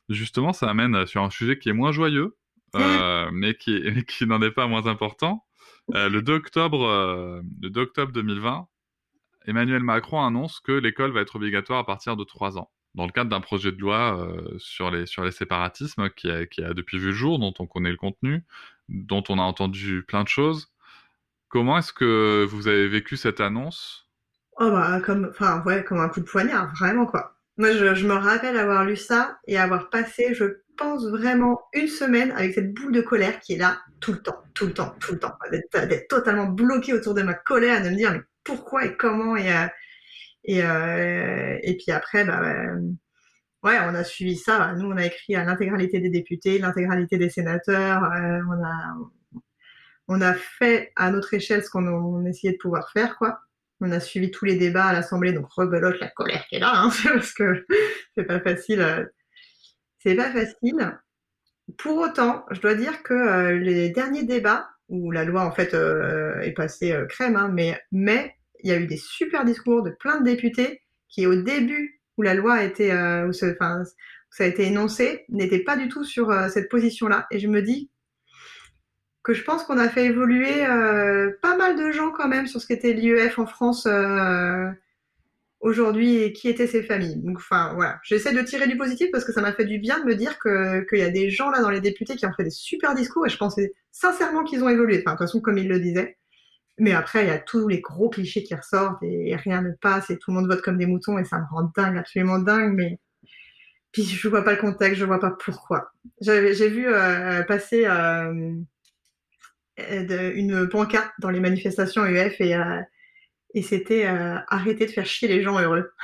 justement, 0.09 0.53
ça 0.53 0.69
amène 0.69 1.05
sur 1.05 1.23
un 1.23 1.29
sujet 1.29 1.57
qui 1.57 1.69
est 1.69 1.73
moins 1.73 1.91
joyeux, 1.91 2.37
euh, 2.75 3.29
mais 3.31 3.55
qui, 3.55 3.81
qui 4.07 4.25
n'en 4.25 4.41
est 4.41 4.51
pas 4.51 4.67
moins 4.67 4.87
important. 4.87 5.45
Euh, 5.93 6.09
le 6.09 6.21
2 6.21 6.33
octobre, 6.33 6.83
euh, 6.85 7.41
le 7.61 7.69
2 7.69 7.81
octobre 7.81 8.11
2020, 8.11 8.67
Emmanuel 9.45 9.83
Macron 9.83 10.25
annonce 10.25 10.59
que 10.59 10.71
l'école 10.71 11.11
va 11.11 11.21
être 11.21 11.35
obligatoire 11.35 11.79
à 11.79 11.85
partir 11.85 12.17
de 12.17 12.23
3 12.23 12.57
ans, 12.57 12.71
dans 12.95 13.05
le 13.05 13.11
cadre 13.11 13.29
d'un 13.29 13.41
projet 13.41 13.71
de 13.71 13.79
loi 13.79 14.19
euh, 14.19 14.57
sur, 14.57 14.89
les, 14.89 15.05
sur 15.05 15.23
les 15.23 15.31
séparatismes 15.31 16.09
qui 16.09 16.29
a, 16.29 16.45
qui 16.47 16.63
a 16.63 16.73
depuis 16.73 16.97
vu 16.97 17.07
le 17.07 17.13
jour, 17.13 17.37
dont 17.37 17.53
on 17.59 17.67
connaît 17.67 17.91
le 17.91 17.97
contenu, 17.97 18.43
dont 18.89 19.23
on 19.29 19.37
a 19.37 19.43
entendu 19.43 20.03
plein 20.07 20.23
de 20.23 20.27
choses. 20.27 20.73
Comment 21.49 21.77
est-ce 21.77 21.93
que 21.93 22.45
vous 22.49 22.67
avez 22.67 22.87
vécu 22.87 23.15
cette 23.17 23.39
annonce? 23.39 24.09
Oh 24.57 24.71
bah 24.71 24.99
comme, 25.01 25.27
enfin 25.29 25.61
ouais, 25.65 25.83
comme 25.83 25.99
un 25.99 26.09
coup 26.09 26.21
de 26.21 26.25
poignard, 26.25 26.73
vraiment 26.75 27.05
quoi. 27.05 27.34
Moi, 27.57 27.71
je, 27.71 27.95
je, 27.95 28.05
me 28.07 28.13
rappelle 28.13 28.57
avoir 28.57 28.85
lu 28.85 28.97
ça 28.97 29.39
et 29.47 29.57
avoir 29.57 29.89
passé, 29.89 30.33
je 30.33 30.45
pense 30.77 31.05
vraiment, 31.07 31.61
une 31.73 31.87
semaine 31.87 32.31
avec 32.31 32.53
cette 32.53 32.73
boule 32.73 32.91
de 32.91 33.01
colère 33.01 33.39
qui 33.39 33.53
est 33.53 33.57
là 33.57 33.79
tout 34.01 34.11
le 34.11 34.19
temps, 34.19 34.43
tout 34.53 34.65
le 34.67 34.73
temps, 34.73 34.93
tout 34.99 35.13
le 35.13 35.19
temps. 35.19 35.33
D'être 35.51 36.07
totalement 36.09 36.47
bloqué 36.47 36.93
autour 36.93 37.13
de 37.13 37.21
ma 37.21 37.33
colère, 37.33 37.81
de 37.81 37.89
me 37.89 37.95
dire 37.95 38.11
mais 38.11 38.21
pourquoi 38.43 38.85
et 38.85 38.97
comment 38.97 39.37
et 39.37 39.53
euh, 39.53 39.67
et, 40.45 40.63
euh, 40.63 41.57
puis 41.63 41.91
après, 41.91 42.23
bah, 42.25 42.41
euh, 42.43 42.79
ouais, 43.63 43.77
on 43.81 43.95
a 43.95 44.03
suivi 44.03 44.35
ça. 44.37 44.73
Nous, 44.75 44.87
on 44.87 44.97
a 44.97 45.05
écrit 45.05 45.35
à 45.35 45.43
l'intégralité 45.43 45.99
des 45.99 46.09
députés, 46.09 46.59
l'intégralité 46.59 47.17
des 47.17 47.29
sénateurs. 47.29 48.03
Euh, 48.03 48.39
on 48.49 48.63
a 48.63 48.95
on 50.07 50.21
a 50.21 50.33
fait 50.35 50.91
à 50.95 51.11
notre 51.11 51.33
échelle 51.33 51.63
ce 51.63 51.69
qu'on 51.69 52.25
essayait 52.25 52.53
de 52.53 52.59
pouvoir 52.59 52.91
faire, 52.91 53.17
quoi. 53.17 53.39
On 53.85 53.91
a 53.91 53.99
suivi 53.99 54.31
tous 54.31 54.45
les 54.45 54.55
débats 54.55 54.85
à 54.85 54.93
l'Assemblée, 54.93 55.31
donc 55.31 55.47
rebelote 55.51 55.99
la 55.99 56.09
colère 56.09 56.45
qui 56.49 56.55
est 56.55 56.59
là, 56.59 56.71
hein, 56.73 56.89
parce 57.03 57.33
que 57.33 57.65
c'est 58.15 58.23
pas 58.23 58.39
facile. 58.39 58.81
Euh, 58.81 59.05
c'est 59.99 60.15
pas 60.15 60.31
facile. 60.31 60.99
Pour 61.77 61.97
autant, 61.97 62.45
je 62.51 62.61
dois 62.61 62.75
dire 62.75 63.01
que 63.01 63.13
euh, 63.13 63.57
les 63.57 63.89
derniers 63.89 64.23
débats, 64.23 64.69
où 64.87 65.09
la 65.09 65.25
loi 65.25 65.43
en 65.43 65.51
fait 65.51 65.73
euh, 65.73 66.39
est 66.41 66.51
passée 66.51 66.91
euh, 66.91 67.05
crème, 67.07 67.35
hein, 67.35 67.49
mais, 67.51 67.79
mais 67.91 68.35
il 68.63 68.69
y 68.69 68.73
a 68.73 68.77
eu 68.77 68.85
des 68.85 68.97
super 68.97 69.45
discours 69.45 69.81
de 69.81 69.89
plein 69.89 70.19
de 70.19 70.25
députés 70.25 70.83
qui, 71.09 71.25
au 71.25 71.41
début 71.41 72.01
où 72.17 72.21
la 72.21 72.35
loi 72.35 72.53
a 72.53 72.63
été, 72.63 72.89
ce, 72.89 73.27
où 73.45 73.85
ça 74.29 74.43
a 74.43 74.47
été 74.47 74.63
énoncé, 74.63 75.25
n'étaient 75.29 75.63
pas 75.63 75.75
du 75.75 75.89
tout 75.89 76.03
sur 76.03 76.31
cette 76.49 76.69
position-là. 76.69 77.27
Et 77.29 77.39
je 77.39 77.47
me 77.47 77.61
dis 77.61 77.89
que 79.25 79.33
je 79.33 79.43
pense 79.43 79.63
qu'on 79.63 79.79
a 79.79 79.89
fait 79.89 80.05
évoluer 80.05 80.63
euh, 80.67 81.31
pas 81.41 81.57
mal 81.57 81.75
de 81.75 81.91
gens 81.91 82.11
quand 82.11 82.27
même 82.27 82.45
sur 82.45 82.61
ce 82.61 82.67
qu'était 82.67 82.93
l'IEF 82.93 83.39
en 83.39 83.47
France 83.47 83.87
euh, 83.87 84.69
aujourd'hui 85.61 86.17
et 86.17 86.31
qui 86.31 86.47
étaient 86.47 86.67
ces 86.67 86.83
familles. 86.83 87.15
Donc, 87.23 87.37
enfin, 87.37 87.73
voilà. 87.73 87.99
J'essaie 88.03 88.33
de 88.33 88.41
tirer 88.43 88.67
du 88.67 88.77
positif 88.77 89.09
parce 89.11 89.25
que 89.25 89.33
ça 89.33 89.41
m'a 89.41 89.51
fait 89.51 89.65
du 89.65 89.79
bien 89.79 89.99
de 89.99 90.05
me 90.05 90.13
dire 90.13 90.37
qu'il 90.39 90.99
y 90.99 91.01
a 91.01 91.09
des 91.09 91.31
gens 91.31 91.49
là 91.49 91.59
dans 91.59 91.71
les 91.71 91.81
députés 91.81 92.15
qui 92.15 92.27
ont 92.27 92.33
fait 92.33 92.43
des 92.43 92.51
super 92.51 92.93
discours 92.93 93.25
et 93.25 93.29
je 93.29 93.37
pensais 93.37 93.73
sincèrement 93.91 94.43
qu'ils 94.43 94.63
ont 94.63 94.69
évolué. 94.69 94.99
Enfin, 94.99 95.13
de 95.13 95.17
toute 95.17 95.27
façon, 95.27 95.41
comme 95.41 95.57
ils 95.57 95.67
le 95.67 95.79
disaient. 95.79 96.17
Mais 96.77 96.91
après, 96.91 97.23
il 97.23 97.29
y 97.29 97.31
a 97.31 97.39
tous 97.39 97.67
les 97.67 97.81
gros 97.81 98.09
clichés 98.09 98.43
qui 98.43 98.53
ressortent 98.53 99.01
et 99.01 99.35
rien 99.35 99.63
ne 99.63 99.71
passe 99.71 100.11
et 100.11 100.19
tout 100.19 100.29
le 100.29 100.35
monde 100.35 100.47
vote 100.47 100.61
comme 100.61 100.77
des 100.77 100.85
moutons 100.85 101.17
et 101.17 101.25
ça 101.25 101.39
me 101.39 101.45
rend 101.49 101.71
dingue, 101.75 101.97
absolument 101.97 102.37
dingue. 102.37 102.75
Mais 102.75 102.99
puis 103.91 104.03
je 104.03 104.27
vois 104.27 104.43
pas 104.43 104.51
le 104.51 104.61
contexte, 104.61 104.99
je 104.99 105.05
vois 105.05 105.19
pas 105.19 105.31
pourquoi. 105.31 105.93
J'ai 106.21 106.69
vu 106.69 106.85
euh, 106.87 107.41
passer 107.43 107.87
une 109.77 110.67
pancarte 110.69 111.11
dans 111.19 111.29
les 111.29 111.39
manifestations 111.39 112.05
UF 112.05 112.39
et, 112.39 112.57
et 113.53 113.61
c'était 113.61 114.05
arrêter 114.05 114.85
de 114.85 114.91
faire 114.91 115.05
chier 115.05 115.27
les 115.27 115.41
gens 115.41 115.59
heureux. 115.59 115.91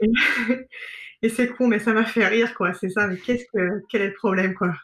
et, 1.22 1.28
c'est 1.28 1.48
con, 1.48 1.68
mais 1.68 1.78
ça 1.78 1.92
m'a 1.92 2.04
fait 2.04 2.26
rire, 2.26 2.54
quoi. 2.54 2.72
C'est 2.72 2.88
ça, 2.88 3.06
mais 3.06 3.16
qu'est-ce 3.16 3.44
que, 3.52 3.82
quel 3.88 4.02
est 4.02 4.08
le 4.08 4.14
problème, 4.14 4.54
quoi? 4.54 4.74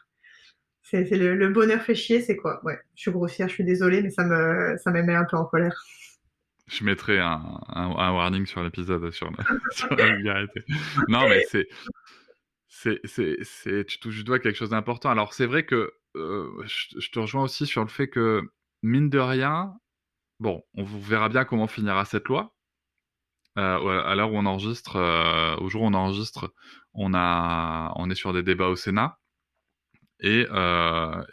C'est, 0.83 1.09
le, 1.09 1.49
bonheur 1.49 1.81
fait 1.81 1.95
chier, 1.95 2.21
c'est 2.21 2.35
quoi? 2.35 2.63
Ouais, 2.63 2.79
je 2.95 3.01
suis 3.01 3.11
grossière, 3.11 3.49
je 3.49 3.55
suis 3.55 3.63
désolée, 3.63 4.01
mais 4.01 4.11
ça 4.11 4.23
me, 4.23 4.77
ça 4.77 4.91
me 4.91 5.01
met 5.01 5.15
un 5.15 5.25
peu 5.25 5.35
en 5.35 5.45
colère. 5.45 5.83
Je 6.67 6.83
mettrai 6.83 7.19
un, 7.19 7.41
un, 7.67 8.13
warning 8.13 8.45
sur 8.45 8.63
l'épisode 8.63 9.11
sur, 9.11 9.31
la 9.95 10.15
vulgarité. 10.15 10.63
Non, 11.07 11.27
mais 11.27 11.43
c'est, 11.49 11.67
c'est, 12.67 12.99
c'est, 13.03 13.37
c'est, 13.41 13.85
tu 13.85 13.99
touches 13.99 14.17
du 14.17 14.23
doigt 14.23 14.39
quelque 14.39 14.55
chose 14.55 14.69
d'important. 14.69 15.09
Alors, 15.09 15.33
c'est 15.33 15.45
vrai 15.45 15.65
que 15.65 15.93
euh, 16.15 16.63
je, 16.65 17.09
te 17.09 17.19
rejoins 17.19 17.43
aussi 17.43 17.65
sur 17.65 17.81
le 17.81 17.89
fait 17.89 18.09
que, 18.09 18.41
mine 18.83 19.09
de 19.09 19.19
rien, 19.19 19.73
bon, 20.39 20.63
on 20.75 20.83
verra 20.83 21.29
bien 21.29 21.45
comment 21.45 21.67
finira 21.67 22.05
cette 22.05 22.27
loi. 22.27 22.53
Euh, 23.57 24.03
à 24.03 24.15
l'heure 24.15 24.33
où 24.33 24.37
on 24.37 24.45
enregistre, 24.45 24.97
euh, 24.97 25.55
au 25.57 25.69
jour 25.69 25.83
où 25.83 25.85
on 25.85 25.93
enregistre, 25.93 26.53
on, 26.93 27.13
a, 27.13 27.93
on 27.95 28.09
est 28.09 28.15
sur 28.15 28.33
des 28.33 28.43
débats 28.43 28.67
au 28.67 28.75
Sénat. 28.75 29.19
Et, 30.21 30.47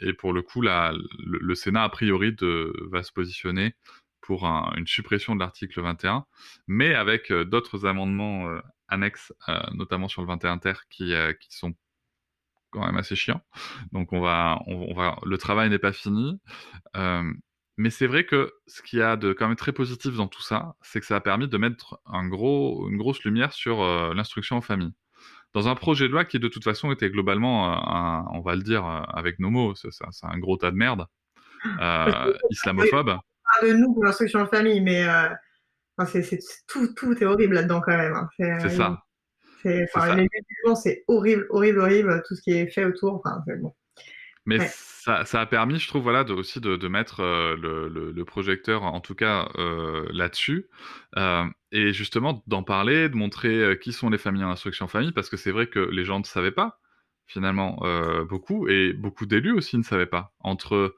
et 0.01 0.13
pour 0.15 0.33
le 0.33 0.43
coup, 0.43 0.61
la, 0.61 0.93
le, 1.25 1.55
Sénat, 1.55 1.85
a 1.85 1.89
priori, 1.89 2.35
va 2.91 3.03
se 3.03 3.13
positionner 3.13 3.75
pour 4.21 4.45
une 4.45 4.87
suppression 4.87 5.35
de 5.35 5.41
l'article 5.41 5.81
21, 5.81 6.27
mais 6.67 6.95
avec 6.95 7.33
d'autres 7.33 7.87
amendements 7.87 8.49
annexes, 8.89 9.33
notamment 9.73 10.09
sur 10.09 10.23
le 10.23 10.29
21 10.29 10.59
ter, 10.59 10.89
qui, 10.89 11.15
qui 11.41 11.57
sont 11.57 11.75
quand 12.73 12.85
même 12.85 12.97
assez 12.97 13.15
chiants. 13.15 13.43
Donc 13.93 14.13
on 14.13 14.21
va, 14.21 14.61
on, 14.67 14.95
va, 14.95 15.17
le 15.25 15.39
travail 15.39 15.71
n'est 15.71 15.79
pas 15.79 15.93
fini. 15.93 16.41
Mais 17.79 17.91
c'est 17.91 18.07
vrai 18.07 18.25
que 18.25 18.53
ce 18.67 18.83
qui 18.83 19.01
a 19.01 19.17
de 19.17 19.33
quand 19.33 19.49
même 19.49 19.57
très 19.57 19.73
positif 19.73 20.15
dans 20.15 20.29
tout 20.29 20.43
ça, 20.43 20.75
c'est 20.83 21.01
que 21.01 21.07
ça 21.07 21.17
a 21.17 21.21
permis 21.21 21.49
de 21.49 21.57
mettre 21.57 22.01
un 22.07 22.29
gros, 22.29 22.89
une 22.91 22.99
grosse 22.99 23.25
lumière 23.25 23.53
sur 23.53 23.83
euh, 23.83 24.13
l'instruction 24.15 24.57
en 24.57 24.61
famille. 24.61 24.93
Dans 25.55 25.69
un 25.69 25.75
projet 25.75 26.07
de 26.07 26.13
loi 26.13 26.25
qui 26.25 26.39
de 26.39 26.49
toute 26.49 26.65
façon 26.65 26.93
était 26.93 27.11
globalement, 27.11 27.73
euh, 27.73 28.23
on 28.33 28.41
va 28.41 28.57
le 28.57 28.63
dire 28.63 28.87
euh, 28.87 29.01
avec 29.09 29.39
nos 29.39 29.51
mots, 29.51 29.75
c'est 29.75 29.91
un 30.23 30.39
gros 30.39 30.57
tas 30.57 30.71
de 30.71 30.77
merde, 30.77 31.07
islamophobe. 32.51 33.19
Pas 33.61 33.67
de 33.67 33.73
nous 33.73 33.95
pour 33.95 34.05
l'instruction 34.05 34.41
en 34.41 34.47
famille, 34.47 34.81
mais 34.81 35.07
c'est 36.07 36.39
tout, 36.67 36.93
tout 36.95 37.17
est 37.23 37.27
horrible 37.27 37.55
là-dedans 37.55 37.81
quand 37.81 37.97
même. 37.97 38.15
Hein. 38.15 38.29
C'est 38.61 38.71
ça. 38.71 39.03
C'est 39.63 41.05
horrible, 41.09 41.47
horrible, 41.51 41.81
horrible, 41.81 42.23
tout 42.27 42.35
ce 42.35 42.43
qui 42.43 42.53
est 42.53 42.67
fait 42.67 42.85
autour. 42.85 43.15
Enfin, 43.15 43.43
bon. 43.61 43.75
Mais 44.45 44.59
ça, 44.59 45.25
ça, 45.25 45.41
a 45.41 45.47
permis, 45.47 45.79
je 45.79 45.87
trouve, 45.87 46.03
voilà, 46.03 46.25
de, 46.25 46.33
aussi 46.33 46.61
de, 46.61 46.77
de 46.77 46.89
mettre 46.89 47.21
euh, 47.21 47.57
le, 47.57 47.89
le, 47.89 48.11
le, 48.11 48.25
projecteur, 48.25 48.83
en 48.83 49.01
tout 49.01 49.15
cas, 49.15 49.49
euh, 49.57 50.09
là-dessus. 50.13 50.69
Euh, 51.17 51.45
et 51.71 51.93
justement, 51.93 52.43
d'en 52.47 52.63
parler, 52.63 53.09
de 53.09 53.15
montrer 53.15 53.79
qui 53.81 53.93
sont 53.93 54.11
les 54.11 54.19
familles 54.19 54.45
en 54.45 54.51
instruction 54.51 54.89
famille, 54.89 55.13
parce 55.13 55.29
que 55.29 55.37
c'est 55.37 55.53
vrai 55.53 55.69
que 55.69 55.79
les 55.79 56.05
gens 56.05 56.19
ne 56.19 56.25
savaient 56.25 56.53
pas, 56.53 56.81
finalement, 57.27 57.81
beaucoup, 58.29 58.69
et 58.69 58.93
beaucoup 58.93 59.27
d'élus 59.27 59.53
aussi 59.53 59.79
ne 59.79 59.85
savaient 59.85 60.07
pas. 60.07 60.35
Entre, 60.41 60.97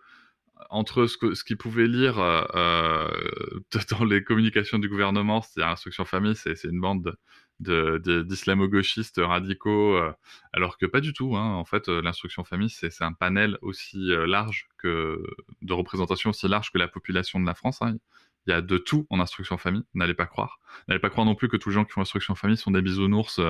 entre 0.70 1.06
ce, 1.06 1.16
que, 1.18 1.34
ce 1.34 1.44
qu'ils 1.44 1.58
pouvaient 1.58 1.86
lire 1.86 2.16
dans 3.90 4.04
les 4.04 4.24
communications 4.24 4.78
du 4.78 4.88
gouvernement, 4.88 5.42
c'est-à-dire 5.42 5.72
instruction 5.72 6.04
famille, 6.04 6.34
c'est 6.34 6.64
une 6.64 6.80
bande 6.80 7.04
de 7.04 7.16
d'islamo-gauchistes 7.60 9.20
radicaux, 9.22 9.96
euh, 9.96 10.12
alors 10.52 10.76
que 10.78 10.86
pas 10.86 11.00
du 11.00 11.12
tout. 11.12 11.36
Hein. 11.36 11.54
En 11.54 11.64
fait, 11.64 11.88
euh, 11.88 12.02
l'instruction 12.02 12.44
famille, 12.44 12.70
c'est 12.70 13.02
un 13.02 13.12
panel 13.12 13.58
aussi 13.62 14.10
euh, 14.12 14.26
large 14.26 14.68
que 14.78 15.22
de 15.62 15.72
représentation 15.72 16.30
aussi 16.30 16.48
large 16.48 16.70
que 16.72 16.78
la 16.78 16.88
population 16.88 17.40
de 17.40 17.46
la 17.46 17.54
France. 17.54 17.80
Hein. 17.82 17.96
Il 18.46 18.50
y 18.50 18.52
a 18.52 18.60
de 18.60 18.76
tout 18.76 19.06
en 19.08 19.20
instruction 19.20 19.56
famille, 19.56 19.84
n'allez 19.94 20.12
pas 20.12 20.26
croire. 20.26 20.58
N'allez 20.86 21.00
pas 21.00 21.08
croire 21.08 21.24
non 21.24 21.34
plus 21.34 21.48
que 21.48 21.56
tous 21.56 21.70
les 21.70 21.76
gens 21.76 21.84
qui 21.86 21.92
font 21.92 22.02
instruction 22.02 22.34
famille 22.34 22.58
sont 22.58 22.72
des 22.72 22.82
bisounours, 22.82 23.40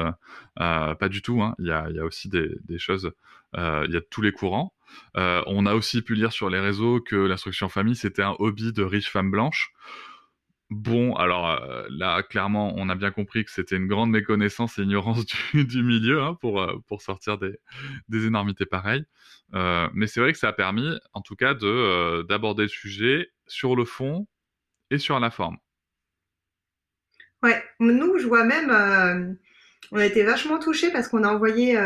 pas 0.54 1.08
du 1.10 1.20
tout. 1.20 1.42
Hein. 1.42 1.56
Il, 1.58 1.66
y 1.66 1.72
a, 1.72 1.86
il, 1.90 1.96
y 1.96 1.98
a, 1.98 2.04
aussi 2.04 2.28
des, 2.28 2.48
des 2.64 2.78
choses, 2.78 3.10
il 3.56 3.90
y 3.90 3.96
a 3.96 4.00
tous 4.08 4.22
les 4.22 4.30
courants. 4.30 4.72
on 5.16 5.66
a 5.66 5.74
aussi 5.74 6.00
pu 6.00 6.14
lire 6.14 6.30
sur 6.32 6.48
les 6.48 6.60
réseaux 6.60 7.00
que 7.00 7.16
l'instruction 7.16 7.68
famille, 7.68 7.96
c'était 7.96 8.22
un 8.22 8.36
hobby 8.38 8.72
de 8.72 8.84
riches 8.84 9.10
femmes 9.10 9.32
blanches. 9.32 9.72
Bon, 10.70 11.14
alors 11.14 11.50
euh, 11.50 11.86
là, 11.90 12.22
clairement, 12.22 12.72
on 12.76 12.88
a 12.88 12.94
bien 12.94 13.10
compris 13.10 13.44
que 13.44 13.50
c'était 13.50 13.76
une 13.76 13.86
grande 13.86 14.10
méconnaissance 14.10 14.78
et 14.78 14.82
ignorance 14.82 15.24
du, 15.54 15.82
milieu 15.82 16.22
hein, 16.22 16.36
pour, 16.40 16.60
euh, 16.60 16.76
pour 16.88 17.02
sortir 17.02 17.38
des, 17.38 17.58
des 18.08 18.26
énormités 18.26 18.64
pareilles. 18.64 19.04
Euh, 19.54 19.88
mais 19.92 20.06
c'est 20.06 20.20
vrai 20.20 20.32
que 20.32 20.38
ça 20.38 20.48
a 20.48 20.52
permis, 20.52 20.98
en 21.12 21.20
tout 21.20 21.36
cas, 21.36 21.54
de 21.54 22.22
d'aborder 22.22 22.62
le 22.62 22.68
sujet 22.68 23.30
sur 23.46 23.76
le 23.76 23.84
fond 23.84 24.26
et 24.90 24.98
sur 24.98 25.20
la 25.20 25.30
forme. 25.30 25.58
Ouais, 27.42 27.62
nous, 27.78 28.18
je 28.18 28.26
vois 28.26 28.44
même, 28.44 29.38
on 29.92 29.98
a 29.98 30.06
été 30.06 30.22
vachement 30.22 30.58
touchés 30.58 30.90
parce 30.90 31.08
qu'on 31.08 31.24
a 31.24 31.28
envoyé 31.28 31.78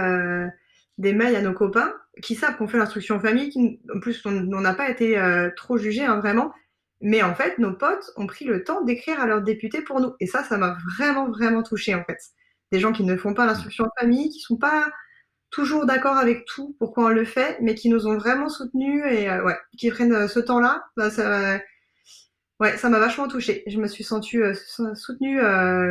des 0.98 1.12
mails 1.12 1.34
à 1.34 1.42
nos 1.42 1.52
copains 1.52 1.92
qui 2.22 2.36
savent 2.36 2.56
qu'on 2.56 2.68
fait 2.68 2.78
l'instruction 2.78 3.16
en 3.16 3.20
famille, 3.20 3.50
qui, 3.50 3.80
en 3.92 3.98
plus, 3.98 4.24
on 4.24 4.30
n'a 4.30 4.74
pas 4.74 4.88
été 4.88 5.20
trop 5.56 5.78
jugés, 5.78 6.04
hein, 6.04 6.20
vraiment 6.20 6.54
mais 7.00 7.22
en 7.22 7.34
fait, 7.34 7.58
nos 7.58 7.72
potes 7.72 8.10
ont 8.16 8.26
pris 8.26 8.44
le 8.44 8.64
temps 8.64 8.82
d'écrire 8.82 9.20
à 9.20 9.26
leurs 9.26 9.42
députés 9.42 9.82
pour 9.82 10.00
nous. 10.00 10.14
Et 10.20 10.26
ça, 10.26 10.42
ça 10.42 10.58
m'a 10.58 10.76
vraiment, 10.96 11.30
vraiment 11.30 11.62
touché 11.62 11.94
en 11.94 12.04
fait. 12.04 12.18
Des 12.72 12.80
gens 12.80 12.92
qui 12.92 13.04
ne 13.04 13.16
font 13.16 13.34
pas 13.34 13.46
l'instruction 13.46 13.84
en 13.84 14.00
famille, 14.00 14.30
qui 14.30 14.40
sont 14.40 14.56
pas 14.56 14.90
toujours 15.50 15.86
d'accord 15.86 16.16
avec 16.16 16.44
tout, 16.44 16.76
pourquoi 16.78 17.06
on 17.06 17.08
le 17.08 17.24
fait, 17.24 17.58
mais 17.62 17.74
qui 17.74 17.88
nous 17.88 18.06
ont 18.06 18.18
vraiment 18.18 18.48
soutenus 18.48 19.02
et 19.10 19.30
euh, 19.30 19.44
ouais, 19.44 19.56
qui 19.78 19.90
prennent 19.90 20.12
euh, 20.12 20.28
ce 20.28 20.40
temps-là, 20.40 20.84
bah, 20.96 21.10
ça, 21.10 21.58
ouais, 22.60 22.76
m'a 22.82 22.98
vachement 22.98 23.28
touché. 23.28 23.62
Je 23.66 23.78
me 23.78 23.86
suis 23.86 24.04
sentie 24.04 24.38
euh, 24.38 24.54
soutenue 24.94 25.40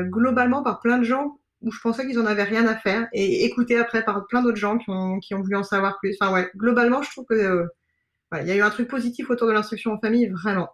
globalement 0.09 0.63
par 0.63 0.79
plein 0.79 0.97
de 0.97 1.03
gens 1.03 1.39
où 1.61 1.71
je 1.71 1.79
pensais 1.81 2.05
qu'ils 2.05 2.19
en 2.19 2.25
avaient 2.27 2.43
rien 2.43 2.67
à 2.67 2.75
faire 2.75 3.07
et 3.13 3.45
écoutée 3.45 3.79
après 3.79 4.03
par 4.05 4.27
plein 4.27 4.43
d'autres 4.43 4.57
gens 4.57 4.77
qui 4.77 4.91
ont, 4.91 5.19
qui 5.19 5.33
ont 5.33 5.41
voulu 5.41 5.55
en 5.55 5.63
savoir 5.63 5.97
plus. 5.99 6.15
Enfin 6.19 6.31
ouais, 6.31 6.51
globalement, 6.55 7.01
je 7.01 7.09
trouve 7.11 7.25
que 7.25 7.65
il 8.41 8.47
y 8.47 8.51
a 8.51 8.55
eu 8.55 8.61
un 8.61 8.69
truc 8.69 8.89
positif 8.89 9.29
autour 9.29 9.47
de 9.47 9.53
l'instruction 9.53 9.93
en 9.93 9.99
famille, 9.99 10.27
vraiment 10.27 10.69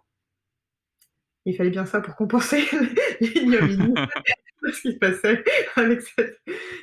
il 1.44 1.56
fallait 1.56 1.70
bien 1.70 1.86
ça 1.86 2.00
pour 2.00 2.16
compenser 2.16 2.64
l'ignominie 3.20 3.94
de 4.62 4.70
ce 4.72 4.80
qui 4.80 4.92
se 4.92 4.98
passait 4.98 5.44
avec 5.76 6.00
cette, 6.02 6.40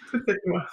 toute 0.09 0.23
cette 0.27 0.41
loi. 0.45 0.65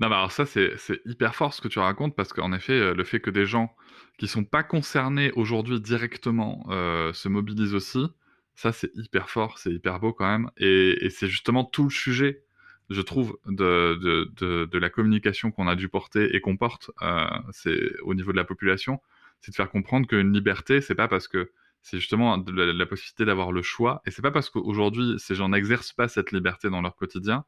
Non, 0.00 0.08
bah 0.08 0.16
alors 0.16 0.32
ça, 0.32 0.46
c'est 0.46 0.76
hyper 1.04 1.34
fort 1.34 1.52
ce 1.54 1.60
que 1.60 1.68
tu 1.68 1.78
racontes, 1.78 2.16
parce 2.16 2.32
qu'en 2.32 2.52
effet, 2.52 2.72
euh, 2.72 2.94
le 2.94 3.04
fait 3.04 3.20
que 3.20 3.30
des 3.30 3.46
gens 3.46 3.74
qui 4.18 4.26
sont 4.26 4.44
pas 4.44 4.62
concernés 4.62 5.30
aujourd'hui 5.32 5.80
directement 5.80 6.66
euh, 6.70 7.12
se 7.12 7.28
mobilisent 7.28 7.74
aussi, 7.74 8.06
ça, 8.54 8.72
c'est 8.72 8.90
hyper 8.96 9.30
fort, 9.30 9.58
c'est 9.58 9.70
hyper 9.70 10.00
beau 10.00 10.12
quand 10.12 10.26
même. 10.26 10.50
Et, 10.56 11.08
c'est 11.10 11.28
justement 11.28 11.64
tout 11.64 11.84
le 11.84 11.90
sujet, 11.90 12.44
je 12.90 13.00
trouve, 13.00 13.38
de, 13.46 13.98
de, 14.02 14.30
de, 14.36 14.64
de 14.64 14.78
la 14.78 14.90
communication 14.90 15.50
qu'on 15.50 15.68
a 15.68 15.76
dû 15.76 15.88
porter 15.88 16.34
et 16.34 16.40
qu'on 16.40 16.56
porte 16.56 16.90
euh, 17.02 17.26
c'est 17.52 17.92
au 18.02 18.14
niveau 18.14 18.32
de 18.32 18.36
la 18.36 18.44
population, 18.44 19.00
c'est 19.40 19.50
de 19.52 19.56
faire 19.56 19.70
comprendre 19.70 20.06
qu'une 20.06 20.32
liberté, 20.32 20.80
c'est 20.80 20.94
pas 20.94 21.08
parce 21.08 21.28
que 21.28 21.50
c'est 21.82 21.98
justement 21.98 22.36
la, 22.36 22.86
possibilité 22.86 23.24
d'avoir 23.24 23.52
le 23.52 23.62
choix. 23.62 24.02
Et 24.06 24.10
c'est 24.10 24.22
pas 24.22 24.30
parce 24.30 24.50
qu'aujourd'hui 24.50 25.16
ces 25.18 25.34
gens 25.34 25.48
n'exercent 25.48 25.92
pas 25.92 26.08
cette 26.08 26.32
liberté 26.32 26.70
dans 26.70 26.80
leur 26.80 26.94
quotidien 26.94 27.44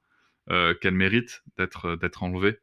euh, 0.50 0.74
qu'elle 0.74 0.94
mérite 0.94 1.42
d'être 1.56 1.86
euh, 1.86 1.96
d'être 1.96 2.22
enlevée. 2.22 2.58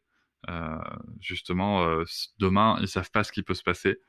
Euh, 0.50 0.78
justement, 1.20 1.84
euh, 1.84 2.04
demain 2.40 2.78
ils 2.82 2.88
savent 2.88 3.12
pas 3.12 3.24
ce 3.24 3.32
qui 3.32 3.44
peut 3.44 3.54
se 3.54 3.64
passer. 3.64 4.02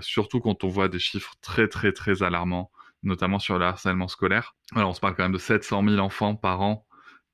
Surtout 0.00 0.40
quand 0.40 0.62
on 0.64 0.68
voit 0.68 0.88
des 0.88 0.98
chiffres 0.98 1.34
très 1.40 1.68
très 1.68 1.92
très 1.92 2.22
alarmants, 2.22 2.70
notamment 3.02 3.38
sur 3.38 3.58
le 3.58 3.64
harcèlement 3.64 4.08
scolaire. 4.08 4.54
Alors 4.74 4.90
on 4.90 4.94
se 4.94 5.00
parle 5.00 5.16
quand 5.16 5.24
même 5.24 5.32
de 5.32 5.38
700 5.38 5.88
000 5.88 5.98
enfants 5.98 6.36
par 6.36 6.60
an 6.60 6.86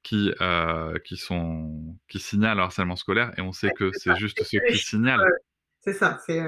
qui 0.03 0.33
qui 1.05 1.17
sont 1.19 1.97
qui 2.09 2.19
signalent 2.19 2.57
le 2.57 2.63
harcèlement 2.63 2.97
scolaire 2.97 3.33
et 3.37 3.43
on 3.43 3.53
sait 3.53 3.73
que 3.73 3.91
c'est 3.93 4.17
juste 4.17 4.43
ceux 4.43 4.61
qui 4.71 4.79
signalent. 4.79 5.27
C'est 5.81 5.95
ça, 5.95 6.19
c'est 6.27 6.41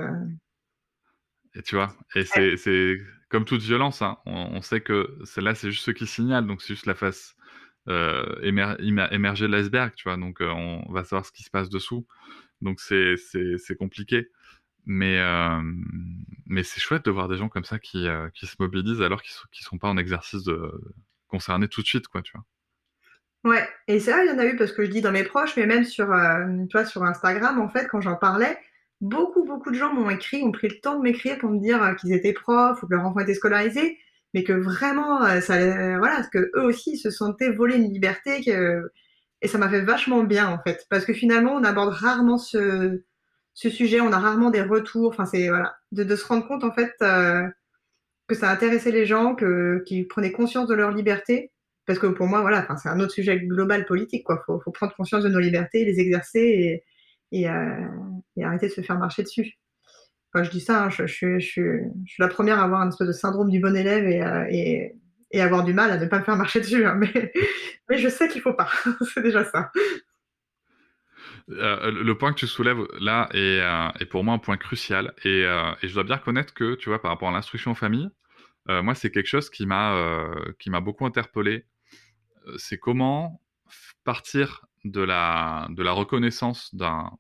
et 1.55 1.63
tu 1.63 1.75
vois, 1.75 1.95
et 2.15 2.25
c'est 2.25 2.99
comme 3.29 3.45
toute 3.45 3.63
violence, 3.63 4.03
hein. 4.03 4.19
on, 4.27 4.61
sait 4.61 4.81
que 4.81 5.19
celle-là, 5.25 5.55
c'est 5.55 5.71
juste 5.71 5.85
ce 5.85 5.91
qui 5.91 6.07
signale, 6.07 6.47
donc 6.47 6.61
c'est 6.61 6.75
juste 6.75 6.87
la 6.87 6.95
face 6.95 7.35
euh, 7.89 8.25
émer 8.43 8.75
émergée 8.81 9.47
de 9.47 9.53
l'iceberg, 9.53 9.93
tu 9.95 10.05
vois, 10.05 10.17
donc 10.17 10.41
euh, 10.41 10.49
on 10.49 10.93
va 10.93 11.03
savoir 11.05 11.25
ce 11.25 11.33
qui 11.33 11.43
se 11.43 11.51
passe 11.51 11.71
dessous. 11.71 12.07
Donc 12.63 12.81
c'est 12.81 13.77
compliqué. 13.79 14.29
Mais, 14.85 15.19
euh, 15.21 15.61
mais 16.47 16.65
c'est 16.65 16.81
chouette 16.81 17.05
de 17.05 17.11
voir 17.11 17.29
des 17.29 17.37
gens 17.37 17.49
comme 17.49 17.65
ça 17.65 17.79
qui, 17.79 18.09
euh, 18.09 18.29
qui 18.35 18.47
se 18.47 18.57
mobilisent 18.59 19.03
alors 19.03 19.23
qu'ils 19.23 19.35
ne 19.35 19.65
sont 19.65 19.79
pas 19.79 19.89
en 19.89 19.97
exercice 19.97 20.43
de 20.43 20.73
concernés 21.29 21.69
tout 21.69 21.83
de 21.83 21.87
suite, 21.87 22.09
quoi, 22.09 22.23
tu 22.23 22.33
vois? 22.33 22.45
Ouais, 23.45 23.69
et 23.89 24.01
c'est 24.01 24.13
vrai, 24.13 24.27
il 24.27 24.31
y 24.31 24.33
en 24.33 24.39
a 24.39 24.47
eu 24.47 24.57
parce 24.57 24.73
que 24.73 24.85
je 24.85 24.91
dis 24.91 25.01
dans 25.01 25.13
mes 25.13 25.25
proches, 25.25 25.57
mais 25.57 25.67
même 25.67 25.85
sur, 25.85 26.13
euh, 26.13 26.47
vois, 26.73 26.85
sur 26.85 27.03
Instagram, 27.03 27.61
en 27.61 27.69
fait, 27.69 27.87
quand 27.87 28.01
j'en 28.01 28.17
parlais, 28.17 28.57
beaucoup, 29.03 29.45
beaucoup 29.45 29.71
de 29.71 29.77
gens 29.77 29.93
m'ont 29.93 30.09
écrit, 30.09 30.43
ont 30.43 30.53
pris 30.53 30.69
le 30.69 30.81
temps 30.81 30.97
de 30.97 31.03
m'écrire 31.03 31.37
pour 31.39 31.51
me 31.51 31.59
dire 31.59 31.83
euh, 31.83 31.95
qu'ils 31.95 32.13
étaient 32.15 32.33
profs 32.33 32.83
ou 32.83 32.87
que 32.87 32.95
leur 32.95 33.05
enfant 33.05 33.21
était 33.21 33.35
scolarisé, 33.35 33.99
mais 34.33 34.45
que 34.45 34.53
vraiment, 34.55 35.25
euh, 35.25 35.41
euh, 35.51 35.99
voilà, 35.99 36.23
que 36.33 36.39
eux 36.57 36.63
aussi 36.63 36.97
se 36.97 37.11
sentaient 37.11 37.51
voler 37.51 37.77
une 37.77 37.93
liberté 37.93 38.41
et 39.43 39.49
ça 39.49 39.59
m'a 39.59 39.69
fait 39.69 39.83
vachement 39.83 40.23
bien 40.23 40.49
en 40.49 40.59
fait, 40.63 40.87
parce 40.89 41.05
que 41.05 41.13
finalement, 41.13 41.53
on 41.55 41.65
aborde 41.65 41.93
rarement 41.93 42.39
ce, 42.39 43.03
sujet, 43.55 44.01
on 44.01 44.13
a 44.13 44.19
rarement 44.19 44.51
des 44.51 44.63
retours. 44.63 45.11
Enfin, 45.11 45.27
c'est 45.27 45.49
voilà, 45.49 45.75
de, 45.91 46.17
se 46.17 46.25
rendre 46.25 46.47
compte 46.47 46.65
en 46.65 46.73
fait 46.73 46.93
que 48.29 48.35
ça 48.35 48.51
intéressait 48.51 48.93
les 48.93 49.05
gens, 49.05 49.35
que 49.35 49.83
qu'ils 49.87 50.07
prenaient 50.09 50.33
conscience 50.33 50.69
de 50.69 50.75
leur 50.75 50.93
liberté. 50.93 51.51
Parce 51.87 51.99
que 51.99 52.07
pour 52.07 52.29
moi, 52.29 52.41
voilà, 52.43 52.65
c'est 52.81 52.89
un 52.89 53.01
autre 53.01 53.13
sujet 53.13 53.41
global 53.41 53.85
politique, 53.85 54.25
quoi. 54.25 54.41
Faut, 54.47 54.61
prendre 54.73 54.95
conscience 54.95 55.25
de 55.25 55.29
nos 55.29 55.41
libertés, 55.41 55.85
les 55.85 55.99
exercer 55.99 56.85
et, 57.33 57.49
et 58.37 58.45
arrêter 58.45 58.69
de 58.69 58.73
se 58.73 58.81
faire 58.81 58.99
marcher 58.99 59.23
dessus. 59.23 59.59
Quand 60.33 60.45
je 60.45 60.51
dis 60.51 60.61
ça, 60.61 60.85
hein, 60.85 60.91
je, 60.91 61.07
je, 61.07 61.39
je, 61.39 61.63
je, 62.07 62.13
suis 62.13 62.23
la 62.23 62.29
première 62.29 62.59
à 62.59 62.65
avoir 62.65 62.81
un 62.81 62.89
espèce 62.89 63.09
de 63.09 63.13
syndrome 63.13 63.51
du 63.51 63.61
bon 63.61 63.77
élève 63.77 64.07
et, 64.07 64.23
euh, 64.23 64.47
et, 64.49 64.97
et 65.31 65.41
avoir 65.41 65.65
du 65.65 65.75
mal 65.75 65.91
à 65.91 65.99
ne 65.99 66.07
pas 66.07 66.19
me 66.19 66.25
faire 66.25 66.37
marcher 66.37 66.61
dessus. 66.61 66.87
Hein, 66.87 66.95
mais, 66.99 67.33
mais 67.89 67.99
je 67.99 68.09
sais 68.09 68.29
qu'il 68.29 68.41
faut 68.41 68.55
pas. 68.55 68.71
c'est 69.15 69.23
déjà 69.23 69.45
ça. 69.45 69.71
Euh, 71.51 71.91
le 71.91 72.17
point 72.17 72.33
que 72.33 72.39
tu 72.39 72.47
soulèves 72.47 72.87
là 73.01 73.29
est, 73.33 73.61
euh, 73.61 73.89
est, 74.01 74.07
pour 74.07 74.23
moi 74.25 74.35
un 74.35 74.39
point 74.39 74.57
crucial 74.57 75.13
et, 75.25 75.45
euh, 75.45 75.73
et, 75.83 75.89
je 75.89 75.95
dois 75.95 76.05
bien 76.05 76.17
reconnaître 76.17 76.55
que 76.55 76.75
tu 76.75 76.89
vois 76.89 77.03
par 77.03 77.11
rapport 77.11 77.29
à 77.29 77.33
l'instruction 77.33 77.73
en 77.73 77.75
famille, 77.75 78.09
moi 78.69 78.95
c'est 78.95 79.11
quelque 79.11 79.27
chose 79.27 79.51
qui 79.51 79.67
m'a 79.67 80.31
qui 80.61 80.71
beaucoup 80.71 81.05
interpellé. 81.05 81.67
C'est 82.59 82.79
comment 82.79 83.41
partir 84.05 84.65
de 84.85 85.01
la 85.01 85.67
de 85.71 85.83
la 85.83 85.93
reconnaissance 85.93 86.73
d'un 86.75 87.11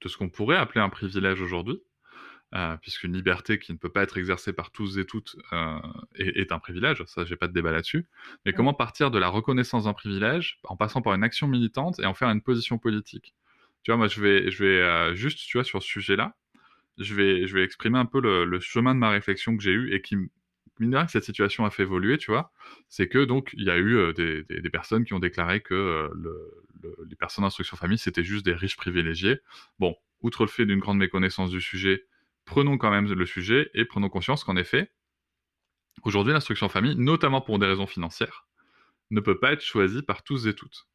de 0.00 0.08
ce 0.08 0.16
qu'on 0.16 0.28
pourrait 0.28 0.56
appeler 0.56 0.80
un 0.80 0.88
privilège 0.88 1.40
aujourd'hui, 1.40 1.80
euh, 2.54 2.76
puisqu'une 2.76 3.12
liberté 3.12 3.58
qui 3.58 3.72
ne 3.72 3.76
peut 3.78 3.88
pas 3.88 4.02
être 4.02 4.18
exercée 4.18 4.52
par 4.52 4.70
tous 4.70 4.98
et 4.98 5.04
toutes 5.04 5.36
euh, 5.52 5.78
est, 6.14 6.36
est, 6.38 6.52
un 6.52 6.58
privilège, 6.60 7.02
ça 7.06 7.24
j'ai 7.24 7.36
pas 7.36 7.48
de 7.48 7.52
débat 7.52 7.72
là-dessus, 7.72 8.06
mais 8.44 8.52
comment 8.52 8.72
partir 8.72 9.10
de 9.10 9.18
la 9.18 9.28
reconnaissance 9.28 9.84
d'un 9.84 9.92
privilège 9.94 10.60
en 10.64 10.76
passant 10.76 11.02
par 11.02 11.14
une 11.14 11.24
action 11.24 11.48
militante 11.48 11.98
et 11.98 12.06
en 12.06 12.14
faire 12.14 12.30
une 12.30 12.42
position 12.42 12.78
politique? 12.78 13.34
Tu 13.82 13.92
vois, 13.92 13.98
moi, 13.98 14.08
je 14.08 14.20
vais, 14.20 14.50
je 14.50 14.64
vais 14.64 14.80
euh, 14.80 15.14
juste, 15.14 15.38
tu 15.38 15.58
vois, 15.58 15.64
sur 15.64 15.80
ce 15.80 15.88
sujet-là, 15.88 16.36
je 16.98 17.14
vais, 17.14 17.46
je 17.46 17.54
vais 17.54 17.62
exprimer 17.62 17.98
un 17.98 18.06
peu 18.06 18.20
le, 18.20 18.44
le 18.44 18.58
chemin 18.58 18.94
de 18.94 18.98
ma 18.98 19.10
réflexion 19.10 19.56
que 19.56 19.62
j'ai 19.62 19.70
eu 19.70 19.92
et 19.94 20.02
qui, 20.02 20.16
mine 20.80 20.90
de 20.90 20.96
rien, 20.96 21.06
que 21.06 21.12
cette 21.12 21.24
situation 21.24 21.64
a 21.64 21.70
fait 21.70 21.84
évoluer, 21.84 22.18
tu 22.18 22.32
vois. 22.32 22.52
C'est 22.88 23.08
que, 23.08 23.24
donc, 23.24 23.50
il 23.54 23.64
y 23.64 23.70
a 23.70 23.76
eu 23.76 23.96
euh, 23.96 24.12
des, 24.12 24.42
des, 24.42 24.60
des, 24.60 24.70
personnes 24.70 25.04
qui 25.04 25.14
ont 25.14 25.20
déclaré 25.20 25.60
que 25.60 26.10
le, 26.14 26.64
le, 26.86 27.06
les 27.08 27.16
personnes 27.16 27.44
d'instruction 27.44 27.76
famille, 27.76 27.98
c'était 27.98 28.24
juste 28.24 28.44
des 28.44 28.54
riches 28.54 28.76
privilégiés. 28.76 29.40
Bon, 29.78 29.96
outre 30.20 30.44
le 30.44 30.48
fait 30.48 30.66
d'une 30.66 30.80
grande 30.80 30.98
méconnaissance 30.98 31.50
du 31.50 31.60
sujet, 31.60 32.06
prenons 32.44 32.78
quand 32.78 32.90
même 32.90 33.12
le 33.12 33.26
sujet 33.26 33.70
et 33.74 33.84
prenons 33.84 34.08
conscience 34.08 34.44
qu'en 34.44 34.56
effet, 34.56 34.92
aujourd'hui, 36.04 36.32
l'instruction 36.32 36.68
famille, 36.68 36.96
notamment 36.96 37.40
pour 37.40 37.58
des 37.58 37.66
raisons 37.66 37.86
financières, 37.86 38.46
ne 39.10 39.20
peut 39.20 39.38
pas 39.38 39.52
être 39.52 39.62
choisie 39.62 40.02
par 40.02 40.22
tous 40.22 40.46
et 40.46 40.54
toutes. 40.54 40.88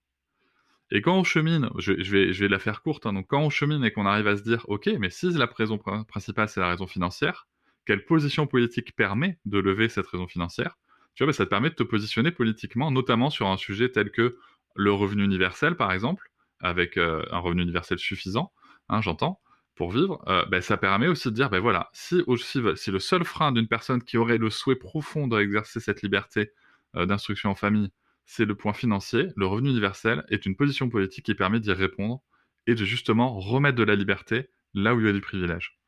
Et 0.93 1.01
quand 1.01 1.17
on 1.17 1.23
chemine, 1.23 1.69
je, 1.77 1.93
vais, 1.93 2.47
la 2.49 2.59
faire 2.59 2.81
courte, 2.81 3.05
hein, 3.05 3.13
donc 3.13 3.27
quand 3.27 3.41
on 3.41 3.49
chemine 3.49 3.83
et 3.85 3.91
qu'on 3.91 4.05
arrive 4.05 4.27
à 4.27 4.35
se 4.35 4.43
dire, 4.43 4.65
ok, 4.67 4.89
mais 4.99 5.09
si 5.09 5.29
la 5.31 5.45
raison 5.45 5.77
principale 5.77 6.49
c'est 6.49 6.59
la 6.59 6.67
raison 6.67 6.85
financière, 6.85 7.47
quelle 7.85 8.03
position 8.03 8.45
politique 8.45 8.95
permet 8.95 9.39
de 9.45 9.57
lever 9.57 9.87
cette 9.87 10.07
raison 10.07 10.27
financière? 10.27 10.77
Tu 11.15 11.23
vois, 11.23 11.31
bah, 11.31 11.33
ça 11.35 11.45
te 11.45 11.49
permet 11.49 11.69
de 11.69 11.75
te 11.75 11.83
positionner 11.83 12.31
politiquement, 12.31 12.91
notamment 12.91 13.29
sur 13.29 13.47
un 13.47 13.57
sujet 13.57 13.89
tel 13.89 14.11
que 14.11 14.37
le 14.75 14.91
revenu 14.91 15.23
universel, 15.23 15.75
par 15.75 15.91
exemple, 15.91 16.29
avec 16.59 16.97
euh, 16.97 17.23
un 17.31 17.39
revenu 17.39 17.63
universel 17.63 17.99
suffisant, 17.99 18.51
hein, 18.89 19.01
j'entends, 19.01 19.39
pour 19.75 19.91
vivre, 19.91 20.23
euh, 20.27 20.45
bah, 20.45 20.61
ça 20.61 20.77
permet 20.77 21.07
aussi 21.07 21.29
de 21.29 21.33
dire, 21.33 21.49
ben 21.49 21.59
voilà, 21.59 21.89
si, 21.93 22.21
aussi, 22.27 22.59
si 22.75 22.91
le 22.91 22.99
seul 22.99 23.23
frein 23.23 23.51
d'une 23.51 23.67
personne 23.67 24.03
qui 24.03 24.17
aurait 24.17 24.37
le 24.37 24.49
souhait 24.49 24.75
profond 24.75 25.27
d'exercer 25.27 25.79
cette 25.79 26.01
liberté 26.01 26.51
euh, 26.95 27.05
d'instruction 27.05 27.49
en 27.49 27.55
famille, 27.55 27.91
c'est 28.25 28.45
le 28.45 28.55
point 28.55 28.73
financier, 28.73 29.29
le 29.35 29.45
revenu 29.45 29.69
universel 29.69 30.23
est 30.29 30.45
une 30.45 30.55
position 30.55 30.89
politique 30.89 31.25
qui 31.25 31.35
permet 31.35 31.59
d'y 31.59 31.71
répondre 31.71 32.21
et 32.67 32.75
de 32.75 32.85
justement 32.85 33.39
remettre 33.39 33.77
de 33.77 33.83
la 33.83 33.95
liberté 33.95 34.49
là 34.73 34.93
où 34.93 34.99
il 34.99 35.05
y 35.05 35.09
a 35.09 35.13
du 35.13 35.21
privilège. 35.21 35.79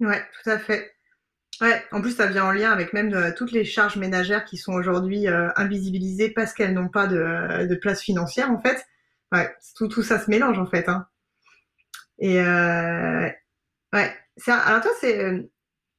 Ouais, 0.00 0.22
tout 0.42 0.50
à 0.50 0.58
fait. 0.58 0.92
En 1.92 2.00
plus, 2.00 2.16
ça 2.16 2.26
vient 2.26 2.44
en 2.44 2.52
lien 2.52 2.72
avec 2.72 2.92
même 2.92 3.10
de, 3.10 3.30
toutes 3.36 3.52
les 3.52 3.64
charges 3.64 3.96
ménagères 3.96 4.44
qui 4.44 4.56
sont 4.56 4.72
aujourd'hui 4.72 5.28
euh, 5.28 5.48
invisibilisées 5.56 6.30
parce 6.30 6.54
qu'elles 6.54 6.74
n'ont 6.74 6.88
pas 6.88 7.06
de, 7.06 7.66
de, 7.66 7.74
place 7.76 8.02
financière, 8.02 8.50
en 8.50 8.60
fait. 8.60 8.84
Ouais, 9.30 9.54
tout, 9.76 10.02
ça 10.02 10.18
se 10.18 10.28
mélange, 10.28 10.58
en 10.58 10.66
fait. 10.66 10.88
Hein. 10.88 11.06
Et 12.18 12.40
euh, 12.40 13.28
ouais, 13.92 14.16
toi, 14.44 14.82
c'est 15.00 15.48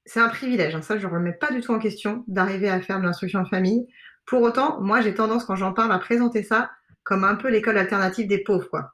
c'est 0.05 0.20
un 0.20 0.30
privilège, 0.30 0.76
hein, 0.76 0.82
ça 0.82 0.97
je 0.97 1.07
ne 1.07 1.14
remets 1.14 1.34
pas 1.34 1.51
du 1.51 1.61
tout 1.61 1.74
en 1.74 1.80
question 1.80 2.26
d'arriver 2.28 2.70
à 2.70 2.82
faire 2.82 2.99
de 2.99 3.05
l'instruction 3.05 3.39
en 3.39 3.45
famille. 3.45 3.88
Pour 4.26 4.41
autant, 4.41 4.82
moi, 4.82 5.01
j'ai 5.01 5.14
tendance, 5.14 5.45
quand 5.45 5.55
j'en 5.55 5.74
parle, 5.74 5.91
à 5.91 5.99
présenter 5.99 6.43
ça 6.43 6.72
comme 7.03 7.24
un 7.24 7.36
peu 7.36 7.49
l'école 7.49 7.78
alternative 7.78 8.28
des 8.28 8.43
pauvres, 8.43 8.70
quoi. 8.70 8.93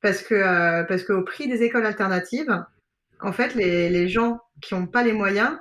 Parce 0.00 0.22
que, 0.22 0.34
euh, 0.34 0.84
parce 0.84 1.02
qu'au 1.02 1.22
prix 1.22 1.48
des 1.48 1.62
écoles 1.62 1.86
alternatives, 1.86 2.64
en 3.20 3.32
fait, 3.32 3.54
les, 3.54 3.88
les 3.90 4.08
gens 4.08 4.40
qui 4.60 4.74
n'ont 4.74 4.86
pas 4.86 5.02
les 5.02 5.12
moyens, 5.12 5.58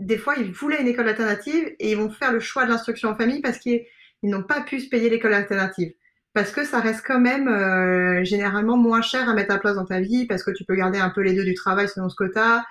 des 0.00 0.18
fois, 0.18 0.34
ils 0.36 0.50
voulaient 0.50 0.80
une 0.80 0.88
école 0.88 1.08
alternative 1.08 1.74
et 1.78 1.92
ils 1.92 1.96
vont 1.96 2.10
faire 2.10 2.32
le 2.32 2.40
choix 2.40 2.64
de 2.64 2.70
l'instruction 2.70 3.10
en 3.10 3.16
famille 3.16 3.40
parce 3.42 3.58
qu'ils 3.58 3.84
n'ont 4.22 4.42
pas 4.42 4.62
pu 4.62 4.80
se 4.80 4.88
payer 4.88 5.10
l'école 5.10 5.34
alternative. 5.34 5.92
Parce 6.32 6.52
que 6.52 6.64
ça 6.64 6.80
reste 6.80 7.04
quand 7.06 7.20
même 7.20 7.48
euh, 7.48 8.24
généralement 8.24 8.76
moins 8.76 9.02
cher 9.02 9.28
à 9.28 9.34
mettre 9.34 9.54
à 9.54 9.58
place 9.58 9.76
dans 9.76 9.84
ta 9.84 10.00
vie, 10.00 10.26
parce 10.26 10.42
que 10.42 10.52
tu 10.52 10.64
peux 10.64 10.74
garder 10.74 10.98
un 10.98 11.10
peu 11.10 11.22
les 11.22 11.34
deux 11.34 11.44
du 11.44 11.54
travail 11.54 11.88
selon 11.88 12.08
ce 12.08 12.38
as, 12.38 12.64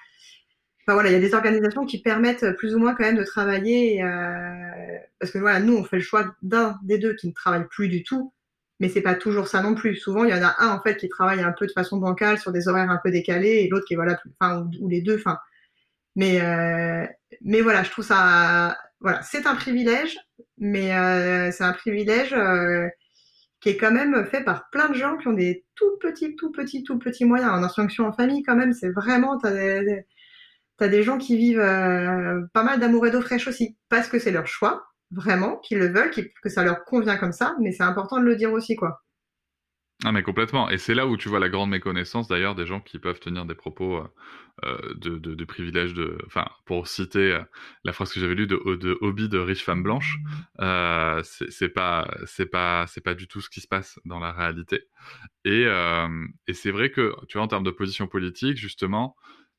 Enfin, 0.88 0.96
voilà, 0.96 1.10
il 1.10 1.14
y 1.14 1.16
a 1.18 1.20
des 1.20 1.36
organisations 1.36 1.86
qui 1.86 2.02
permettent 2.02 2.56
plus 2.58 2.74
ou 2.74 2.80
moins 2.80 2.96
quand 2.96 3.04
même 3.04 3.18
de 3.18 3.24
travailler, 3.24 4.02
euh, 4.04 4.98
parce 5.20 5.32
que 5.32 5.38
voilà, 5.38 5.60
nous 5.60 5.78
on 5.78 5.84
fait 5.84 5.98
le 5.98 6.02
choix 6.02 6.34
d'un 6.42 6.80
des 6.84 6.98
deux 6.98 7.14
qui 7.14 7.28
ne 7.28 7.34
travaille 7.34 7.68
plus 7.70 7.90
du 7.90 8.02
tout, 8.02 8.34
mais 8.80 8.90
c'est 8.90 9.02
pas 9.02 9.14
toujours 9.14 9.48
ça 9.48 9.62
non 9.62 9.76
plus. 9.76 9.98
Souvent 9.98 10.24
il 10.24 10.32
y 10.32 10.34
en 10.34 10.42
a 10.42 10.56
un 10.58 10.70
en 10.70 10.82
fait 10.82 10.98
qui 10.98 11.08
travaille 11.08 11.42
un 11.42 11.52
peu 11.52 11.68
de 11.68 11.72
façon 11.74 11.98
bancale 11.98 12.40
sur 12.40 12.52
des 12.52 12.68
horaires 12.68 12.90
un 12.90 13.00
peu 13.04 13.12
décalés 13.12 13.60
et 13.64 13.68
l'autre 13.68 13.86
qui 13.86 13.94
est 13.94 13.98
voilà, 13.98 14.20
enfin 14.40 14.68
ou, 14.82 14.90
les 14.90 15.02
deux, 15.02 15.18
enfin. 15.18 15.38
Mais 16.16 16.42
euh, 16.42 17.06
mais 17.42 17.62
voilà, 17.62 17.84
je 17.84 17.92
trouve 17.92 18.06
ça, 18.06 18.78
voilà, 19.00 19.22
c'est 19.22 19.46
un 19.48 19.56
privilège, 19.56 20.18
mais 20.58 20.96
euh, 20.96 21.52
c'est 21.52 21.64
un 21.64 21.74
privilège 21.74 22.34
euh, 22.34 22.88
qui 23.62 23.70
est 23.70 23.78
quand 23.78 23.92
même 23.92 24.26
fait 24.28 24.44
par 24.44 24.70
plein 24.72 24.90
de 24.90 24.96
gens 24.96 25.18
qui 25.18 25.28
ont 25.28 25.34
des 25.34 25.66
tout 25.76 25.98
petits, 26.02 26.36
tout 26.36 26.52
petits, 26.52 26.84
tout 26.84 27.00
petits 27.00 27.26
moyens. 27.26 27.52
En 27.52 27.64
instruction 27.64 28.06
en 28.08 28.14
famille, 28.14 28.44
quand 28.44 28.56
même, 28.56 28.74
c'est 28.74 28.90
vraiment, 28.90 29.38
t'as 29.38 29.52
des, 29.52 30.06
des 30.80 31.04
gens 31.04 31.18
qui 31.18 31.38
vivent 31.38 31.60
pas 32.54 32.64
mal 32.64 32.80
d'amour 32.80 33.08
et 33.08 33.12
d'eau 33.12 33.22
fraîche 33.22 33.48
aussi, 33.48 33.78
parce 33.90 34.08
que 34.10 34.20
c'est 34.20 34.32
leur 34.32 34.48
choix, 34.48 34.86
vraiment, 35.12 35.58
qu'ils 35.58 35.80
le 35.80 35.88
veulent, 35.88 36.12
que 36.12 36.50
ça 36.50 36.64
leur 36.64 36.86
convient 36.86 37.18
comme 37.18 37.34
ça, 37.34 37.56
mais 37.60 37.72
c'est 37.72 37.84
important 37.84 38.20
de 38.20 38.26
le 38.26 38.36
dire 38.36 38.54
aussi, 38.54 38.76
quoi. 38.76 39.02
Ah 40.06 40.14
mais 40.14 40.24
complètement. 40.24 40.70
Et 40.70 40.78
c'est 40.78 40.96
là 40.96 41.08
où 41.08 41.18
tu 41.18 41.28
vois 41.28 41.40
la 41.42 41.50
grande 41.50 41.70
méconnaissance 41.70 42.30
d'ailleurs 42.30 42.56
des 42.56 42.66
gens 42.66 42.80
qui 42.80 43.00
peuvent 43.00 43.20
tenir 43.20 43.46
des 43.46 43.54
propos 43.54 43.98
euh, 44.64 44.94
de, 44.96 45.18
de, 45.18 45.36
de 45.36 45.44
privilèges 45.44 45.94
de... 45.94 46.18
Enfin, 46.26 46.46
pour 46.66 46.88
citer 46.88 47.34
euh, 47.34 47.42
la 47.84 47.92
phrase 47.92 48.14
que 48.14 48.22
j'avais 48.22 48.34
lue 48.34 48.48
de, 48.48 48.56
de 48.76 48.98
hobby 49.02 49.28
de 49.28 49.38
riche 49.38 49.62
femme 49.62 49.84
blanche, 49.84 50.18
euh, 50.62 51.22
c'est 51.24 51.68
pas 51.68 52.10
c'est 52.26 52.46
pas 52.46 52.86
c'est 52.88 53.02
pas 53.04 53.14
du 53.14 53.28
tout 53.28 53.42
ce 53.42 53.50
qui 53.50 53.60
se 53.60 53.68
passe 53.68 54.00
dans 54.06 54.20
la 54.20 54.32
réalité. 54.32 54.84
Et, 55.46 55.66
euh, 55.68 56.08
et 56.48 56.54
c'est 56.54 56.72
vrai 56.72 56.92
que 56.92 57.16
tu 57.28 57.38
vois 57.38 57.46
en 57.46 57.50
termes 57.50 57.64
de 57.66 57.72
position 57.72 58.08
politique 58.08 58.58
justement, 58.58 59.18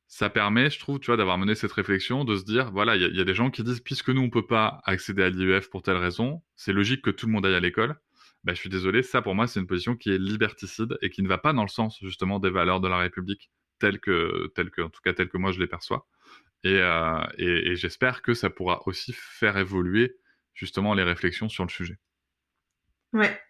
ça 0.09 0.31
permet, 0.31 0.71
je 0.71 0.79
trouve, 0.81 1.01
tu 1.01 1.07
vois, 1.07 1.17
d'avoir 1.19 1.39
mené 1.39 1.55
cette 1.55 1.73
réflexion, 1.73 2.25
de 2.25 2.37
se 2.37 2.45
dire, 2.45 2.73
voilà, 2.73 2.97
il 2.97 3.03
y, 3.03 3.17
y, 3.19 3.21
a 3.21 3.25
des 3.25 3.35
gens 3.35 3.51
qui 3.51 3.63
disent, 3.63 3.81
puisque 3.81 4.11
nous, 4.11 4.23
on 4.23 4.31
peut 4.31 4.47
pas 4.47 4.81
accéder 4.85 5.23
à 5.23 5.31
l'IEF 5.31 5.71
pour 5.71 5.83
telle 5.83 5.99
raison, 5.99 6.43
c'est 6.57 6.73
logique 6.73 7.03
que 7.03 7.11
tout 7.11 7.27
le 7.27 7.33
monde 7.33 7.47
aille 7.47 7.55
à 7.55 7.61
l'école. 7.61 7.97
Ben, 8.45 8.55
je 8.55 8.61
suis 8.61 8.71
désolé, 8.71 9.03
ça, 9.03 9.23
pour 9.23 9.35
moi, 9.35 9.47
c'est 9.47 9.61
une 9.61 9.67
position 9.67 9.97
qui 9.97 10.11
est 10.11 10.19
liberticide 10.19 10.97
et 11.03 11.11
qui 11.11 11.23
ne 11.23 11.29
va 11.29 11.39
pas 11.39 11.53
dans 11.53 11.63
le 11.63 11.69
sens, 11.69 11.99
justement, 12.01 12.39
des 12.39 12.51
valeurs 12.51 12.81
de 12.81 12.89
la 12.89 12.99
République, 12.99 13.51
telles 13.79 14.01
que, 14.01 14.51
telles 14.55 14.71
que 14.71 14.83
en 14.83 14.89
tout 14.89 15.01
cas, 15.05 15.13
telles 15.13 15.29
que 15.29 15.37
moi, 15.37 15.53
je 15.53 15.61
les 15.61 15.67
perçois. 15.67 16.07
Et, 16.65 16.79
euh, 16.79 17.21
et, 17.39 17.71
et 17.71 17.77
j'espère 17.77 18.23
que 18.23 18.35
ça 18.35 18.51
pourra 18.51 18.81
aussi 18.87 19.13
faire 19.15 19.59
évoluer, 19.59 20.17
justement, 20.55 20.95
les 20.95 21.03
réflexions 21.03 21.49
sur 21.49 21.65
le 21.65 21.71
sujet. 21.71 21.99
Ouais. 23.13 23.41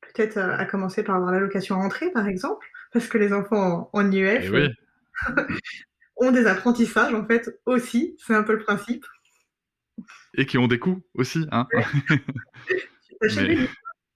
Peut-être 0.00 0.36
euh, 0.36 0.56
à 0.56 0.64
commencer 0.64 1.04
par 1.04 1.16
avoir 1.16 1.32
l'allocation 1.32 1.76
à 1.76 1.84
entrée, 1.84 2.10
par 2.10 2.26
exemple, 2.26 2.66
parce 2.92 3.06
que 3.06 3.18
les 3.18 3.32
enfants 3.32 3.90
en, 3.92 4.00
en 4.00 4.10
IEF. 4.10 4.44
Et 4.44 4.50
oui 4.50 4.68
ont 6.18 6.32
des 6.32 6.46
apprentissages 6.46 7.14
en 7.14 7.26
fait 7.26 7.60
aussi, 7.66 8.16
c'est 8.18 8.34
un 8.34 8.42
peu 8.42 8.52
le 8.52 8.64
principe. 8.64 9.06
Et 10.34 10.46
qui 10.46 10.58
ont 10.58 10.68
des 10.68 10.78
coûts 10.78 11.02
aussi, 11.14 11.46
hein. 11.50 11.66
Mais... 13.36 13.68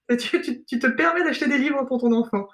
tu, 0.09 0.41
tu, 0.41 0.65
tu, 0.65 0.79
te 0.79 0.87
permets 0.87 1.23
d'acheter 1.23 1.47
des 1.47 1.57
livres 1.57 1.83
pour 1.85 1.99
ton 2.01 2.13
enfant. 2.13 2.47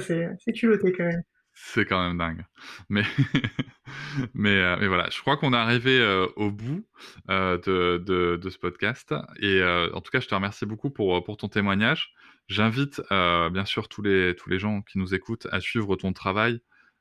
C'est 0.00 0.52
culotté 0.54 0.92
quand 0.92 1.04
même. 1.04 1.22
C'est 1.54 1.84
quand 1.84 2.02
même 2.02 2.16
dingue. 2.16 2.44
Mais, 2.88 3.02
mais, 4.34 4.56
euh, 4.56 4.76
mais, 4.80 4.86
voilà, 4.86 5.08
je 5.10 5.20
crois 5.20 5.36
qu'on 5.36 5.52
est 5.52 5.56
arrivé 5.56 5.98
euh, 6.00 6.26
au 6.36 6.50
bout 6.50 6.86
euh, 7.28 7.58
de, 7.58 8.02
de, 8.04 8.36
de, 8.36 8.50
ce 8.50 8.58
podcast. 8.58 9.14
Et 9.40 9.62
en 9.62 10.00
tout 10.00 10.10
cas, 10.10 10.20
je 10.20 10.28
te 10.28 10.34
remercie 10.34 10.66
beaucoup 10.66 10.90
pour, 10.90 11.22
pour 11.24 11.36
ton 11.36 11.48
témoignage. 11.48 12.14
J'invite 12.48 13.00
bien 13.10 13.64
sûr 13.64 13.88
tous 13.88 14.02
les, 14.02 14.34
tous 14.36 14.50
les 14.50 14.58
gens 14.58 14.82
qui 14.82 14.98
nous 14.98 15.14
écoutent 15.14 15.46
à 15.52 15.60
suivre 15.60 15.96
ton 15.96 16.12
travail, 16.12 16.60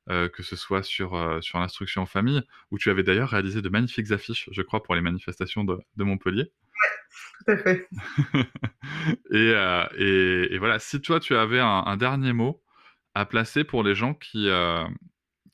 que 0.09 0.43
ce 0.43 0.55
soit 0.55 0.83
sur, 0.83 1.15
euh, 1.15 1.41
sur 1.41 1.59
l'instruction 1.59 2.01
en 2.03 2.05
famille, 2.05 2.41
où 2.71 2.77
tu 2.77 2.89
avais 2.89 3.03
d'ailleurs 3.03 3.29
réalisé 3.29 3.61
de 3.61 3.69
magnifiques 3.69 4.11
affiches, 4.11 4.49
je 4.51 4.61
crois, 4.61 4.81
pour 4.81 4.95
les 4.95 5.01
manifestations 5.01 5.63
de, 5.63 5.77
de 5.97 6.03
Montpellier. 6.03 6.51
Tout 7.45 7.51
à 7.51 7.57
fait. 7.57 7.87
et, 9.31 9.53
euh, 9.55 9.83
et, 9.97 10.53
et, 10.53 10.57
voilà, 10.57 10.79
si 10.79 11.01
toi 11.01 11.19
tu 11.19 11.35
avais 11.35 11.59
un, 11.59 11.83
un 11.85 11.97
dernier 11.97 12.33
mot 12.33 12.61
à 13.13 13.25
placer 13.25 13.63
pour 13.63 13.83
les 13.83 13.95
gens 13.95 14.13
qui, 14.13 14.49
euh, 14.49 14.83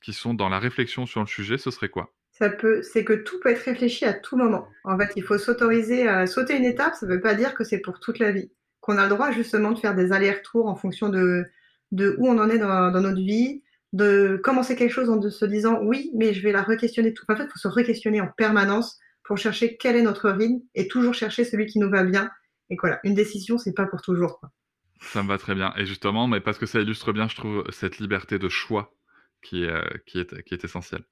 qui 0.01 0.13
sont 0.13 0.33
dans 0.33 0.49
la 0.49 0.59
réflexion 0.59 1.05
sur 1.05 1.21
le 1.21 1.27
sujet, 1.27 1.57
ce 1.57 1.71
serait 1.71 1.89
quoi? 1.89 2.13
Ça 2.31 2.49
peut, 2.49 2.81
c'est 2.81 3.05
que 3.05 3.13
tout 3.13 3.39
peut 3.39 3.49
être 3.49 3.63
réfléchi 3.63 4.03
à 4.03 4.13
tout 4.13 4.35
moment. 4.35 4.67
En 4.83 4.97
fait, 4.97 5.13
il 5.15 5.23
faut 5.23 5.37
s'autoriser 5.37 6.07
à 6.07 6.27
sauter 6.27 6.57
une 6.57 6.65
étape. 6.65 6.93
Ça 6.95 7.05
ne 7.05 7.13
veut 7.13 7.21
pas 7.21 7.33
dire 7.33 7.55
que 7.55 7.63
c'est 7.63 7.79
pour 7.79 7.99
toute 7.99 8.19
la 8.19 8.31
vie. 8.31 8.51
Qu'on 8.81 8.97
a 8.97 9.03
le 9.03 9.09
droit 9.09 9.31
justement 9.31 9.71
de 9.71 9.79
faire 9.79 9.95
des 9.95 10.11
allers-retours 10.11 10.67
en 10.67 10.75
fonction 10.75 11.07
de, 11.07 11.45
de 11.93 12.15
où 12.19 12.27
on 12.27 12.37
en 12.37 12.49
est 12.49 12.57
dans, 12.57 12.91
dans 12.91 13.01
notre 13.01 13.21
vie, 13.21 13.63
de 13.95 14.39
commencer 14.43 14.75
quelque 14.75 14.91
chose 14.91 15.09
en 15.09 15.21
se 15.21 15.45
disant 15.45 15.79
oui, 15.81 16.11
mais 16.13 16.33
je 16.33 16.43
vais 16.43 16.51
la 16.51 16.63
re-questionner 16.63 17.13
tout. 17.13 17.25
En 17.29 17.35
fait, 17.35 17.45
il 17.45 17.49
faut 17.49 17.59
se 17.59 17.67
re-questionner 17.69 18.19
en 18.19 18.27
permanence 18.27 18.99
pour 19.23 19.37
chercher 19.37 19.77
quel 19.77 19.95
est 19.95 20.01
notre 20.01 20.29
rythme 20.29 20.61
et 20.75 20.89
toujours 20.89 21.13
chercher 21.13 21.45
celui 21.45 21.65
qui 21.65 21.79
nous 21.79 21.89
va 21.89 22.03
bien. 22.03 22.29
Et 22.69 22.75
voilà, 22.79 22.99
une 23.05 23.13
décision, 23.13 23.57
c'est 23.57 23.73
pas 23.73 23.85
pour 23.85 24.01
toujours. 24.01 24.39
Quoi. 24.39 24.51
Ça 24.99 25.23
me 25.23 25.29
va 25.29 25.37
très 25.37 25.55
bien. 25.55 25.73
Et 25.77 25.85
justement, 25.85 26.27
mais 26.27 26.41
parce 26.41 26.57
que 26.57 26.65
ça 26.65 26.81
illustre 26.81 27.13
bien, 27.13 27.29
je 27.29 27.37
trouve, 27.37 27.63
cette 27.71 27.97
liberté 27.97 28.37
de 28.37 28.49
choix 28.49 28.93
qui 29.41 29.63
est, 29.63 29.69
euh, 29.69 29.81
qui 30.05 30.19
est, 30.19 30.43
qui 30.43 30.53
est 30.53 30.65
essentielle. 30.65 31.05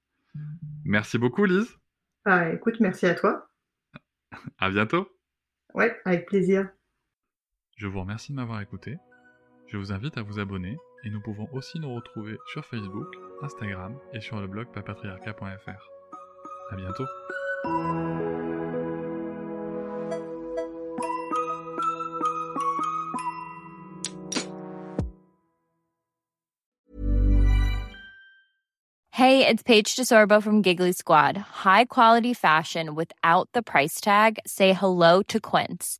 Merci 0.84 1.18
beaucoup, 1.18 1.46
Lise. 1.46 1.78
Ah, 2.26 2.52
écoute, 2.52 2.82
merci 2.82 3.06
à 3.06 3.16
toi. 3.16 3.48
À 4.58 4.70
bientôt. 4.70 5.08
Ouais, 5.74 5.98
avec 6.04 6.28
plaisir. 6.28 6.70
Je 7.78 7.88
vous 7.88 8.02
remercie 8.02 8.34
de 8.34 8.38
m'avoir 8.38 8.60
écouté. 8.60 8.98
Je 9.68 9.78
vous 9.78 9.94
invite 9.94 10.18
à 10.18 10.22
vous 10.22 10.40
abonner 10.40 10.78
et 11.04 11.10
nous 11.10 11.22
pouvons 11.22 11.48
aussi 11.54 11.80
nous 11.80 11.94
retrouver 11.94 12.38
sur 12.52 12.66
Facebook, 12.66 13.08
Instagram 13.42 13.98
et 14.14 14.22
sur 14.22 14.40
le 14.40 14.48
blog 14.48 14.68
papatriarca.fr. 14.74 15.90
À 16.72 16.76
bientôt. 16.76 17.06
Hey, 29.12 29.48
it's 29.48 29.64
Paige 29.64 29.96
DeSorbo 29.96 30.42
from 30.42 30.62
Giggly 30.64 30.92
Squad. 30.92 31.38
High 31.38 31.86
quality 31.86 32.34
fashion 32.34 32.96
without 32.96 33.48
the 33.54 33.62
price 33.62 34.02
tag. 34.02 34.40
Say 34.46 34.74
hello 34.74 35.22
to 35.24 35.40
Quince. 35.40 36.00